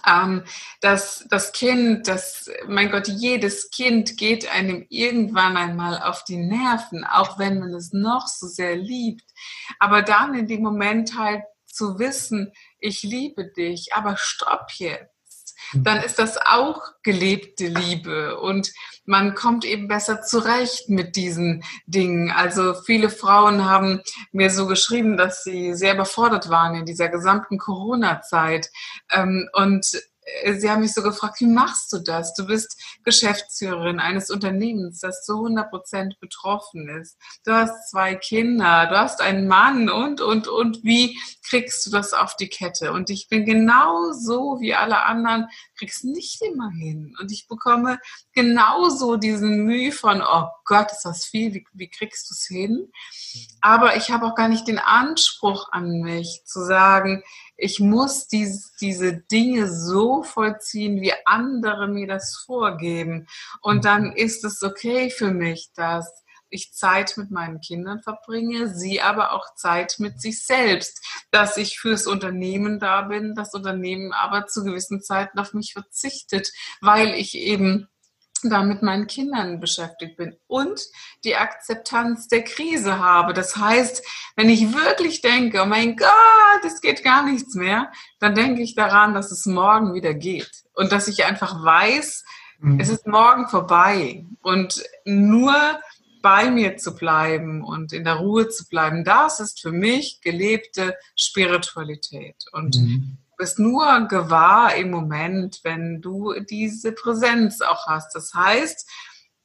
Ähm, 0.07 0.45
dass 0.81 1.27
das 1.31 1.51
Kind, 1.53 2.07
das, 2.07 2.49
mein 2.69 2.93
Gott, 2.93 3.09
jedes 3.09 3.71
Kind 3.71 4.17
geht 4.17 4.51
einem 4.51 4.87
irgendwann 4.89 5.57
einmal 5.57 6.01
auf 6.01 6.23
die 6.23 6.37
Nerven, 6.37 7.05
auch 7.05 7.41
wenn 7.41 7.59
man 7.59 7.75
es 7.75 7.93
noch 7.93 8.29
so 8.29 8.47
sehr 8.47 8.77
liebt. 8.77 9.25
Aber 9.81 10.03
dann 10.03 10.35
in 10.35 10.47
dem 10.47 10.63
Moment 10.63 11.19
halt 11.19 11.43
zu 11.67 11.99
wissen, 11.99 12.53
ich 12.79 13.03
liebe 13.03 13.51
dich, 13.51 13.93
aber 13.93 14.17
stopp 14.17 14.71
jetzt 14.75 15.10
dann 15.75 16.03
ist 16.03 16.19
das 16.19 16.37
auch 16.37 16.81
gelebte 17.03 17.67
Liebe 17.67 18.39
und 18.41 18.73
man 19.05 19.35
kommt 19.35 19.65
eben 19.65 19.89
besser 19.89 20.23
zurecht 20.23 20.89
mit 20.89 21.17
diesen 21.17 21.65
Dingen. 21.87 22.31
Also 22.31 22.75
viele 22.75 23.11
Frauen 23.11 23.65
haben 23.65 24.01
mir 24.33 24.51
so 24.51 24.67
geschrieben, 24.67 25.17
dass 25.17 25.43
sie 25.43 25.75
sehr 25.75 25.95
überfordert 25.95 26.49
waren 26.51 26.75
in 26.75 26.87
dieser 26.87 27.09
gesamten 27.09 27.59
Corona-Zeit 27.59 28.69
ähm, 29.11 29.49
und 29.53 30.01
sie 30.59 30.71
haben 30.71 30.81
mich 30.81 30.95
so 30.95 31.03
gefragt, 31.03 31.41
wie 31.41 31.47
machst 31.47 31.93
du 31.93 31.99
das? 31.99 32.35
Du 32.35 32.47
bist 32.47 32.81
Geschäftsführerin 33.05 34.01
eines 34.01 34.31
Unternehmens, 34.31 35.01
das 35.01 35.25
zu 35.25 35.35
100 35.35 35.71
Prozent 35.71 36.21
betroffen 36.21 36.89
ist. 36.89 37.19
Du 37.45 37.53
hast 37.53 37.91
zwei 37.91 38.15
Kinder, 38.15 38.87
du 38.87 38.99
hast 38.99 39.21
einen 39.21 39.49
Mann 39.49 39.89
und, 39.89 40.21
und, 40.21 40.49
und. 40.49 40.83
Wie 40.83 41.19
kriegst 41.49 41.87
du 41.87 41.91
das 41.91 42.13
auf 42.13 42.37
die 42.37 42.49
Kette? 42.49 42.93
Und 42.93 43.11
ich 43.11 43.29
bin 43.29 43.45
genauso 43.45 44.59
wie 44.61 44.75
alle 44.75 45.05
anderen, 45.05 45.49
krieg's 45.77 46.05
nicht 46.05 46.43
immer 46.43 46.71
hin. 46.71 47.17
Und 47.21 47.33
ich 47.33 47.49
bekomme 47.49 47.99
genauso 48.33 49.17
diesen 49.17 49.65
Mühe 49.65 49.93
von, 49.93 50.23
oh 50.23 50.49
Gott, 50.65 50.93
ist 50.93 51.05
das 51.05 51.25
viel, 51.25 51.55
wie, 51.55 51.67
wie 51.73 51.89
kriegst 51.89 52.31
du 52.31 52.35
es 52.35 52.47
hin? 52.47 52.91
Aber 53.61 53.97
ich 53.97 54.11
habe 54.11 54.27
auch 54.27 54.35
gar 54.35 54.49
nicht 54.49 54.69
den 54.69 54.79
Anspruch 54.79 55.69
an 55.73 56.01
mich 56.01 56.43
zu 56.45 56.65
sagen, 56.65 57.23
ich 57.61 57.81
muss 57.81 58.27
dies, 58.27 58.73
diese 58.81 59.17
Dinge 59.17 59.71
so 59.71 60.23
vollziehen, 60.23 61.01
wie 61.01 61.13
andere 61.25 61.89
mir 61.89 62.07
das 62.07 62.43
vorgeben. 62.47 63.27
Und 63.61 63.79
mhm. 63.79 63.83
dann 63.83 64.13
ist 64.13 64.45
es 64.45 64.63
okay 64.63 65.11
für 65.11 65.31
mich, 65.31 65.71
dass 65.75 66.11
ich 66.51 66.73
Zeit 66.73 67.17
mit 67.17 67.31
meinen 67.31 67.61
Kindern 67.61 68.03
verbringe, 68.03 68.75
sie 68.75 69.01
aber 69.01 69.33
auch 69.33 69.55
Zeit 69.55 69.97
mit 69.99 70.21
sich 70.21 70.45
selbst, 70.45 71.01
dass 71.31 71.57
ich 71.57 71.79
fürs 71.79 72.07
Unternehmen 72.07 72.81
da 72.81 73.03
bin, 73.03 73.35
das 73.37 73.55
Unternehmen 73.55 74.13
aber 74.13 74.47
zu 74.47 74.65
gewissen 74.65 75.01
Zeiten 75.01 75.39
auf 75.39 75.55
mich 75.55 75.73
verzichtet, 75.73 76.51
weil 76.81 77.15
ich 77.15 77.37
eben 77.37 77.89
da 78.49 78.63
mit 78.63 78.83
meinen 78.83 79.07
Kindern 79.07 79.61
beschäftigt 79.61 80.17
bin 80.17 80.37
und 80.47 80.81
die 81.25 81.37
Akzeptanz 81.37 82.29
der 82.29 82.45
Krise 82.45 82.99
habe. 82.99 83.35
Das 83.35 83.57
heißt, 83.57 84.03
wenn 84.37 84.49
ich 84.49 84.73
wirklich 84.73 85.21
denke, 85.21 85.63
oh 85.63 85.67
mein 85.67 85.97
Gott, 85.97 86.65
es 86.65 86.81
geht 86.81 87.05
gar 87.05 87.25
nichts 87.25 87.55
mehr, 87.55 87.91
dann 88.21 88.35
denke 88.35 88.63
ich 88.63 88.75
daran, 88.75 89.13
dass 89.13 89.31
es 89.31 89.45
morgen 89.47 89.93
wieder 89.93 90.15
geht 90.15 90.51
und 90.75 90.93
dass 90.93 91.09
ich 91.09 91.25
einfach 91.25 91.63
weiß, 91.63 92.25
mhm. 92.61 92.81
es 92.81 92.89
ist 92.89 93.07
morgen 93.07 93.49
vorbei 93.49 94.25
und 94.41 94.83
nur 95.05 95.55
bei 96.23 96.51
mir 96.51 96.77
zu 96.77 96.95
bleiben 96.95 97.63
und 97.65 97.93
in 97.93 98.05
der 98.05 98.15
Ruhe 98.15 98.49
zu 98.49 98.69
bleiben, 98.69 99.05
das 99.05 99.41
ist 99.41 99.61
für 99.61 99.73
mich 99.73 100.21
gelebte 100.23 100.97
Spiritualität. 101.17 102.37
Und 102.53 102.77
mhm 102.77 103.19
bist 103.41 103.59
nur 103.59 104.07
gewahr 104.07 104.75
im 104.77 104.91
Moment, 104.91 105.61
wenn 105.63 106.03
du 106.03 106.35
diese 106.41 106.93
Präsenz 106.93 107.63
auch 107.63 107.87
hast. 107.87 108.15
Das 108.15 108.35
heißt, 108.35 108.87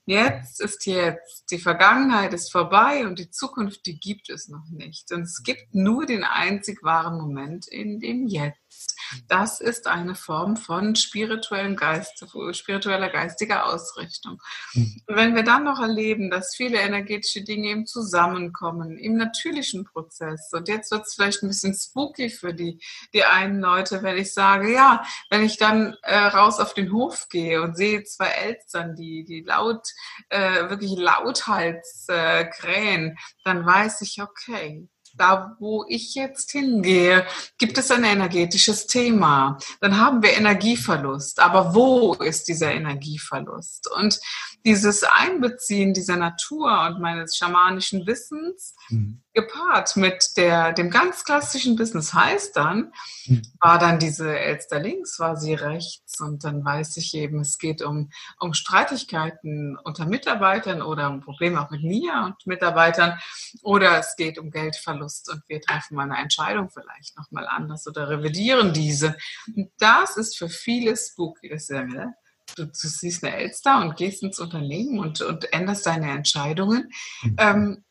jetzt 0.05 0.59
ist 0.59 0.85
jetzt, 0.85 1.49
die 1.49 1.59
Vergangenheit 1.59 2.33
ist 2.33 2.51
vorbei 2.51 3.07
und 3.07 3.19
die 3.19 3.31
Zukunft, 3.31 3.85
die 3.85 3.97
gibt 3.97 4.29
es 4.29 4.49
noch 4.49 4.67
nicht. 4.69 5.13
Und 5.13 5.21
es 5.21 5.41
gibt 5.43 5.73
nur 5.73 6.05
den 6.05 6.25
einzig 6.25 6.83
wahren 6.83 7.17
Moment 7.17 7.67
in 7.67 8.01
dem 8.01 8.27
Jetzt. 8.27 8.94
Das 9.27 9.61
ist 9.61 9.87
eine 9.87 10.15
Form 10.15 10.57
von 10.57 10.95
spirituellen 10.95 11.75
Geist, 11.75 12.25
spiritueller 12.51 13.09
geistiger 13.09 13.65
Ausrichtung. 13.65 14.41
Mhm. 14.73 15.01
Und 15.07 15.15
wenn 15.15 15.35
wir 15.35 15.43
dann 15.43 15.63
noch 15.63 15.79
erleben, 15.79 16.29
dass 16.29 16.55
viele 16.55 16.79
energetische 16.79 17.43
Dinge 17.43 17.69
eben 17.69 17.85
zusammenkommen, 17.85 18.97
im 18.97 19.17
natürlichen 19.17 19.85
Prozess, 19.85 20.49
und 20.53 20.67
jetzt 20.67 20.91
wird 20.91 21.05
es 21.05 21.15
vielleicht 21.15 21.43
ein 21.43 21.49
bisschen 21.49 21.73
spooky 21.73 22.29
für 22.29 22.53
die, 22.53 22.79
die 23.13 23.23
einen 23.23 23.59
Leute, 23.59 24.03
wenn 24.03 24.17
ich 24.17 24.33
sage, 24.33 24.73
ja, 24.73 25.03
wenn 25.29 25.43
ich 25.43 25.57
dann 25.57 25.95
äh, 26.03 26.17
raus 26.17 26.59
auf 26.59 26.73
den 26.73 26.91
Hof 26.91 27.29
gehe 27.29 27.61
und 27.61 27.75
sehe 27.75 28.03
zwei 28.03 28.27
Eltern, 28.27 28.95
die, 28.95 29.23
die 29.23 29.41
laut, 29.41 29.87
äh, 30.29 30.69
wirklich 30.69 30.95
lauthals 30.97 32.05
äh, 32.09 32.45
krähen, 32.45 33.17
dann 33.43 33.65
weiß 33.65 34.01
ich, 34.01 34.21
okay, 34.21 34.87
da 35.17 35.55
wo 35.59 35.85
ich 35.87 36.15
jetzt 36.15 36.51
hingehe, 36.51 37.25
gibt 37.57 37.77
es 37.77 37.91
ein 37.91 38.03
energetisches 38.03 38.87
Thema. 38.87 39.57
Dann 39.81 39.99
haben 39.99 40.21
wir 40.21 40.33
Energieverlust. 40.33 41.39
Aber 41.39 41.73
wo 41.73 42.13
ist 42.13 42.47
dieser 42.47 42.71
Energieverlust? 42.71 43.89
Und 43.91 44.19
dieses 44.65 45.03
Einbeziehen 45.03 45.93
dieser 45.93 46.17
Natur 46.17 46.87
und 46.87 46.99
meines 46.99 47.37
schamanischen 47.37 48.07
Wissens 48.07 48.75
mhm. 48.89 49.21
gepaart 49.33 49.95
mit 49.95 50.31
der, 50.37 50.73
dem 50.73 50.89
ganz 50.89 51.23
klassischen 51.23 51.75
Business 51.75 52.15
heißt 52.15 52.57
dann, 52.57 52.91
mhm. 53.27 53.43
war 53.59 53.77
dann 53.77 53.99
diese 53.99 54.37
Elster 54.37 54.79
links, 54.79 55.19
war 55.19 55.37
sie 55.37 55.53
rechts 55.53 56.19
und 56.19 56.43
dann 56.43 56.65
weiß 56.65 56.97
ich 56.97 57.13
eben, 57.13 57.41
es 57.41 57.59
geht 57.59 57.83
um, 57.83 58.09
um 58.39 58.55
Streitigkeiten 58.55 59.77
unter 59.83 60.07
Mitarbeitern 60.07 60.81
oder 60.81 61.11
um 61.11 61.21
Probleme 61.21 61.61
auch 61.61 61.69
mit 61.69 61.83
mir 61.83 62.23
und 62.25 62.47
Mitarbeitern 62.47 63.19
oder 63.61 63.99
es 63.99 64.15
geht 64.15 64.39
um 64.39 64.49
Geldverlust 64.49 65.31
und 65.31 65.43
wir 65.47 65.61
treffen 65.61 65.95
mal 65.95 66.09
eine 66.09 66.17
Entscheidung 66.17 66.71
vielleicht 66.71 67.15
nochmal 67.17 67.47
anders 67.47 67.85
oder 67.87 68.09
revidieren 68.09 68.73
diese. 68.73 69.15
Und 69.55 69.69
das 69.77 70.17
ist 70.17 70.37
für 70.37 70.49
viele 70.49 70.97
spooky, 70.97 71.49
das 71.49 71.63
ist 71.63 71.69
ja, 71.69 71.83
ne? 71.83 72.15
Du, 72.55 72.65
du 72.65 72.73
siehst 72.73 73.23
eine 73.23 73.35
Elster 73.35 73.81
und 73.81 73.97
gehst 73.97 74.23
ins 74.23 74.39
Unternehmen 74.39 74.99
und, 74.99 75.21
und 75.21 75.51
änderst 75.53 75.85
deine 75.85 76.11
Entscheidungen. 76.11 76.91
Mhm. 77.23 77.35
Ähm, 77.39 77.83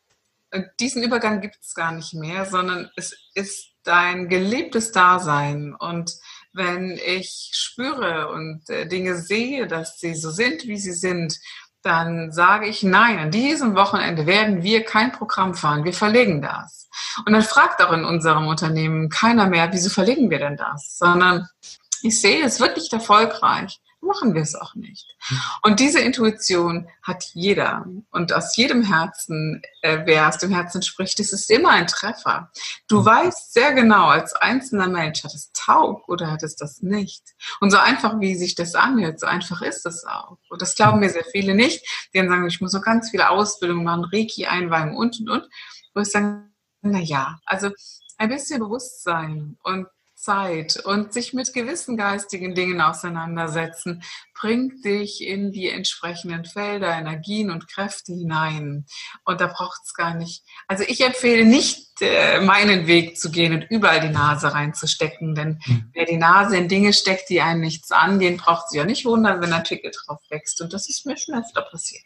diesen 0.79 1.03
Übergang 1.03 1.41
gibt 1.41 1.57
es 1.61 1.73
gar 1.73 1.91
nicht 1.91 2.13
mehr, 2.13 2.45
sondern 2.45 2.89
es 2.95 3.15
ist 3.33 3.71
dein 3.83 4.29
gelebtes 4.29 4.91
Dasein. 4.91 5.75
Und 5.75 6.13
wenn 6.53 6.99
ich 7.05 7.51
spüre 7.53 8.29
und 8.29 8.69
äh, 8.69 8.87
Dinge 8.87 9.17
sehe, 9.17 9.67
dass 9.67 9.99
sie 9.99 10.15
so 10.15 10.31
sind, 10.31 10.63
wie 10.63 10.77
sie 10.77 10.93
sind, 10.93 11.37
dann 11.81 12.31
sage 12.31 12.67
ich, 12.67 12.81
nein, 12.81 13.19
an 13.19 13.31
diesem 13.31 13.75
Wochenende 13.75 14.25
werden 14.25 14.63
wir 14.63 14.83
kein 14.83 15.11
Programm 15.11 15.53
fahren, 15.53 15.83
wir 15.83 15.93
verlegen 15.93 16.41
das. 16.41 16.89
Und 17.25 17.33
dann 17.33 17.43
fragt 17.43 17.81
auch 17.81 17.91
in 17.91 18.05
unserem 18.05 18.47
Unternehmen 18.47 19.09
keiner 19.09 19.47
mehr, 19.47 19.71
wieso 19.71 19.89
verlegen 19.89 20.31
wir 20.31 20.39
denn 20.39 20.57
das? 20.57 20.97
Sondern 20.97 21.47
ich 22.01 22.19
sehe, 22.19 22.43
es 22.43 22.59
wird 22.59 22.77
nicht 22.77 22.91
erfolgreich 22.91 23.79
machen 24.05 24.33
wir 24.33 24.41
es 24.41 24.55
auch 24.55 24.75
nicht. 24.75 25.15
Und 25.61 25.79
diese 25.79 25.99
Intuition 25.99 26.87
hat 27.01 27.23
jeder. 27.33 27.85
Und 28.11 28.33
aus 28.33 28.55
jedem 28.55 28.83
Herzen, 28.83 29.61
äh, 29.81 29.99
wer 30.05 30.27
aus 30.27 30.37
dem 30.37 30.51
Herzen 30.51 30.81
spricht, 30.81 31.19
ist 31.19 31.33
es 31.33 31.49
immer 31.49 31.71
ein 31.71 31.87
Treffer. 31.87 32.51
Du 32.87 33.01
mhm. 33.01 33.05
weißt 33.05 33.53
sehr 33.53 33.73
genau 33.73 34.07
als 34.07 34.33
einzelner 34.33 34.87
Mensch, 34.87 35.23
hat 35.23 35.33
es 35.33 35.51
taug 35.53 36.07
oder 36.07 36.31
hat 36.31 36.43
es 36.43 36.55
das 36.55 36.81
nicht. 36.81 37.23
Und 37.59 37.71
so 37.71 37.77
einfach, 37.77 38.19
wie 38.19 38.35
sich 38.35 38.55
das 38.55 38.75
anhört, 38.75 39.19
so 39.19 39.27
einfach 39.27 39.61
ist 39.61 39.85
es 39.85 40.05
auch. 40.05 40.37
Und 40.49 40.61
das 40.61 40.75
glauben 40.75 40.99
mir 40.99 41.09
sehr 41.09 41.25
viele 41.25 41.55
nicht. 41.55 41.85
Die 42.13 42.19
dann 42.19 42.29
sagen, 42.29 42.47
ich 42.47 42.61
muss 42.61 42.71
so 42.71 42.81
ganz 42.81 43.09
viele 43.09 43.29
Ausbildungen 43.29 43.83
machen, 43.83 44.05
Reiki 44.11 44.45
einweihen 44.45 44.95
und, 44.95 45.19
und, 45.19 45.29
und. 45.29 45.49
Wo 45.93 46.01
ich 46.01 46.11
sage, 46.11 46.43
na 46.81 46.99
ja, 46.99 47.39
also 47.45 47.71
ein 48.17 48.29
bisschen 48.29 48.59
Bewusstsein 48.59 49.57
und 49.63 49.87
Zeit 50.25 50.77
und 50.83 51.13
sich 51.13 51.33
mit 51.33 51.53
gewissen 51.53 51.97
geistigen 51.97 52.55
Dingen 52.55 52.81
auseinandersetzen, 52.81 54.03
bringt 54.33 54.83
dich 54.83 55.21
in 55.21 55.51
die 55.51 55.69
entsprechenden 55.69 56.45
Felder, 56.45 56.97
Energien 56.97 57.51
und 57.51 57.67
Kräfte 57.67 58.11
hinein. 58.11 58.85
Und 59.23 59.39
da 59.39 59.47
braucht 59.47 59.81
es 59.85 59.93
gar 59.93 60.15
nicht. 60.15 60.43
Also 60.67 60.83
ich 60.87 61.01
empfehle 61.01 61.45
nicht, 61.45 62.01
äh, 62.01 62.41
meinen 62.41 62.87
Weg 62.87 63.17
zu 63.17 63.29
gehen 63.29 63.53
und 63.53 63.67
überall 63.69 64.01
die 64.01 64.13
Nase 64.13 64.51
reinzustecken, 64.51 65.35
denn 65.35 65.59
mhm. 65.65 65.91
wer 65.93 66.05
die 66.05 66.17
Nase 66.17 66.57
in 66.57 66.67
Dinge 66.67 66.91
steckt, 66.91 67.29
die 67.29 67.41
einen 67.41 67.61
nichts 67.61 67.91
angehen, 67.91 68.37
braucht 68.37 68.69
sich 68.69 68.79
ja 68.79 68.85
nicht 68.85 69.05
wundern, 69.05 69.41
wenn 69.41 69.53
ein 69.53 69.59
Artikel 69.59 69.91
drauf 69.91 70.19
wächst. 70.29 70.59
Und 70.59 70.73
das 70.73 70.89
ist 70.89 71.05
mir 71.05 71.17
schon 71.17 71.35
öfter 71.35 71.61
passiert. 71.61 72.03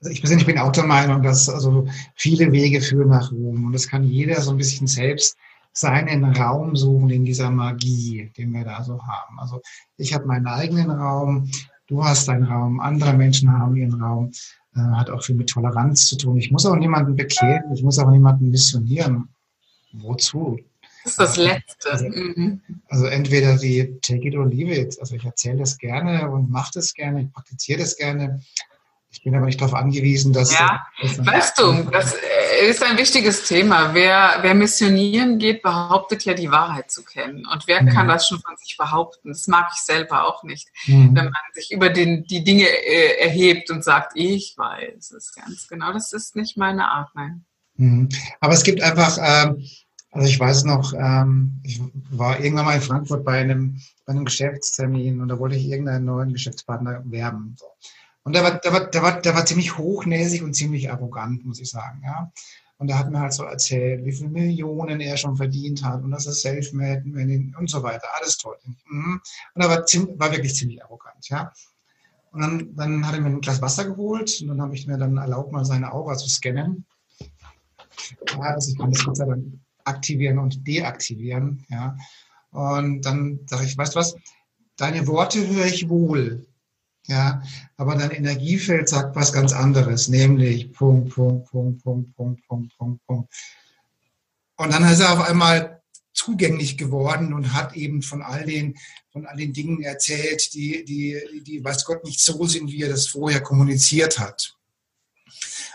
Also 0.00 0.12
ich 0.12 0.20
persönlich 0.20 0.46
bin 0.46 0.58
auch 0.58 0.72
der 0.72 0.84
Meinung, 0.84 1.22
dass 1.22 1.48
also 1.48 1.88
viele 2.14 2.52
Wege 2.52 2.80
führen 2.80 3.08
nach 3.08 3.32
Ruhm 3.32 3.66
und 3.66 3.72
das 3.72 3.88
kann 3.88 4.04
jeder 4.04 4.40
so 4.40 4.50
ein 4.50 4.58
bisschen 4.58 4.86
selbst 4.86 5.36
seinen 5.74 6.24
Raum 6.24 6.76
suchen 6.76 7.10
in 7.10 7.24
dieser 7.24 7.50
Magie, 7.50 8.30
den 8.38 8.52
wir 8.52 8.64
da 8.64 8.82
so 8.82 9.02
haben. 9.02 9.38
Also 9.38 9.60
ich 9.96 10.14
habe 10.14 10.24
meinen 10.24 10.46
eigenen 10.46 10.90
Raum, 10.90 11.50
du 11.88 12.04
hast 12.04 12.28
deinen 12.28 12.44
Raum, 12.44 12.80
andere 12.80 13.12
Menschen 13.12 13.52
haben 13.52 13.76
ihren 13.76 14.00
Raum. 14.00 14.30
Äh, 14.76 14.80
hat 14.80 15.10
auch 15.10 15.22
viel 15.22 15.34
mit 15.34 15.50
Toleranz 15.50 16.06
zu 16.06 16.16
tun. 16.16 16.36
Ich 16.36 16.50
muss 16.50 16.66
auch 16.66 16.76
niemanden 16.76 17.16
bekehren, 17.16 17.72
ich 17.74 17.82
muss 17.82 17.98
auch 17.98 18.10
niemanden 18.10 18.50
missionieren. 18.50 19.28
Wozu? 19.92 20.58
Das 21.04 21.12
ist 21.12 21.20
das 21.20 21.36
Letzte. 21.36 21.90
Also, 21.90 22.08
mhm. 22.08 22.60
also 22.88 23.06
entweder 23.06 23.56
die 23.58 23.98
take 24.00 24.26
it 24.26 24.34
or 24.34 24.46
leave 24.46 24.72
it. 24.72 24.98
Also 24.98 25.16
ich 25.16 25.24
erzähle 25.24 25.58
das 25.58 25.76
gerne 25.78 26.30
und 26.30 26.50
mache 26.50 26.72
das 26.74 26.94
gerne, 26.94 27.22
ich 27.22 27.32
praktiziere 27.32 27.80
das 27.80 27.96
gerne. 27.96 28.40
Ich 29.10 29.22
bin 29.22 29.34
aber 29.36 29.46
nicht 29.46 29.60
darauf 29.60 29.74
angewiesen, 29.74 30.32
dass. 30.32 30.52
Ja, 30.52 30.84
weißt 31.02 31.58
du, 31.58 31.72
das, 31.92 32.16
ist 32.62 32.82
ein 32.82 32.98
wichtiges 32.98 33.44
Thema. 33.44 33.94
Wer, 33.94 34.38
wer 34.42 34.54
missionieren 34.54 35.38
geht, 35.38 35.62
behauptet 35.62 36.24
ja 36.24 36.34
die 36.34 36.50
Wahrheit 36.50 36.90
zu 36.90 37.04
kennen. 37.04 37.46
Und 37.46 37.66
wer 37.66 37.82
mhm. 37.82 37.88
kann 37.88 38.08
das 38.08 38.28
schon 38.28 38.40
von 38.40 38.56
sich 38.56 38.76
behaupten? 38.76 39.28
Das 39.28 39.46
mag 39.46 39.70
ich 39.74 39.80
selber 39.80 40.26
auch 40.26 40.42
nicht. 40.42 40.68
Mhm. 40.86 41.14
Wenn 41.14 41.24
man 41.24 41.34
sich 41.54 41.72
über 41.72 41.90
den, 41.90 42.24
die 42.24 42.44
Dinge 42.44 42.66
äh, 42.66 43.20
erhebt 43.20 43.70
und 43.70 43.84
sagt, 43.84 44.12
ich 44.14 44.54
weiß 44.56 45.12
es 45.12 45.32
ganz 45.34 45.68
genau. 45.68 45.92
Das 45.92 46.12
ist 46.12 46.36
nicht 46.36 46.56
meine 46.56 46.88
Art, 46.88 47.10
nein. 47.14 47.44
Mhm. 47.76 48.08
Aber 48.40 48.52
es 48.54 48.62
gibt 48.62 48.80
einfach, 48.82 49.18
ähm, 49.20 49.64
also 50.10 50.28
ich 50.28 50.38
weiß 50.38 50.64
noch, 50.64 50.92
ähm, 50.94 51.60
ich 51.64 51.80
war 52.10 52.38
irgendwann 52.40 52.66
mal 52.66 52.76
in 52.76 52.82
Frankfurt 52.82 53.24
bei 53.24 53.40
einem, 53.40 53.80
bei 54.06 54.12
einem 54.12 54.24
Geschäftstermin 54.24 55.20
und 55.20 55.28
da 55.28 55.38
wollte 55.38 55.56
ich 55.56 55.66
irgendeinen 55.66 56.04
neuen 56.04 56.32
Geschäftspartner 56.32 57.02
werben. 57.06 57.56
So. 57.58 57.66
Und 58.24 58.34
der 58.34 58.42
war, 58.42 58.58
der, 58.58 58.72
war, 58.72 58.90
der, 58.90 59.02
war, 59.02 59.20
der 59.20 59.34
war 59.34 59.46
ziemlich 59.46 59.76
hochnäsig 59.76 60.42
und 60.42 60.54
ziemlich 60.54 60.90
arrogant, 60.90 61.44
muss 61.44 61.60
ich 61.60 61.70
sagen. 61.70 62.02
Ja. 62.04 62.32
Und 62.78 62.88
er 62.90 62.98
hat 62.98 63.10
mir 63.10 63.20
halt 63.20 63.32
so 63.32 63.44
erzählt, 63.44 64.04
wie 64.04 64.12
viele 64.12 64.30
Millionen 64.30 65.00
er 65.00 65.16
schon 65.16 65.36
verdient 65.36 65.84
hat 65.84 66.02
und 66.02 66.10
dass 66.10 66.26
er 66.26 66.32
self-made 66.32 67.04
und 67.58 67.70
so 67.70 67.82
weiter. 67.82 68.08
Alles 68.18 68.38
toll. 68.38 68.56
Mhm. 68.88 69.20
Und 69.54 69.62
er 69.62 69.68
war, 69.68 69.86
ziemlich, 69.86 70.18
war 70.18 70.32
wirklich 70.32 70.54
ziemlich 70.54 70.82
arrogant. 70.82 71.28
Ja. 71.28 71.52
Und 72.32 72.40
dann, 72.40 72.74
dann 72.74 73.06
hat 73.06 73.14
er 73.14 73.20
mir 73.20 73.28
ein 73.28 73.40
Glas 73.40 73.62
Wasser 73.62 73.84
geholt 73.84 74.40
und 74.40 74.48
dann 74.48 74.60
habe 74.60 74.74
ich 74.74 74.86
mir 74.86 74.98
dann 74.98 75.16
erlaubt, 75.18 75.52
mal 75.52 75.64
seine 75.64 75.92
Aura 75.92 76.16
zu 76.16 76.28
scannen. 76.28 76.84
Ja, 78.32 78.40
also 78.40 78.72
ich 78.72 78.78
kann 78.78 78.90
das 78.90 79.04
Gott 79.04 79.16
sei 79.16 79.26
aktivieren 79.84 80.38
und 80.38 80.66
deaktivieren. 80.66 81.64
Ja. 81.68 81.96
Und 82.50 83.02
dann 83.02 83.40
sage 83.46 83.64
ich, 83.64 83.76
weißt 83.76 83.94
du 83.94 84.00
was, 84.00 84.16
deine 84.76 85.06
Worte 85.06 85.46
höre 85.46 85.66
ich 85.66 85.88
wohl. 85.88 86.46
Ja, 87.06 87.42
aber 87.76 87.96
dein 87.96 88.12
Energiefeld 88.12 88.88
sagt 88.88 89.14
was 89.14 89.32
ganz 89.32 89.52
anderes, 89.52 90.08
nämlich 90.08 90.72
Punkt, 90.72 91.14
Punkt, 91.14 91.50
Punkt, 91.50 91.82
Punkt, 91.82 92.16
Punkt, 92.16 92.48
Punkt, 92.48 92.78
Punkt, 92.78 93.06
Punkt. 93.06 93.34
Und 94.56 94.72
dann 94.72 94.84
ist 94.84 95.00
er 95.00 95.12
auf 95.12 95.28
einmal 95.28 95.82
zugänglich 96.14 96.78
geworden 96.78 97.34
und 97.34 97.52
hat 97.52 97.74
eben 97.74 98.00
von 98.00 98.22
all 98.22 98.46
den, 98.46 98.78
von 99.12 99.26
all 99.26 99.36
den 99.36 99.52
Dingen 99.52 99.82
erzählt, 99.82 100.54
die, 100.54 100.84
die, 100.84 101.42
die, 101.42 101.62
weiß 101.62 101.84
Gott, 101.84 102.04
nicht 102.04 102.20
so 102.20 102.46
sind, 102.46 102.70
wie 102.70 102.82
er 102.82 102.88
das 102.88 103.08
vorher 103.08 103.42
kommuniziert 103.42 104.18
hat. 104.18 104.56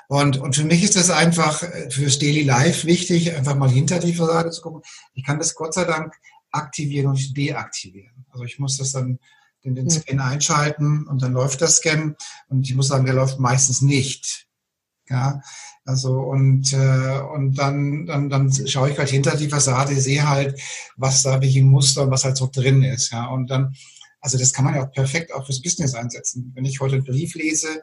Und, 0.07 0.38
und 0.38 0.55
für 0.55 0.63
mich 0.63 0.82
ist 0.82 0.95
das 0.95 1.11
einfach 1.11 1.61
äh, 1.61 1.91
fürs 1.91 2.17
Daily 2.17 2.41
Life 2.41 2.88
wichtig, 2.88 3.36
einfach 3.36 3.55
mal 3.55 3.69
hinter 3.69 3.99
die 3.99 4.15
Fassade 4.15 4.49
zu 4.49 4.61
gucken. 4.61 4.82
Ich 5.13 5.23
kann 5.23 5.38
das 5.38 5.53
Gott 5.53 5.75
sei 5.75 5.84
Dank 5.84 6.15
aktivieren 6.51 7.07
und 7.07 7.38
deaktivieren. 7.38 8.25
Also 8.32 8.45
ich 8.45 8.57
muss 8.57 8.77
das 8.77 8.93
dann 8.93 9.19
den, 9.64 9.76
den 9.76 9.89
Scan 9.89 10.20
einschalten 10.20 11.07
und 11.07 11.22
dann 11.22 11.34
läuft 11.34 11.62
der 11.62 11.68
Scan. 11.68 12.16
Und 12.47 12.64
ich 12.68 12.76
muss 12.76 12.88
sagen, 12.88 13.05
der 13.05 13.16
läuft 13.16 13.39
meistens 13.39 13.82
nicht. 13.82 14.47
Ja, 15.10 15.41
also 15.86 16.20
und, 16.20 16.72
äh, 16.72 17.20
und 17.34 17.55
dann, 17.55 18.05
dann, 18.05 18.30
dann 18.30 18.68
schaue 18.68 18.91
ich 18.91 18.99
halt 18.99 19.10
hinter 19.10 19.36
die 19.36 19.49
Fassade, 19.49 19.99
sehe 19.99 20.30
halt, 20.30 20.62
was 20.97 21.24
da 21.24 21.41
welche 21.41 21.64
Muster 21.64 22.03
und 22.03 22.12
was 22.12 22.26
halt 22.26 22.38
so 22.38 22.47
drin 22.51 22.84
ist. 22.84 23.12
Ja, 23.12 23.26
und 23.28 23.49
dann, 23.49 23.76
also 24.22 24.38
das 24.38 24.53
kann 24.53 24.66
man 24.66 24.76
ja 24.76 24.84
auch 24.84 24.91
perfekt 24.91 25.34
auch 25.34 25.45
fürs 25.47 25.64
Business 25.64 25.95
einsetzen. 25.95 26.51
Wenn 26.53 26.66
ich 26.66 26.80
heute 26.80 26.95
einen 26.95 27.05
Brief 27.05 27.34
lese 27.34 27.82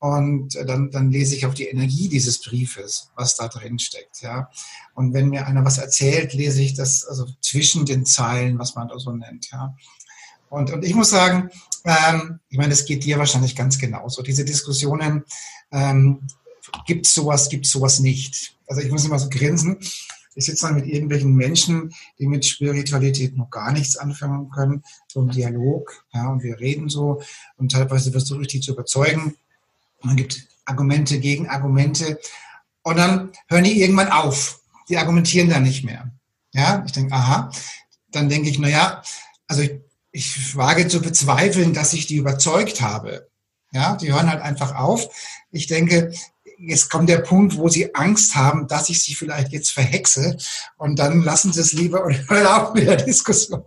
und 0.00 0.54
dann, 0.66 0.90
dann 0.90 1.12
lese 1.12 1.36
ich 1.36 1.46
auf 1.46 1.54
die 1.54 1.68
Energie 1.68 2.08
dieses 2.08 2.42
Briefes, 2.42 3.12
was 3.14 3.36
da 3.36 3.46
drin 3.46 3.78
steckt. 3.78 4.20
Ja, 4.22 4.50
und 4.94 5.14
wenn 5.14 5.28
mir 5.28 5.46
einer 5.46 5.64
was 5.64 5.78
erzählt, 5.78 6.32
lese 6.34 6.60
ich 6.60 6.74
das 6.74 7.04
also 7.04 7.26
zwischen 7.40 7.86
den 7.86 8.04
Zeilen, 8.04 8.58
was 8.58 8.74
man 8.74 8.88
da 8.88 8.98
so 8.98 9.12
nennt. 9.12 9.48
Ja, 9.52 9.76
und, 10.48 10.72
und 10.72 10.84
ich 10.84 10.94
muss 10.94 11.10
sagen, 11.10 11.50
ähm, 11.84 12.40
ich 12.48 12.58
meine, 12.58 12.70
das 12.70 12.84
geht 12.84 13.04
dir 13.04 13.18
wahrscheinlich 13.18 13.56
ganz 13.56 13.78
genauso. 13.78 14.22
Diese 14.22 14.44
Diskussionen, 14.44 15.24
ähm, 15.70 16.20
gibt 16.86 17.06
es 17.06 17.14
sowas, 17.14 17.48
gibt 17.48 17.66
es 17.66 17.72
sowas 17.72 18.00
nicht. 18.00 18.56
Also 18.66 18.82
ich 18.82 18.90
muss 18.90 19.04
immer 19.04 19.18
so 19.18 19.28
grinsen. 19.28 19.78
Ich 20.34 20.46
sitze 20.46 20.66
dann 20.66 20.74
mit 20.74 20.86
irgendwelchen 20.86 21.34
Menschen, 21.34 21.94
die 22.18 22.26
mit 22.26 22.44
Spiritualität 22.44 23.36
noch 23.36 23.50
gar 23.50 23.72
nichts 23.72 23.96
anfangen 23.96 24.50
können, 24.50 24.82
so 25.06 25.20
im 25.20 25.30
Dialog, 25.30 26.04
ja, 26.12 26.28
und 26.28 26.42
wir 26.42 26.58
reden 26.58 26.88
so 26.88 27.22
und 27.56 27.70
teilweise 27.70 28.10
versuche 28.10 28.42
ich 28.42 28.48
die 28.48 28.60
zu 28.60 28.72
überzeugen. 28.72 29.36
Und 30.00 30.08
dann 30.08 30.16
gibt 30.16 30.48
Argumente 30.64 31.20
gegen 31.20 31.48
Argumente 31.48 32.18
und 32.82 32.96
dann 32.96 33.30
hören 33.48 33.64
die 33.64 33.80
irgendwann 33.80 34.10
auf. 34.10 34.60
Die 34.88 34.98
argumentieren 34.98 35.50
dann 35.50 35.62
nicht 35.62 35.84
mehr. 35.84 36.10
Ja, 36.52 36.82
ich 36.84 36.92
denke, 36.92 37.14
aha. 37.14 37.50
Dann 38.10 38.28
denke 38.28 38.48
ich, 38.48 38.58
na 38.58 38.68
ja, 38.68 39.02
also 39.46 39.62
ich 39.62 39.72
ich 40.14 40.56
wage 40.56 40.86
zu 40.86 41.02
bezweifeln, 41.02 41.74
dass 41.74 41.92
ich 41.92 42.06
die 42.06 42.16
überzeugt 42.16 42.80
habe. 42.80 43.28
Ja, 43.72 43.96
die 43.96 44.12
hören 44.12 44.30
halt 44.30 44.42
einfach 44.42 44.76
auf. 44.76 45.08
Ich 45.50 45.66
denke, 45.66 46.12
jetzt 46.56 46.88
kommt 46.88 47.08
der 47.08 47.18
Punkt, 47.18 47.56
wo 47.56 47.68
sie 47.68 47.96
Angst 47.96 48.36
haben, 48.36 48.68
dass 48.68 48.88
ich 48.90 49.02
sie 49.02 49.16
vielleicht 49.16 49.52
jetzt 49.52 49.72
verhexe 49.72 50.38
und 50.76 51.00
dann 51.00 51.24
lassen 51.24 51.52
sie 51.52 51.60
es 51.60 51.72
lieber 51.72 52.04
und 52.04 52.30
hören 52.30 52.46
auf 52.46 52.74
mit 52.74 52.86
der 52.86 52.96
Diskussion. 52.96 53.64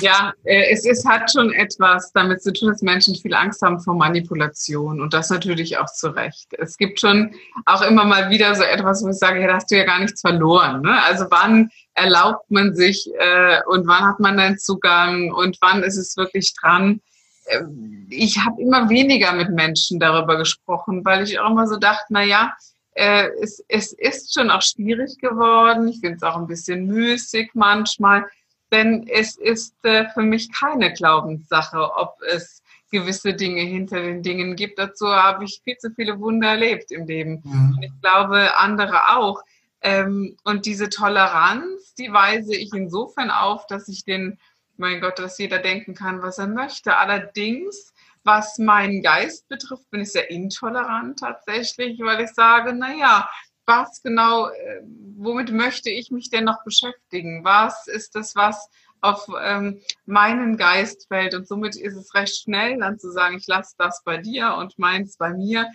Ja, 0.00 0.32
äh, 0.44 0.72
es 0.72 0.84
ist, 0.84 1.06
hat 1.06 1.30
schon 1.30 1.52
etwas 1.52 2.12
damit 2.12 2.42
zu 2.42 2.52
tun, 2.52 2.68
dass 2.68 2.82
Menschen 2.82 3.14
viel 3.14 3.34
Angst 3.34 3.62
haben 3.62 3.80
vor 3.80 3.94
Manipulation 3.94 5.00
und 5.00 5.14
das 5.14 5.30
natürlich 5.30 5.78
auch 5.78 5.86
zu 5.86 6.08
Recht. 6.08 6.48
Es 6.58 6.76
gibt 6.76 7.00
schon 7.00 7.34
auch 7.64 7.82
immer 7.82 8.04
mal 8.04 8.28
wieder 8.28 8.54
so 8.54 8.62
etwas, 8.62 9.02
wo 9.02 9.08
ich 9.08 9.16
sage, 9.16 9.40
ja, 9.40 9.46
da 9.46 9.54
hast 9.54 9.70
du 9.70 9.76
ja 9.76 9.84
gar 9.84 10.00
nichts 10.00 10.20
verloren. 10.20 10.82
Ne? 10.82 11.02
Also 11.04 11.26
wann 11.30 11.70
erlaubt 11.94 12.50
man 12.50 12.74
sich 12.74 13.08
äh, 13.18 13.60
und 13.66 13.86
wann 13.86 14.04
hat 14.04 14.20
man 14.20 14.36
den 14.36 14.58
Zugang 14.58 15.32
und 15.32 15.58
wann 15.60 15.82
ist 15.82 15.96
es 15.96 16.16
wirklich 16.16 16.54
dran? 16.54 17.00
Äh, 17.46 17.62
ich 18.08 18.44
habe 18.44 18.60
immer 18.60 18.88
weniger 18.88 19.32
mit 19.32 19.50
Menschen 19.50 20.00
darüber 20.00 20.36
gesprochen, 20.36 21.04
weil 21.04 21.24
ich 21.24 21.38
auch 21.38 21.50
immer 21.50 21.66
so 21.66 21.76
dachte, 21.76 22.06
na 22.10 22.22
ja, 22.22 22.52
äh, 22.94 23.28
es, 23.40 23.64
es 23.68 23.92
ist 23.92 24.34
schon 24.34 24.50
auch 24.50 24.62
schwierig 24.62 25.18
geworden. 25.18 25.88
Ich 25.88 26.00
finde 26.00 26.16
es 26.16 26.22
auch 26.22 26.36
ein 26.36 26.46
bisschen 26.46 26.86
müßig 26.86 27.50
manchmal 27.54 28.26
denn 28.72 29.06
es 29.06 29.36
ist 29.36 29.74
äh, 29.84 30.08
für 30.08 30.22
mich 30.22 30.50
keine 30.50 30.92
Glaubenssache, 30.92 31.94
ob 31.94 32.16
es 32.34 32.62
gewisse 32.90 33.34
Dinge 33.34 33.62
hinter 33.62 34.00
den 34.00 34.22
Dingen 34.22 34.56
gibt. 34.56 34.78
Dazu 34.78 35.08
habe 35.08 35.44
ich 35.44 35.60
viel 35.62 35.76
zu 35.76 35.90
viele 35.90 36.18
Wunder 36.18 36.48
erlebt 36.48 36.90
im 36.90 37.06
Leben. 37.06 37.42
Mhm. 37.44 37.74
Und 37.76 37.82
ich 37.82 37.92
glaube, 38.00 38.56
andere 38.58 39.16
auch. 39.16 39.42
Ähm, 39.82 40.36
und 40.44 40.66
diese 40.66 40.88
Toleranz, 40.88 41.94
die 41.94 42.12
weise 42.12 42.54
ich 42.54 42.72
insofern 42.72 43.30
auf, 43.30 43.66
dass 43.66 43.88
ich 43.88 44.04
den, 44.04 44.38
mein 44.76 45.00
Gott, 45.00 45.18
dass 45.18 45.38
jeder 45.38 45.58
denken 45.58 45.94
kann, 45.94 46.22
was 46.22 46.38
er 46.38 46.46
möchte. 46.46 46.96
Allerdings, 46.96 47.92
was 48.24 48.58
meinen 48.58 49.02
Geist 49.02 49.48
betrifft, 49.48 49.90
bin 49.90 50.02
ich 50.02 50.12
sehr 50.12 50.30
intolerant 50.30 51.18
tatsächlich, 51.18 51.98
weil 52.00 52.24
ich 52.24 52.30
sage, 52.30 52.72
na 52.72 52.94
ja, 52.94 53.28
was 53.66 54.02
genau, 54.02 54.48
äh, 54.48 54.82
womit 55.16 55.52
möchte 55.52 55.90
ich 55.90 56.10
mich 56.10 56.30
denn 56.30 56.44
noch 56.44 56.64
beschäftigen? 56.64 57.44
Was 57.44 57.86
ist 57.86 58.14
das, 58.14 58.34
was 58.34 58.68
auf 59.00 59.26
ähm, 59.40 59.80
meinen 60.04 60.56
Geist 60.56 61.08
fällt? 61.08 61.34
Und 61.34 61.46
somit 61.46 61.76
ist 61.76 61.96
es 61.96 62.14
recht 62.14 62.42
schnell 62.42 62.78
dann 62.78 62.98
zu 62.98 63.10
sagen, 63.10 63.36
ich 63.36 63.46
lasse 63.46 63.74
das 63.78 64.02
bei 64.04 64.18
dir 64.18 64.54
und 64.54 64.78
meins 64.78 65.16
bei 65.16 65.32
mir. 65.32 65.68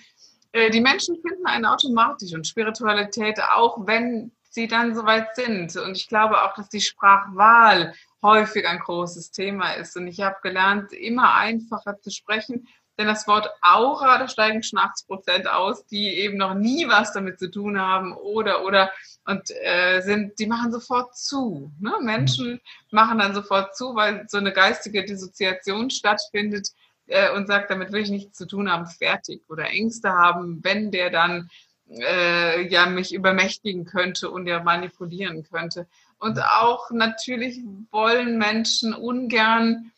Äh, 0.51 0.69
die 0.69 0.81
Menschen 0.81 1.15
finden 1.21 1.45
einen 1.45 1.65
automatisch 1.65 2.33
und 2.33 2.47
Spiritualität, 2.47 3.39
auch 3.55 3.85
wenn 3.85 4.31
sie 4.49 4.67
dann 4.67 4.95
soweit 4.95 5.35
sind. 5.35 5.75
Und 5.75 5.97
ich 5.97 6.07
glaube 6.07 6.43
auch, 6.43 6.53
dass 6.55 6.69
die 6.69 6.81
Sprachwahl 6.81 7.93
häufig 8.21 8.67
ein 8.67 8.79
großes 8.79 9.31
Thema 9.31 9.73
ist. 9.73 9.95
Und 9.95 10.07
ich 10.07 10.21
habe 10.21 10.37
gelernt, 10.41 10.91
immer 10.93 11.35
einfacher 11.35 11.99
zu 11.99 12.09
sprechen 12.09 12.67
denn 12.97 13.07
das 13.07 13.27
Wort 13.27 13.49
Aura, 13.61 14.17
da 14.17 14.27
steigen 14.27 14.63
schon 14.63 14.79
80 14.79 15.07
Prozent 15.07 15.47
aus, 15.47 15.85
die 15.85 16.17
eben 16.17 16.37
noch 16.37 16.55
nie 16.55 16.87
was 16.87 17.13
damit 17.13 17.37
zu 17.37 17.51
tun 17.51 17.79
haben 17.79 18.13
oder 18.13 18.65
oder 18.65 18.91
und 19.25 19.51
äh, 19.61 20.01
sind, 20.01 20.39
die 20.39 20.47
machen 20.47 20.71
sofort 20.71 21.15
zu. 21.15 21.71
Ne? 21.79 21.93
Menschen 22.01 22.59
machen 22.89 23.19
dann 23.19 23.35
sofort 23.35 23.75
zu, 23.75 23.95
weil 23.95 24.25
so 24.27 24.37
eine 24.37 24.51
geistige 24.51 25.05
Dissoziation 25.05 25.89
stattfindet 25.91 26.69
äh, 27.07 27.31
und 27.31 27.47
sagt, 27.47 27.71
damit 27.71 27.91
will 27.91 28.01
ich 28.01 28.09
nichts 28.09 28.37
zu 28.37 28.45
tun 28.45 28.71
haben, 28.71 28.85
fertig 28.85 29.41
oder 29.49 29.65
Ängste 29.65 30.09
haben, 30.09 30.63
wenn 30.63 30.91
der 30.91 31.09
dann 31.09 31.49
äh, 31.89 32.67
ja 32.67 32.85
mich 32.85 33.13
übermächtigen 33.13 33.85
könnte 33.85 34.29
und 34.29 34.47
ja 34.47 34.61
manipulieren 34.61 35.43
könnte. 35.43 35.87
Und 36.19 36.39
auch 36.41 36.91
natürlich 36.91 37.59
wollen 37.91 38.37
Menschen 38.37 38.93
ungern 38.93 39.91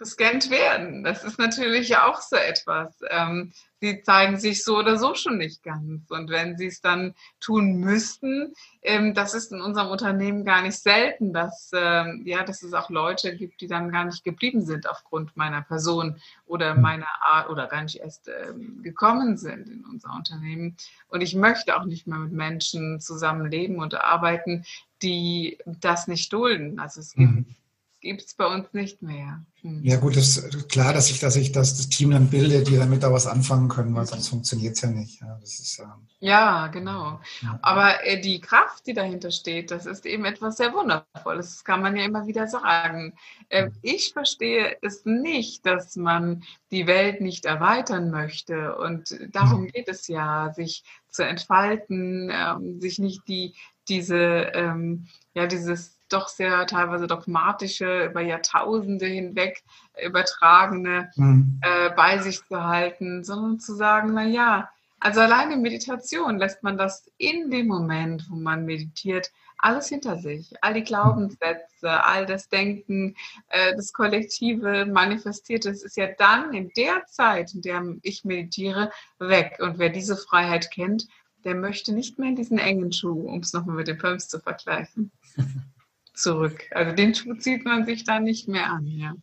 gescannt 0.00 0.50
werden. 0.50 1.04
Das 1.04 1.24
ist 1.24 1.38
natürlich 1.38 1.98
auch 1.98 2.22
so 2.22 2.36
etwas. 2.36 2.94
Ähm, 3.10 3.52
sie 3.82 4.02
zeigen 4.02 4.38
sich 4.38 4.64
so 4.64 4.78
oder 4.78 4.96
so 4.96 5.14
schon 5.14 5.36
nicht 5.36 5.62
ganz. 5.62 6.10
Und 6.10 6.30
wenn 6.30 6.56
sie 6.56 6.68
es 6.68 6.80
dann 6.80 7.14
tun 7.38 7.76
müssten, 7.76 8.54
ähm, 8.80 9.12
das 9.12 9.34
ist 9.34 9.52
in 9.52 9.60
unserem 9.60 9.90
Unternehmen 9.90 10.46
gar 10.46 10.62
nicht 10.62 10.78
selten, 10.78 11.34
dass, 11.34 11.70
ähm, 11.74 12.22
ja, 12.24 12.42
dass 12.44 12.62
es 12.62 12.72
auch 12.72 12.88
Leute 12.88 13.36
gibt, 13.36 13.60
die 13.60 13.66
dann 13.66 13.90
gar 13.90 14.06
nicht 14.06 14.24
geblieben 14.24 14.64
sind 14.64 14.88
aufgrund 14.88 15.36
meiner 15.36 15.60
Person 15.60 16.16
oder 16.46 16.74
meiner 16.74 17.08
Art 17.20 17.50
oder 17.50 17.66
gar 17.66 17.82
nicht 17.82 17.96
erst 17.96 18.28
ähm, 18.28 18.82
gekommen 18.82 19.36
sind 19.36 19.68
in 19.68 19.84
unser 19.84 20.14
Unternehmen. 20.14 20.78
Und 21.08 21.20
ich 21.20 21.34
möchte 21.34 21.76
auch 21.76 21.84
nicht 21.84 22.06
mehr 22.06 22.18
mit 22.18 22.32
Menschen 22.32 23.00
zusammenleben 23.00 23.78
und 23.78 23.94
arbeiten, 23.94 24.64
die 25.02 25.58
das 25.66 26.08
nicht 26.08 26.32
dulden. 26.32 26.80
Also 26.80 27.00
es 27.00 27.12
gibt 27.12 27.32
mhm 27.32 27.54
gibt 28.00 28.22
es 28.22 28.34
bei 28.34 28.46
uns 28.46 28.72
nicht 28.72 29.02
mehr. 29.02 29.44
Hm. 29.62 29.82
Ja 29.84 29.96
gut, 29.96 30.16
das 30.16 30.38
ist 30.38 30.68
klar, 30.70 30.94
dass 30.94 31.10
ich, 31.10 31.20
dass 31.20 31.36
ich 31.36 31.52
das, 31.52 31.76
das 31.76 31.88
Team 31.88 32.10
dann 32.12 32.30
bilde, 32.30 32.62
die 32.62 32.76
damit 32.76 33.02
da 33.02 33.12
was 33.12 33.26
anfangen 33.26 33.68
können, 33.68 33.94
weil 33.94 34.06
sonst 34.06 34.28
funktioniert 34.28 34.76
es 34.76 34.80
ja 34.80 34.88
nicht. 34.88 35.20
Ja, 35.20 35.38
ist, 35.42 35.78
ähm, 35.80 36.08
ja 36.18 36.68
genau. 36.68 37.20
Ja. 37.42 37.58
Aber 37.60 38.06
äh, 38.06 38.20
die 38.20 38.40
Kraft, 38.40 38.86
die 38.86 38.94
dahinter 38.94 39.30
steht, 39.30 39.70
das 39.70 39.84
ist 39.84 40.06
eben 40.06 40.24
etwas 40.24 40.56
sehr 40.56 40.72
Wundervolles. 40.72 41.50
Das 41.50 41.64
kann 41.64 41.82
man 41.82 41.96
ja 41.96 42.04
immer 42.04 42.26
wieder 42.26 42.46
sagen. 42.48 43.14
Äh, 43.50 43.70
ich 43.82 44.12
verstehe 44.14 44.76
es 44.80 45.04
nicht, 45.04 45.66
dass 45.66 45.96
man 45.96 46.42
die 46.70 46.86
Welt 46.86 47.20
nicht 47.20 47.44
erweitern 47.44 48.10
möchte. 48.10 48.76
Und 48.76 49.18
darum 49.32 49.66
geht 49.66 49.88
es 49.88 50.08
ja, 50.08 50.52
sich 50.54 50.84
zu 51.10 51.24
entfalten, 51.24 52.30
ähm, 52.32 52.80
sich 52.80 52.98
nicht 52.98 53.28
die, 53.28 53.54
diese, 53.88 54.16
ähm, 54.54 55.06
ja, 55.34 55.46
dieses 55.46 55.99
doch 56.12 56.28
sehr 56.28 56.66
teilweise 56.66 57.06
dogmatische, 57.06 58.06
über 58.06 58.20
Jahrtausende 58.20 59.06
hinweg 59.06 59.62
übertragene 60.04 61.10
mhm. 61.16 61.60
äh, 61.62 61.90
bei 61.90 62.18
sich 62.18 62.44
zu 62.44 62.62
halten, 62.62 63.24
sondern 63.24 63.60
zu 63.60 63.74
sagen, 63.74 64.14
na 64.14 64.24
ja, 64.24 64.70
also 64.98 65.20
alleine 65.20 65.56
Meditation 65.56 66.38
lässt 66.38 66.62
man 66.62 66.76
das 66.76 67.10
in 67.16 67.50
dem 67.50 67.66
Moment, 67.66 68.26
wo 68.28 68.36
man 68.36 68.66
meditiert, 68.66 69.30
alles 69.56 69.88
hinter 69.88 70.18
sich. 70.18 70.52
All 70.62 70.74
die 70.74 70.84
Glaubenssätze, 70.84 72.04
all 72.04 72.26
das 72.26 72.48
Denken, 72.48 73.16
äh, 73.48 73.74
das 73.76 73.92
Kollektive 73.92 74.86
manifestiert, 74.86 75.64
das 75.64 75.82
ist 75.82 75.96
ja 75.96 76.08
dann 76.18 76.52
in 76.52 76.70
der 76.76 77.04
Zeit, 77.06 77.54
in 77.54 77.62
der 77.62 77.82
ich 78.02 78.24
meditiere, 78.24 78.90
weg. 79.18 79.58
Und 79.60 79.78
wer 79.78 79.88
diese 79.88 80.16
Freiheit 80.16 80.70
kennt, 80.70 81.06
der 81.44 81.54
möchte 81.54 81.92
nicht 81.92 82.18
mehr 82.18 82.28
in 82.28 82.36
diesen 82.36 82.58
engen 82.58 82.92
Schuh, 82.92 83.28
um 83.28 83.40
es 83.40 83.54
nochmal 83.54 83.76
mit 83.76 83.88
den 83.88 83.98
Pumps 83.98 84.28
zu 84.28 84.38
vergleichen. 84.38 85.12
zurück. 86.14 86.64
Also 86.72 86.94
den 86.94 87.14
Schuh 87.14 87.34
zieht 87.34 87.64
man 87.64 87.84
sich 87.86 88.04
da 88.04 88.20
nicht 88.20 88.48
mehr 88.48 88.70
an, 88.70 88.86
ja. 88.86 89.14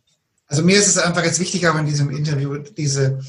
Also 0.46 0.62
mir 0.62 0.78
ist 0.78 0.88
es 0.88 0.98
einfach 0.98 1.24
jetzt 1.24 1.40
wichtig, 1.40 1.66
auch 1.68 1.78
in 1.78 1.86
diesem 1.86 2.10
Interview 2.10 2.58
diese, 2.58 3.20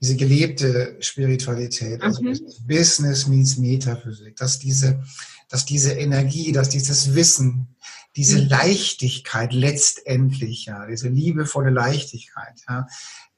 diese 0.00 0.16
gelebte 0.16 0.96
Spiritualität, 1.00 2.02
also 2.02 2.22
mhm. 2.22 2.38
Business 2.66 3.28
means 3.28 3.56
Metaphysik, 3.56 4.36
dass 4.36 4.58
diese, 4.58 5.02
dass 5.48 5.64
diese 5.64 5.92
Energie, 5.92 6.50
dass 6.50 6.68
dieses 6.68 7.14
Wissen, 7.14 7.68
diese 8.16 8.42
mhm. 8.42 8.48
Leichtigkeit 8.48 9.52
letztendlich, 9.52 10.66
ja, 10.66 10.86
diese 10.86 11.08
liebevolle 11.08 11.70
Leichtigkeit, 11.70 12.60
ja, 12.68 12.88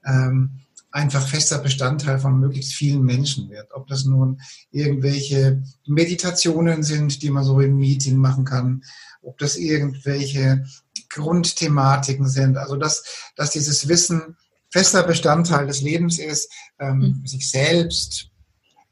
ähm, 0.07 0.61
einfach 0.91 1.27
fester 1.27 1.59
Bestandteil 1.59 2.19
von 2.19 2.39
möglichst 2.41 2.73
vielen 2.73 3.03
Menschen 3.03 3.51
wird. 3.51 3.73
Ob 3.73 3.87
das 3.89 4.05
nun 4.05 4.41
irgendwelche 4.71 5.63
Meditationen 5.87 6.83
sind, 6.83 7.23
die 7.23 7.31
man 7.31 7.45
so 7.45 7.61
im 7.61 7.77
Meeting 7.77 8.17
machen 8.17 8.45
kann, 8.45 8.83
ob 9.23 9.39
das 9.39 9.57
irgendwelche 9.57 10.65
Grundthematiken 11.11 12.29
sind. 12.29 12.57
Also 12.57 12.77
dass, 12.77 13.05
dass 13.37 13.51
dieses 13.51 13.89
Wissen 13.89 14.37
fester 14.71 15.03
Bestandteil 15.03 15.67
des 15.67 15.81
Lebens 15.81 16.19
ist, 16.19 16.51
ähm, 16.79 16.99
mhm. 16.99 17.27
sich 17.27 17.51
selbst, 17.51 18.31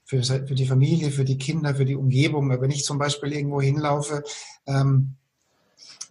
für, 0.07 0.23
für 0.23 0.55
die 0.55 0.67
Familie, 0.67 1.11
für 1.11 1.25
die 1.25 1.37
Kinder, 1.37 1.75
für 1.75 1.85
die 1.85 1.97
Umgebung. 1.97 2.49
Wenn 2.49 2.71
ich 2.71 2.85
zum 2.85 2.99
Beispiel 2.99 3.33
irgendwo 3.33 3.61
hinlaufe, 3.61 4.23
ähm, 4.67 5.17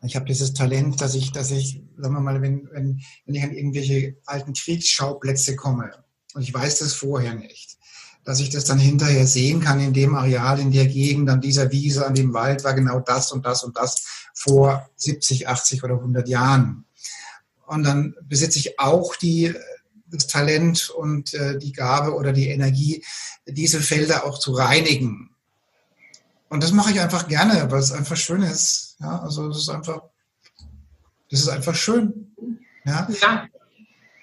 ich 0.05 0.15
habe 0.15 0.25
dieses 0.25 0.53
Talent, 0.53 1.01
dass 1.01 1.15
ich, 1.15 1.31
dass 1.31 1.51
ich, 1.51 1.81
sagen 1.97 2.13
wir 2.13 2.21
mal, 2.21 2.41
wenn, 2.41 2.69
wenn, 2.71 3.01
wenn 3.25 3.35
ich 3.35 3.43
an 3.43 3.51
irgendwelche 3.51 4.17
alten 4.25 4.53
Kriegsschauplätze 4.53 5.55
komme 5.55 5.91
und 6.33 6.41
ich 6.41 6.53
weiß 6.53 6.79
das 6.79 6.93
vorher 6.93 7.35
nicht, 7.35 7.77
dass 8.23 8.39
ich 8.39 8.49
das 8.49 8.65
dann 8.65 8.79
hinterher 8.79 9.27
sehen 9.27 9.61
kann 9.61 9.79
in 9.79 9.93
dem 9.93 10.15
Areal, 10.15 10.59
in 10.59 10.71
der 10.71 10.87
Gegend, 10.87 11.29
an 11.29 11.41
dieser 11.41 11.71
Wiese, 11.71 12.05
an 12.05 12.15
dem 12.15 12.33
Wald 12.33 12.63
war 12.63 12.73
genau 12.73 12.99
das 12.99 13.31
und 13.31 13.45
das 13.45 13.63
und 13.63 13.77
das 13.77 14.03
vor 14.33 14.89
70, 14.95 15.47
80 15.47 15.83
oder 15.83 15.95
100 15.95 16.27
Jahren. 16.27 16.85
Und 17.67 17.83
dann 17.83 18.15
besitze 18.23 18.59
ich 18.59 18.79
auch 18.79 19.15
die, 19.15 19.53
das 20.07 20.27
Talent 20.27 20.89
und 20.89 21.33
äh, 21.33 21.57
die 21.57 21.71
Gabe 21.71 22.15
oder 22.15 22.33
die 22.33 22.49
Energie, 22.49 23.03
diese 23.47 23.79
Felder 23.79 24.25
auch 24.25 24.39
zu 24.39 24.53
reinigen. 24.53 25.34
Und 26.55 26.63
das 26.63 26.71
mache 26.71 26.91
ich 26.91 27.01
einfach 27.01 27.27
gerne, 27.27 27.69
weil 27.69 27.79
es 27.79 27.91
einfach 27.91 28.15
schön 28.15 28.41
ist. 28.41 28.95
Ja, 29.01 29.19
also 29.19 29.49
es 29.49 29.57
ist 29.57 29.69
einfach, 29.69 30.03
das 31.29 31.41
ist 31.41 31.49
einfach 31.49 31.75
schön. 31.75 32.33
Ja. 32.85 33.05
ja. 33.21 33.45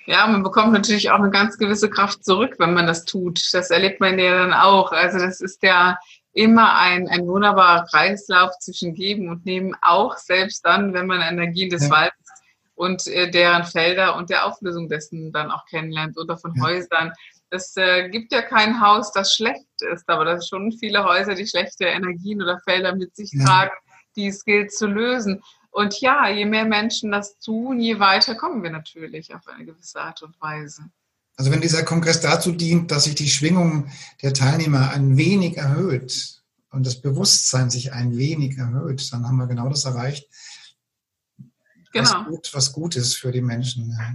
Ja, 0.06 0.26
man 0.26 0.42
bekommt 0.42 0.72
natürlich 0.72 1.10
auch 1.10 1.18
eine 1.18 1.30
ganz 1.30 1.58
gewisse 1.58 1.90
Kraft 1.90 2.24
zurück, 2.24 2.54
wenn 2.58 2.72
man 2.72 2.86
das 2.86 3.04
tut. 3.04 3.52
Das 3.52 3.70
erlebt 3.70 4.00
man 4.00 4.18
ja 4.18 4.38
dann 4.38 4.54
auch. 4.54 4.92
Also 4.92 5.18
das 5.18 5.42
ist 5.42 5.62
ja 5.62 5.98
immer 6.32 6.74
ein, 6.74 7.06
ein 7.06 7.26
wunderbarer 7.26 7.84
Kreislauf 7.84 8.58
zwischen 8.60 8.94
Geben 8.94 9.28
und 9.28 9.44
Nehmen, 9.44 9.76
auch 9.82 10.16
selbst 10.16 10.64
dann, 10.64 10.94
wenn 10.94 11.06
man 11.06 11.20
Energien 11.20 11.68
des 11.68 11.82
ja. 11.84 11.90
Waldes 11.90 12.16
und 12.76 13.06
äh, 13.08 13.30
deren 13.30 13.64
Felder 13.64 14.16
und 14.16 14.30
der 14.30 14.46
Auflösung 14.46 14.88
dessen 14.88 15.32
dann 15.32 15.50
auch 15.50 15.66
kennenlernt 15.66 16.16
oder 16.16 16.38
von 16.38 16.54
ja. 16.56 16.64
Häusern. 16.64 17.12
Es 17.52 17.76
äh, 17.76 18.08
gibt 18.08 18.32
ja 18.32 18.40
kein 18.40 18.80
Haus, 18.80 19.12
das 19.12 19.34
schlecht 19.34 19.66
ist, 19.92 20.08
aber 20.08 20.24
das 20.24 20.40
sind 20.40 20.48
schon 20.48 20.72
viele 20.72 21.04
Häuser, 21.04 21.34
die 21.34 21.46
schlechte 21.46 21.84
Energien 21.84 22.40
oder 22.40 22.58
Felder 22.64 22.94
mit 22.94 23.14
sich 23.14 23.30
ja. 23.32 23.44
tragen, 23.44 23.72
die 24.16 24.28
es 24.28 24.42
gilt 24.44 24.72
zu 24.72 24.86
lösen. 24.86 25.42
Und 25.70 26.00
ja, 26.00 26.30
je 26.30 26.46
mehr 26.46 26.64
Menschen 26.64 27.12
das 27.12 27.38
tun, 27.38 27.78
je 27.78 27.98
weiter 27.98 28.36
kommen 28.36 28.62
wir 28.62 28.70
natürlich 28.70 29.34
auf 29.34 29.46
eine 29.48 29.66
gewisse 29.66 30.00
Art 30.00 30.22
und 30.22 30.40
Weise. 30.40 30.84
Also 31.36 31.50
wenn 31.50 31.60
dieser 31.60 31.82
Kongress 31.82 32.22
dazu 32.22 32.52
dient, 32.52 32.90
dass 32.90 33.04
sich 33.04 33.16
die 33.16 33.28
Schwingung 33.28 33.90
der 34.22 34.32
Teilnehmer 34.32 34.90
ein 34.90 35.18
wenig 35.18 35.58
erhöht 35.58 36.42
und 36.70 36.86
das 36.86 37.02
Bewusstsein 37.02 37.68
sich 37.68 37.92
ein 37.92 38.16
wenig 38.16 38.56
erhöht, 38.56 39.12
dann 39.12 39.26
haben 39.26 39.36
wir 39.36 39.46
genau 39.46 39.68
das 39.68 39.84
erreicht, 39.84 40.26
genau. 41.92 42.10
was, 42.10 42.26
gut, 42.26 42.50
was 42.54 42.72
gut 42.72 42.96
ist 42.96 43.16
für 43.16 43.30
die 43.30 43.42
Menschen. 43.42 43.90
Ja. 43.90 44.14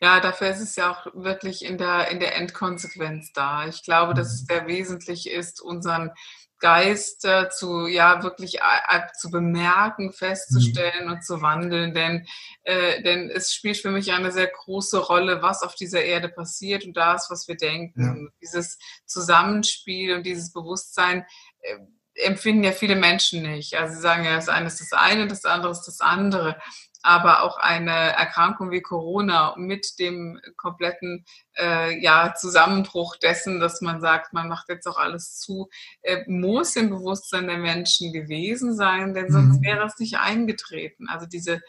Ja, 0.00 0.20
dafür 0.20 0.48
ist 0.48 0.60
es 0.60 0.76
ja 0.76 0.90
auch 0.90 1.06
wirklich 1.14 1.64
in 1.64 1.76
der, 1.76 2.08
in 2.08 2.20
der 2.20 2.36
Endkonsequenz 2.36 3.32
da. 3.32 3.66
Ich 3.66 3.82
glaube, 3.82 4.14
dass 4.14 4.32
es 4.32 4.46
sehr 4.46 4.66
wesentlich 4.66 5.28
ist, 5.28 5.60
unseren 5.60 6.12
Geist 6.60 7.24
äh, 7.24 7.48
zu 7.48 7.86
ja 7.86 8.22
wirklich 8.22 8.58
äh, 8.60 9.00
zu 9.18 9.30
bemerken, 9.30 10.12
festzustellen 10.12 11.06
mhm. 11.06 11.12
und 11.12 11.24
zu 11.24 11.40
wandeln, 11.40 11.94
denn 11.94 12.26
äh, 12.64 13.02
denn 13.02 13.30
es 13.30 13.52
spielt 13.52 13.78
für 13.78 13.90
mich 13.90 14.12
eine 14.12 14.30
sehr 14.30 14.46
große 14.46 14.98
Rolle, 14.98 15.42
was 15.42 15.62
auf 15.62 15.74
dieser 15.74 16.04
Erde 16.04 16.28
passiert 16.28 16.84
und 16.84 16.96
das, 16.96 17.30
was 17.30 17.48
wir 17.48 17.56
denken. 17.56 18.02
Ja. 18.02 18.30
Dieses 18.42 18.78
Zusammenspiel 19.06 20.14
und 20.14 20.24
dieses 20.24 20.52
Bewusstsein 20.52 21.24
äh, 21.62 21.78
empfinden 22.14 22.64
ja 22.64 22.72
viele 22.72 22.96
Menschen 22.96 23.42
nicht. 23.42 23.74
Also 23.74 23.94
sie 23.94 24.00
sagen 24.00 24.24
ja, 24.24 24.36
das 24.36 24.50
eine 24.50 24.66
ist 24.66 24.80
das 24.80 24.92
eine, 24.92 25.26
das 25.26 25.46
andere 25.46 25.72
ist 25.72 25.84
das 25.84 26.00
andere 26.02 26.60
aber 27.02 27.42
auch 27.42 27.58
eine 27.58 27.90
Erkrankung 27.90 28.70
wie 28.70 28.82
Corona 28.82 29.54
mit 29.56 29.98
dem 29.98 30.40
kompletten 30.56 31.24
äh, 31.58 31.98
ja, 32.00 32.34
Zusammenbruch 32.34 33.16
dessen, 33.16 33.60
dass 33.60 33.80
man 33.80 34.00
sagt, 34.00 34.32
man 34.32 34.48
macht 34.48 34.68
jetzt 34.68 34.86
auch 34.86 34.98
alles 34.98 35.38
zu, 35.38 35.68
äh, 36.02 36.24
muss 36.26 36.76
im 36.76 36.90
Bewusstsein 36.90 37.46
der 37.46 37.58
Menschen 37.58 38.12
gewesen 38.12 38.76
sein, 38.76 39.14
denn 39.14 39.30
sonst 39.30 39.58
mhm. 39.58 39.64
wäre 39.64 39.86
es 39.86 39.98
nicht 39.98 40.18
eingetreten. 40.18 41.08
Also 41.08 41.26
diese, 41.26 41.60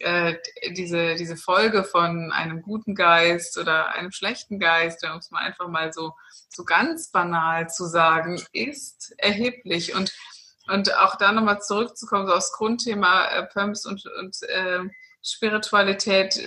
äh, 0.00 0.34
diese, 0.72 1.14
diese 1.14 1.36
Folge 1.36 1.84
von 1.84 2.30
einem 2.32 2.60
guten 2.60 2.94
Geist 2.94 3.56
oder 3.56 3.92
einem 3.94 4.12
schlechten 4.12 4.58
Geist, 4.58 5.04
um 5.04 5.18
es 5.18 5.30
mal 5.30 5.40
einfach 5.40 5.68
mal 5.68 5.92
so, 5.92 6.12
so 6.48 6.64
ganz 6.64 7.10
banal 7.10 7.70
zu 7.70 7.86
sagen, 7.86 8.42
ist 8.52 9.14
erheblich. 9.18 9.94
Und 9.94 10.12
und 10.68 10.94
auch 10.96 11.16
da 11.16 11.32
nochmal 11.32 11.60
zurückzukommen, 11.60 12.26
so 12.26 12.34
aufs 12.34 12.52
Grundthema 12.52 13.26
äh, 13.26 13.46
Pumps 13.46 13.86
und, 13.86 14.04
und 14.18 14.36
äh, 14.42 14.80
Spiritualität. 15.22 16.40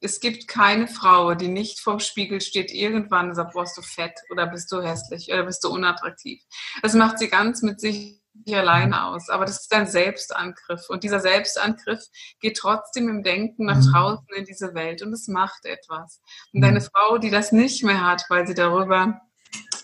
Es 0.00 0.20
gibt 0.20 0.48
keine 0.48 0.86
Frau, 0.86 1.34
die 1.34 1.48
nicht 1.48 1.80
vorm 1.80 2.00
Spiegel 2.00 2.40
steht, 2.40 2.72
irgendwann 2.72 3.30
und 3.30 3.34
sagt, 3.34 3.54
boah, 3.54 3.62
bist 3.62 3.76
du 3.76 3.82
fett 3.82 4.14
oder 4.30 4.46
bist 4.46 4.70
du 4.70 4.82
hässlich 4.82 5.32
oder 5.32 5.44
bist 5.44 5.64
du 5.64 5.70
unattraktiv. 5.70 6.42
Das 6.82 6.94
macht 6.94 7.18
sie 7.18 7.28
ganz 7.28 7.62
mit 7.62 7.80
sich 7.80 8.20
alleine 8.48 9.04
aus. 9.04 9.30
Aber 9.30 9.44
das 9.44 9.62
ist 9.62 9.72
ein 9.72 9.86
Selbstangriff. 9.86 10.88
Und 10.88 11.04
dieser 11.04 11.20
Selbstangriff 11.20 12.02
geht 12.40 12.58
trotzdem 12.58 13.08
im 13.08 13.22
Denken 13.22 13.66
nach 13.66 13.76
mhm. 13.76 13.92
draußen 13.92 14.26
in 14.36 14.44
diese 14.44 14.74
Welt 14.74 15.02
und 15.02 15.12
es 15.12 15.28
macht 15.28 15.64
etwas. 15.64 16.20
Und 16.52 16.60
mhm. 16.60 16.66
eine 16.66 16.80
Frau, 16.80 17.18
die 17.18 17.30
das 17.30 17.52
nicht 17.52 17.82
mehr 17.84 18.04
hat, 18.04 18.24
weil 18.28 18.46
sie 18.46 18.54
darüber 18.54 19.20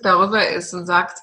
darüber 0.03 0.49
ist 0.49 0.73
und 0.75 0.87
sagt, 0.87 1.19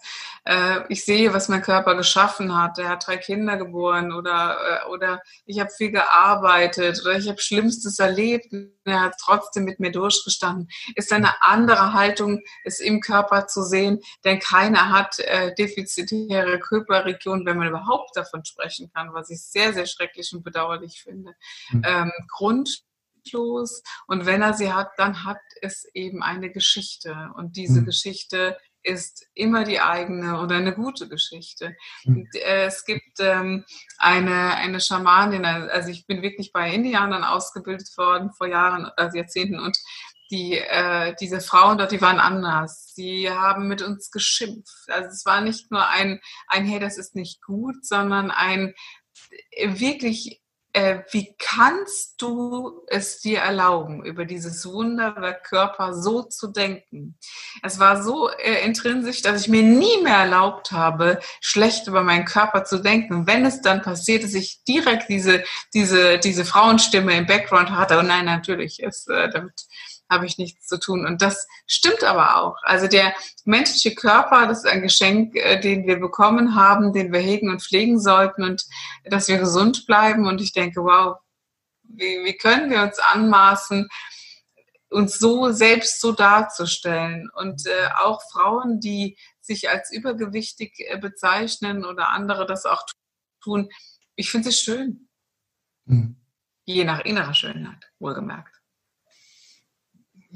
äh, 0.47 0.85
ich 0.87 1.03
sehe, 1.03 1.33
was 1.33 1.49
mein 1.49 1.61
Körper 1.61 1.95
geschaffen 1.95 2.57
hat. 2.57 2.79
Er 2.79 2.89
hat 2.89 3.05
drei 3.05 3.17
Kinder 3.17 3.57
geboren 3.57 4.13
oder, 4.13 4.57
äh, 4.85 4.89
oder 4.89 5.21
ich 5.45 5.59
habe 5.59 5.69
viel 5.69 5.91
gearbeitet 5.91 7.01
oder 7.01 7.17
ich 7.17 7.27
habe 7.27 7.41
Schlimmstes 7.41 7.99
erlebt. 7.99 8.53
Und 8.53 8.71
er 8.85 9.01
hat 9.01 9.15
trotzdem 9.19 9.65
mit 9.65 9.81
mir 9.81 9.91
durchgestanden. 9.91 10.69
Ist 10.95 11.11
eine 11.11 11.41
andere 11.41 11.91
Haltung, 11.91 12.41
es 12.63 12.79
im 12.79 13.01
Körper 13.01 13.47
zu 13.47 13.61
sehen, 13.63 13.99
denn 14.23 14.39
keiner 14.39 14.89
hat 14.89 15.19
äh, 15.19 15.53
defizitäre 15.53 16.59
Körperregionen, 16.59 17.45
wenn 17.45 17.57
man 17.57 17.67
überhaupt 17.67 18.15
davon 18.15 18.45
sprechen 18.45 18.89
kann, 18.93 19.13
was 19.13 19.29
ich 19.29 19.43
sehr, 19.43 19.73
sehr 19.73 19.85
schrecklich 19.85 20.31
und 20.33 20.43
bedauerlich 20.43 21.01
finde. 21.03 21.33
Mhm. 21.71 21.81
Ähm, 21.85 22.11
Grund 22.29 22.87
und 23.35 24.25
wenn 24.25 24.41
er 24.41 24.53
sie 24.53 24.71
hat, 24.71 24.91
dann 24.97 25.25
hat 25.25 25.39
es 25.61 25.85
eben 25.93 26.23
eine 26.23 26.49
Geschichte. 26.49 27.29
Und 27.35 27.57
diese 27.57 27.81
mhm. 27.81 27.85
Geschichte 27.85 28.57
ist 28.88 29.27
immer 29.33 29.63
die 29.63 29.79
eigene 29.79 30.39
oder 30.41 30.55
eine 30.55 30.73
gute 30.73 31.07
Geschichte. 31.07 31.75
Und, 32.05 32.27
äh, 32.35 32.65
es 32.65 32.85
gibt 32.85 33.19
ähm, 33.19 33.65
eine, 33.97 34.55
eine 34.55 34.79
Schamanin, 34.79 35.45
also 35.45 35.89
ich 35.89 36.07
bin 36.07 36.21
wirklich 36.21 36.51
bei 36.53 36.71
Indianern 36.71 37.23
ausgebildet 37.23 37.89
worden 37.97 38.31
vor 38.31 38.47
Jahren, 38.47 38.85
also 38.95 39.17
Jahrzehnten 39.17 39.59
und 39.59 39.77
die, 40.31 40.57
äh, 40.57 41.15
diese 41.19 41.39
Frauen 41.39 41.77
dort, 41.77 41.91
die 41.91 42.01
waren 42.01 42.19
anders. 42.19 42.93
Sie 42.93 43.29
haben 43.29 43.67
mit 43.67 43.81
uns 43.81 44.11
geschimpft. 44.11 44.89
Also 44.89 45.09
es 45.09 45.25
war 45.25 45.41
nicht 45.41 45.71
nur 45.71 45.88
ein, 45.88 46.19
ein 46.47 46.65
hey, 46.65 46.79
das 46.79 46.97
ist 46.97 47.15
nicht 47.15 47.41
gut, 47.41 47.85
sondern 47.85 48.31
ein 48.31 48.73
wirklich 49.65 50.41
äh, 50.78 51.03
wie 51.09 51.36
kannst 51.39 52.21
du 52.21 52.84
es 52.86 53.19
dir 53.19 53.39
erlauben, 53.39 54.05
über 54.05 54.25
dieses 54.25 54.63
Wunderwerk 54.71 55.43
Körper 55.43 55.95
so 55.95 56.21
zu 56.21 56.49
denken? 56.49 57.17
Es 57.63 57.80
war 57.80 58.03
so 58.03 58.30
äh, 58.30 58.63
intrinsisch, 58.63 59.23
dass 59.23 59.41
ich 59.41 59.47
mir 59.47 59.63
nie 59.63 60.03
mehr 60.03 60.17
erlaubt 60.17 60.71
habe, 60.71 61.19
schlecht 61.41 61.88
über 61.88 62.03
meinen 62.03 62.25
Körper 62.25 62.63
zu 62.63 62.78
denken. 62.78 63.15
Und 63.15 63.28
wenn 63.28 63.43
es 63.43 63.61
dann 63.61 63.82
passiert, 63.82 64.23
dass 64.23 64.36
ich 64.36 64.63
direkt 64.65 65.09
diese, 65.09 65.43
diese, 65.73 66.19
diese 66.19 66.45
Frauenstimme 66.45 67.17
im 67.17 67.25
Background 67.25 67.71
hatte, 67.71 67.97
und 67.97 68.05
oh 68.05 68.07
nein, 68.07 68.25
natürlich, 68.25 68.80
ist, 68.80 69.09
äh, 69.09 69.32
damit 69.32 69.53
habe 70.10 70.26
ich 70.26 70.38
nichts 70.38 70.68
zu 70.68 70.80
tun. 70.80 71.05
Und 71.05 71.22
das 71.22 71.47
stimmt 71.66 72.03
aber 72.03 72.38
auch. 72.38 72.58
Also 72.64 72.88
der 72.88 73.14
menschliche 73.45 73.95
Körper, 73.95 74.47
das 74.47 74.60
ist 74.60 74.68
ein 74.68 74.82
Geschenk, 74.82 75.36
äh, 75.36 75.60
den 75.60 75.86
wir 75.86 75.99
bekommen 75.99 76.55
haben, 76.55 76.93
den 76.93 77.12
wir 77.12 77.20
hegen 77.20 77.49
und 77.49 77.62
pflegen 77.62 77.99
sollten 77.99 78.43
und 78.43 78.66
dass 79.05 79.28
wir 79.28 79.38
gesund 79.38 79.86
bleiben. 79.86 80.26
Und 80.28 80.41
ich 80.41 80.53
denke, 80.53 80.82
wow, 80.84 81.18
wie, 81.84 82.24
wie 82.24 82.38
können 82.38 82.70
wir 82.70 82.82
uns 82.82 82.99
anmaßen, 82.99 83.88
uns 84.89 85.20
so 85.20 85.51
selbst 85.51 85.99
so 85.99 86.12
darzustellen? 86.12 87.30
Und 87.36 87.66
äh, 87.66 87.89
auch 87.99 88.22
Frauen, 88.32 88.80
die 88.80 89.18
sich 89.41 89.70
als 89.70 89.91
übergewichtig 89.91 90.74
äh, 90.80 90.97
bezeichnen 90.97 91.86
oder 91.86 92.10
andere 92.10 92.45
das 92.45 92.66
auch 92.66 92.86
tun, 93.41 93.70
ich 94.16 94.32
finde 94.32 94.49
es 94.49 94.60
schön. 94.60 95.10
Mhm. 95.86 96.18
Je 96.66 96.84
nach 96.84 96.99
innerer 96.99 97.34
Schönheit, 97.34 97.91
wohlgemerkt. 97.99 98.57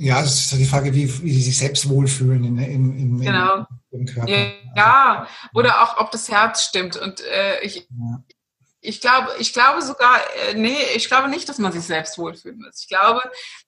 Ja, 0.01 0.19
es 0.23 0.51
ist 0.51 0.53
die 0.53 0.65
Frage, 0.65 0.95
wie, 0.95 1.07
wie 1.23 1.31
sie 1.31 1.43
sich 1.43 1.59
selbst 1.59 1.87
wohlfühlen 1.87 2.43
in, 2.43 2.57
in, 2.57 2.97
in, 2.97 3.21
genau. 3.21 3.67
im 3.91 4.07
Körper. 4.07 4.31
Ja, 4.31 4.47
ja, 4.75 5.27
oder 5.53 5.83
auch, 5.83 5.97
ob 5.99 6.09
das 6.09 6.27
Herz 6.27 6.63
stimmt. 6.63 6.97
Und 6.97 7.21
äh, 7.21 7.59
ich, 7.61 7.87
ja. 7.87 8.23
ich, 8.81 8.99
glaube, 8.99 9.29
ich 9.37 9.53
glaube 9.53 9.83
sogar, 9.83 10.17
äh, 10.49 10.55
nee, 10.55 10.75
ich 10.95 11.07
glaube 11.07 11.29
nicht, 11.29 11.47
dass 11.47 11.59
man 11.59 11.71
sich 11.71 11.83
selbst 11.83 12.17
wohlfühlen 12.17 12.57
muss. 12.57 12.81
Ich 12.81 12.87
glaube, 12.87 13.21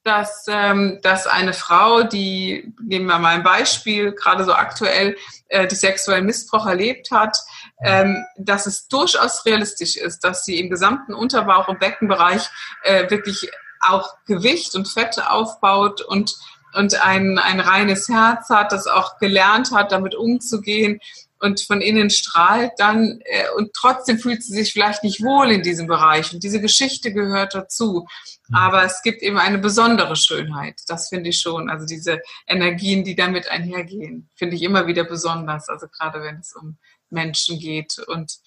dass, 0.04 0.46
ähm, 0.48 0.98
dass 1.04 1.28
eine 1.28 1.54
Frau, 1.54 2.02
die, 2.02 2.74
nehmen 2.82 3.06
wir 3.06 3.20
mal 3.20 3.36
ein 3.36 3.44
Beispiel, 3.44 4.14
gerade 4.14 4.44
so 4.44 4.54
aktuell, 4.54 5.16
äh, 5.50 5.68
die 5.68 5.76
sexuellen 5.76 6.26
Missbrauch 6.26 6.66
erlebt 6.66 7.12
hat, 7.12 7.38
ähm, 7.84 8.26
dass 8.38 8.66
es 8.66 8.88
durchaus 8.88 9.46
realistisch 9.46 9.98
ist, 9.98 10.24
dass 10.24 10.46
sie 10.46 10.60
im 10.60 10.72
gesamten 10.72 11.14
Unterbauch- 11.14 11.68
und 11.68 11.80
Beckenbereich 11.80 12.50
äh, 12.82 13.08
wirklich 13.12 13.52
auch 13.88 14.16
Gewicht 14.26 14.76
und 14.76 14.88
Fette 14.88 15.30
aufbaut 15.30 16.02
und, 16.02 16.36
und 16.74 17.02
ein, 17.02 17.38
ein 17.38 17.60
reines 17.60 18.10
Herz 18.10 18.50
hat, 18.50 18.72
das 18.72 18.88
auch 18.88 19.18
gelernt 19.18 19.72
hat, 19.72 19.92
damit 19.92 20.16
umzugehen 20.16 21.00
und 21.44 21.60
von 21.60 21.82
innen 21.82 22.10
strahlt 22.10 22.72
dann 22.78 23.20
äh, 23.26 23.50
und 23.58 23.74
trotzdem 23.74 24.18
fühlt 24.18 24.42
sie 24.42 24.54
sich 24.54 24.72
vielleicht 24.72 25.04
nicht 25.04 25.22
wohl 25.22 25.52
in 25.52 25.62
diesem 25.62 25.88
Bereich 25.88 26.34
und 26.34 26.42
diese 26.42 26.62
Geschichte 26.62 27.12
gehört 27.12 27.54
dazu. 27.54 28.08
Mhm. 28.48 28.56
Aber 28.56 28.84
es 28.86 29.02
gibt 29.02 29.22
eben 29.22 29.38
eine 29.38 29.58
besondere 29.58 30.16
Schönheit, 30.16 30.80
das 30.88 31.10
finde 31.10 31.32
ich 31.32 31.40
schon. 31.40 31.70
Also 31.70 31.86
diese 31.86 32.22
Energien, 32.48 33.04
die 33.04 33.16
damit 33.16 33.50
einhergehen, 33.50 34.30
finde 34.36 34.56
ich 34.56 34.64
immer 34.64 34.88
wieder 34.88 35.04
besonders. 35.04 35.68
Also 35.68 35.88
gerade 35.88 36.24
wenn 36.24 36.38
es 36.38 36.56
um 36.56 36.78
Menschen 37.10 37.60
geht 37.60 38.00
und, 38.08 38.38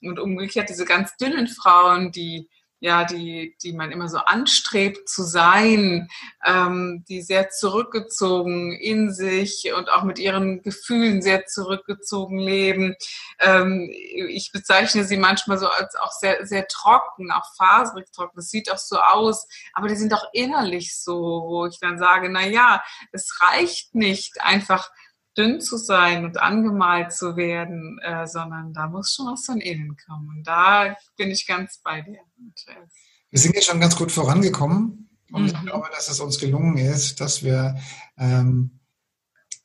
und 0.00 0.20
umgekehrt 0.20 0.68
diese 0.68 0.84
ganz 0.84 1.16
dünnen 1.16 1.48
Frauen, 1.48 2.12
die 2.12 2.48
ja, 2.84 3.04
die, 3.04 3.56
die 3.62 3.72
man 3.72 3.90
immer 3.92 4.10
so 4.10 4.18
anstrebt 4.18 5.08
zu 5.08 5.22
sein, 5.22 6.10
ähm, 6.44 7.02
die 7.08 7.22
sehr 7.22 7.48
zurückgezogen 7.48 8.72
in 8.72 9.10
sich 9.10 9.72
und 9.74 9.90
auch 9.90 10.02
mit 10.02 10.18
ihren 10.18 10.60
Gefühlen 10.60 11.22
sehr 11.22 11.46
zurückgezogen 11.46 12.38
leben. 12.38 12.94
Ähm, 13.40 13.90
ich 13.90 14.52
bezeichne 14.52 15.04
sie 15.04 15.16
manchmal 15.16 15.56
so 15.56 15.66
als 15.66 15.96
auch 15.96 16.12
sehr, 16.12 16.44
sehr 16.46 16.68
trocken, 16.68 17.32
auch 17.32 17.54
faserig 17.56 18.12
trocken. 18.12 18.36
Das 18.36 18.50
sieht 18.50 18.70
auch 18.70 18.76
so 18.76 18.98
aus, 18.98 19.48
aber 19.72 19.88
die 19.88 19.96
sind 19.96 20.12
auch 20.12 20.26
innerlich 20.34 20.94
so, 20.94 21.44
wo 21.46 21.64
ich 21.64 21.80
dann 21.80 21.96
sage, 21.98 22.28
na 22.28 22.46
ja, 22.46 22.82
es 23.12 23.40
reicht 23.40 23.94
nicht 23.94 24.42
einfach 24.42 24.90
dünn 25.36 25.60
zu 25.60 25.76
sein 25.76 26.24
und 26.24 26.40
angemalt 26.40 27.12
zu 27.12 27.36
werden, 27.36 27.98
äh, 28.02 28.26
sondern 28.26 28.72
da 28.72 28.88
muss 28.88 29.14
schon 29.14 29.26
was 29.26 29.44
von 29.44 29.60
innen 29.60 29.96
kommen. 30.06 30.28
Und 30.28 30.46
da 30.46 30.96
bin 31.16 31.30
ich 31.30 31.46
ganz 31.46 31.80
bei 31.82 32.02
dir. 32.02 32.20
Und, 32.38 32.54
äh, 32.68 32.86
wir 33.30 33.40
sind 33.40 33.54
jetzt 33.54 33.66
schon 33.66 33.80
ganz 33.80 33.96
gut 33.96 34.12
vorangekommen 34.12 35.10
und 35.32 35.42
mhm. 35.42 35.48
ich 35.48 35.60
glaube, 35.62 35.88
dass 35.94 36.08
es 36.08 36.20
uns 36.20 36.38
gelungen 36.38 36.76
ist, 36.76 37.20
dass 37.20 37.42
wir, 37.42 37.76
ähm, 38.16 38.78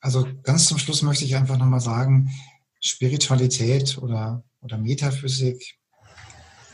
also 0.00 0.26
ganz 0.42 0.66
zum 0.66 0.78
Schluss 0.78 1.02
möchte 1.02 1.24
ich 1.24 1.36
einfach 1.36 1.56
nochmal 1.56 1.80
sagen, 1.80 2.30
Spiritualität 2.80 3.98
oder, 3.98 4.42
oder 4.60 4.78
Metaphysik, 4.78 5.78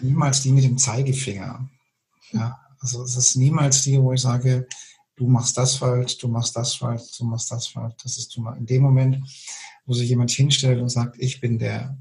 niemals 0.01 0.43
die 0.43 0.53
mit 0.53 0.65
dem 0.65 0.79
Zeigefinger. 0.79 1.69
Ja, 2.33 2.59
also 2.81 3.03
es 3.03 3.17
ist 3.17 3.37
niemals 3.37 3.83
die, 3.83 4.01
wo 4.01 4.13
ich 4.13 4.21
sage, 4.21 4.67
du 5.17 5.27
machst 5.27 5.57
das 5.57 5.77
falsch, 5.77 6.19
du 6.19 6.29
machst 6.29 6.57
das 6.57 6.75
falsch, 6.75 7.17
du 7.19 7.25
machst 7.25 7.51
das 7.51 7.69
falsch. 7.69 7.95
Das 8.03 8.17
ist 8.19 8.37
in 8.37 8.67
dem 8.67 8.83
Moment, 8.83 9.27
wo 9.85 9.95
sich 9.95 10.09
jemand 10.09 10.31
hinstellt 10.31 10.81
und 10.81 10.89
sagt, 10.89 11.17
ich 11.19 11.41
bin 11.41 11.59
der, 11.59 11.97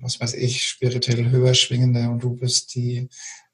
was 0.00 0.20
weiß 0.20 0.34
ich, 0.34 0.64
spirituell 0.64 1.30
höher 1.30 1.54
schwingende 1.54 2.08
und 2.08 2.22
du 2.22 2.34
bist 2.34 2.74
die 2.74 3.08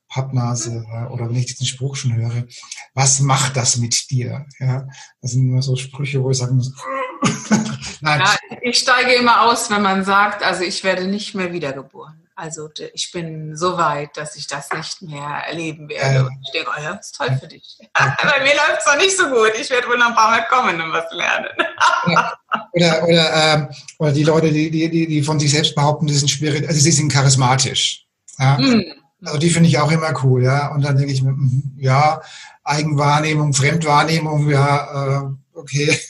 Pappnase 0.08 0.86
oder 1.10 1.28
wenn 1.28 1.36
ich 1.36 1.46
diesen 1.46 1.66
Spruch 1.66 1.96
schon 1.96 2.14
höre, 2.14 2.46
was 2.94 3.20
macht 3.20 3.56
das 3.56 3.76
mit 3.76 4.10
dir? 4.10 4.46
Ja, 4.58 4.88
das 5.20 5.32
sind 5.32 5.48
immer 5.48 5.60
so 5.60 5.76
Sprüche, 5.76 6.22
wo 6.22 6.30
ich 6.30 6.38
sagen 6.38 6.56
muss, 6.56 6.72
Nein. 8.00 8.20
Ja, 8.20 8.36
ich 8.62 8.78
steige 8.78 9.14
immer 9.14 9.42
aus, 9.42 9.70
wenn 9.70 9.82
man 9.82 10.04
sagt, 10.04 10.42
also 10.42 10.62
ich 10.62 10.84
werde 10.84 11.06
nicht 11.06 11.34
mehr 11.34 11.52
wiedergeboren. 11.52 12.27
Also 12.38 12.70
ich 12.94 13.10
bin 13.10 13.56
so 13.56 13.76
weit, 13.78 14.16
dass 14.16 14.36
ich 14.36 14.46
das 14.46 14.70
nicht 14.70 15.02
mehr 15.02 15.42
erleben 15.48 15.88
werde. 15.88 16.18
Ähm, 16.20 16.26
und 16.26 16.38
ich 16.44 16.52
denke, 16.52 16.70
oh 16.70 16.80
ja, 16.80 16.94
das 16.94 17.06
ist 17.06 17.16
toll 17.16 17.36
für 17.36 17.48
dich. 17.48 17.78
Bei 17.92 18.44
mir 18.44 18.54
läuft 18.54 18.78
es 18.78 18.86
noch 18.86 18.96
nicht 18.96 19.16
so 19.16 19.26
gut. 19.28 19.50
Ich 19.60 19.68
werde 19.70 19.88
wohl 19.88 19.98
noch 19.98 20.10
ein 20.10 20.14
paar 20.14 20.30
Mal 20.30 20.46
kommen 20.46 20.80
und 20.80 20.92
was 20.92 21.10
lernen. 21.10 21.48
oder, 22.72 23.02
oder, 23.08 23.34
ähm, 23.34 23.68
oder 23.98 24.12
die 24.12 24.22
Leute, 24.22 24.52
die, 24.52 24.70
die, 24.70 24.88
die 24.88 25.22
von 25.24 25.40
sich 25.40 25.50
selbst 25.50 25.74
behaupten, 25.74 26.06
die 26.06 26.14
sind 26.14 26.28
spirit, 26.28 26.68
also 26.68 26.78
sie 26.78 26.92
sind 26.92 27.12
charismatisch. 27.12 28.06
Ja? 28.38 28.56
Mm. 28.56 28.84
Also 29.24 29.38
die 29.38 29.50
finde 29.50 29.68
ich 29.68 29.80
auch 29.80 29.90
immer 29.90 30.14
cool, 30.22 30.44
ja. 30.44 30.68
Und 30.68 30.84
dann 30.84 30.96
denke 30.96 31.12
ich 31.12 31.22
mir, 31.22 31.32
mhm, 31.32 31.74
ja, 31.76 32.22
Eigenwahrnehmung, 32.62 33.52
Fremdwahrnehmung, 33.52 34.48
ja, 34.48 35.22
äh, 35.22 35.58
okay. 35.58 35.98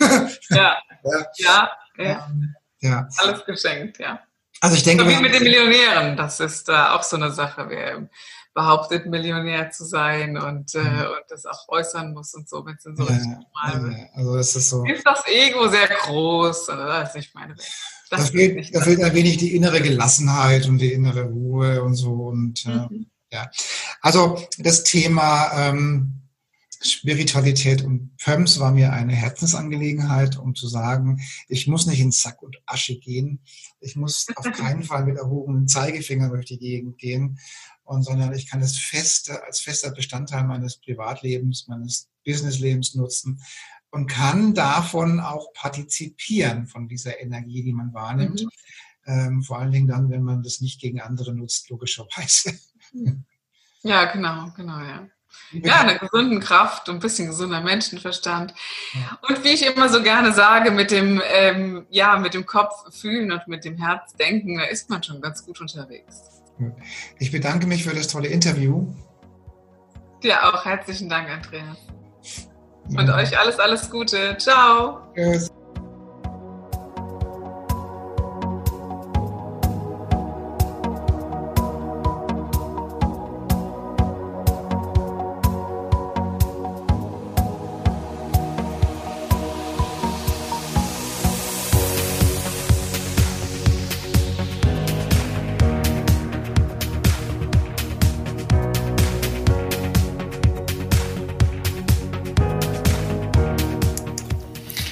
Ja. 0.50 0.76
ja. 1.04 1.26
ja. 1.38 1.70
ja. 1.96 2.26
Ähm, 2.28 2.54
ja. 2.80 3.08
Alles 3.16 3.46
geschenkt, 3.46 3.98
ja. 3.98 4.20
Also 4.60 4.76
ich 4.76 4.82
denke. 4.82 5.04
So 5.04 5.10
wie 5.10 5.22
mit 5.22 5.34
den 5.34 5.42
Millionären, 5.42 6.16
das 6.16 6.40
ist 6.40 6.68
äh, 6.68 6.72
auch 6.72 7.02
so 7.02 7.16
eine 7.16 7.30
Sache. 7.30 7.66
Wer 7.68 8.08
behauptet, 8.54 9.06
Millionär 9.06 9.70
zu 9.70 9.84
sein 9.84 10.36
und, 10.36 10.74
äh, 10.74 10.78
mhm. 10.78 11.00
und 11.00 11.22
das 11.28 11.46
auch 11.46 11.68
äußern 11.68 12.12
muss 12.12 12.34
und 12.34 12.48
so, 12.48 12.66
wenn 12.66 12.74
es 12.74 12.86
in 12.86 12.96
so 12.96 13.04
ja, 13.04 13.14
ja, 13.14 14.08
Also 14.14 14.36
es 14.36 14.56
ist 14.56 14.70
so. 14.70 14.84
Ist 14.84 15.06
das 15.06 15.22
Ego 15.26 15.68
sehr 15.68 15.86
groß? 15.86 16.66
Das 16.66 17.10
ist 17.10 17.14
nicht 17.14 17.34
meine 17.36 17.50
Welt. 17.50 17.70
Das 18.10 18.24
da, 18.24 18.26
fehlt, 18.32 18.74
da 18.74 18.80
fehlt 18.80 19.02
ein 19.02 19.14
wenig 19.14 19.36
die 19.36 19.54
innere 19.54 19.80
Gelassenheit 19.80 20.66
und 20.66 20.78
die 20.78 20.92
innere 20.92 21.24
Ruhe 21.24 21.82
und 21.82 21.94
so. 21.94 22.12
Und 22.12 22.66
äh, 22.66 22.70
mhm. 22.70 23.06
ja. 23.30 23.48
Also 24.00 24.42
das 24.58 24.82
Thema 24.82 25.52
ähm, 25.54 26.14
Spiritualität 26.80 27.82
und 27.82 28.16
Pöms 28.18 28.60
war 28.60 28.72
mir 28.72 28.92
eine 28.92 29.14
Herzensangelegenheit, 29.14 30.38
um 30.38 30.54
zu 30.54 30.68
sagen, 30.68 31.20
ich 31.48 31.66
muss 31.66 31.86
nicht 31.86 32.00
in 32.00 32.12
Sack 32.12 32.42
und 32.42 32.60
Asche 32.66 32.98
gehen. 32.98 33.40
Ich 33.80 33.96
muss 33.96 34.26
auf 34.36 34.44
keinen 34.52 34.84
Fall 34.84 35.04
mit 35.04 35.16
erhobenem 35.16 35.66
Zeigefinger 35.66 36.28
durch 36.28 36.46
die 36.46 36.58
Gegend 36.58 36.98
gehen, 36.98 37.38
und, 37.84 38.02
sondern 38.02 38.34
ich 38.34 38.48
kann 38.48 38.60
es 38.60 38.76
feste, 38.76 39.42
als 39.44 39.60
fester 39.60 39.90
Bestandteil 39.90 40.44
meines 40.44 40.76
Privatlebens, 40.76 41.68
meines 41.68 42.10
Businesslebens 42.24 42.94
nutzen 42.94 43.40
und 43.90 44.06
kann 44.06 44.52
davon 44.52 45.20
auch 45.20 45.52
partizipieren, 45.54 46.66
von 46.66 46.86
dieser 46.86 47.20
Energie, 47.20 47.62
die 47.62 47.72
man 47.72 47.94
wahrnimmt. 47.94 48.42
Mhm. 48.42 48.50
Ähm, 49.06 49.42
vor 49.42 49.58
allen 49.58 49.72
Dingen 49.72 49.88
dann, 49.88 50.10
wenn 50.10 50.22
man 50.22 50.42
das 50.42 50.60
nicht 50.60 50.80
gegen 50.80 51.00
andere 51.00 51.34
nutzt, 51.34 51.70
logischerweise. 51.70 52.58
Ja, 53.82 54.12
genau, 54.12 54.50
genau, 54.54 54.80
ja. 54.80 55.08
Ja, 55.52 55.80
eine 55.80 55.98
gesunde 55.98 56.40
Kraft 56.40 56.88
und 56.88 56.96
ein 56.96 57.00
bisschen 57.00 57.28
gesunder 57.28 57.60
Menschenverstand. 57.60 58.54
Und 59.28 59.44
wie 59.44 59.48
ich 59.48 59.66
immer 59.66 59.88
so 59.88 60.02
gerne 60.02 60.32
sage, 60.32 60.70
mit 60.70 60.90
dem, 60.90 61.22
ähm, 61.26 61.86
ja, 61.90 62.18
mit 62.18 62.34
dem 62.34 62.44
Kopf 62.44 62.94
fühlen 62.94 63.32
und 63.32 63.48
mit 63.48 63.64
dem 63.64 63.76
Herz 63.76 64.14
denken, 64.14 64.58
da 64.58 64.64
ist 64.64 64.90
man 64.90 65.02
schon 65.02 65.20
ganz 65.20 65.44
gut 65.44 65.60
unterwegs. 65.60 66.42
Ich 67.18 67.30
bedanke 67.30 67.66
mich 67.66 67.84
für 67.84 67.94
das 67.94 68.08
tolle 68.08 68.28
Interview. 68.28 68.86
Dir 70.22 70.42
auch 70.44 70.64
herzlichen 70.64 71.08
Dank, 71.08 71.28
Andreas. 71.30 71.78
Und 72.88 73.06
ja. 73.06 73.16
euch 73.16 73.38
alles, 73.38 73.58
alles 73.58 73.90
Gute. 73.90 74.36
Ciao. 74.38 75.12
Tschüss. 75.14 75.50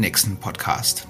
nächsten 0.00 0.36
Podcast. 0.36 1.09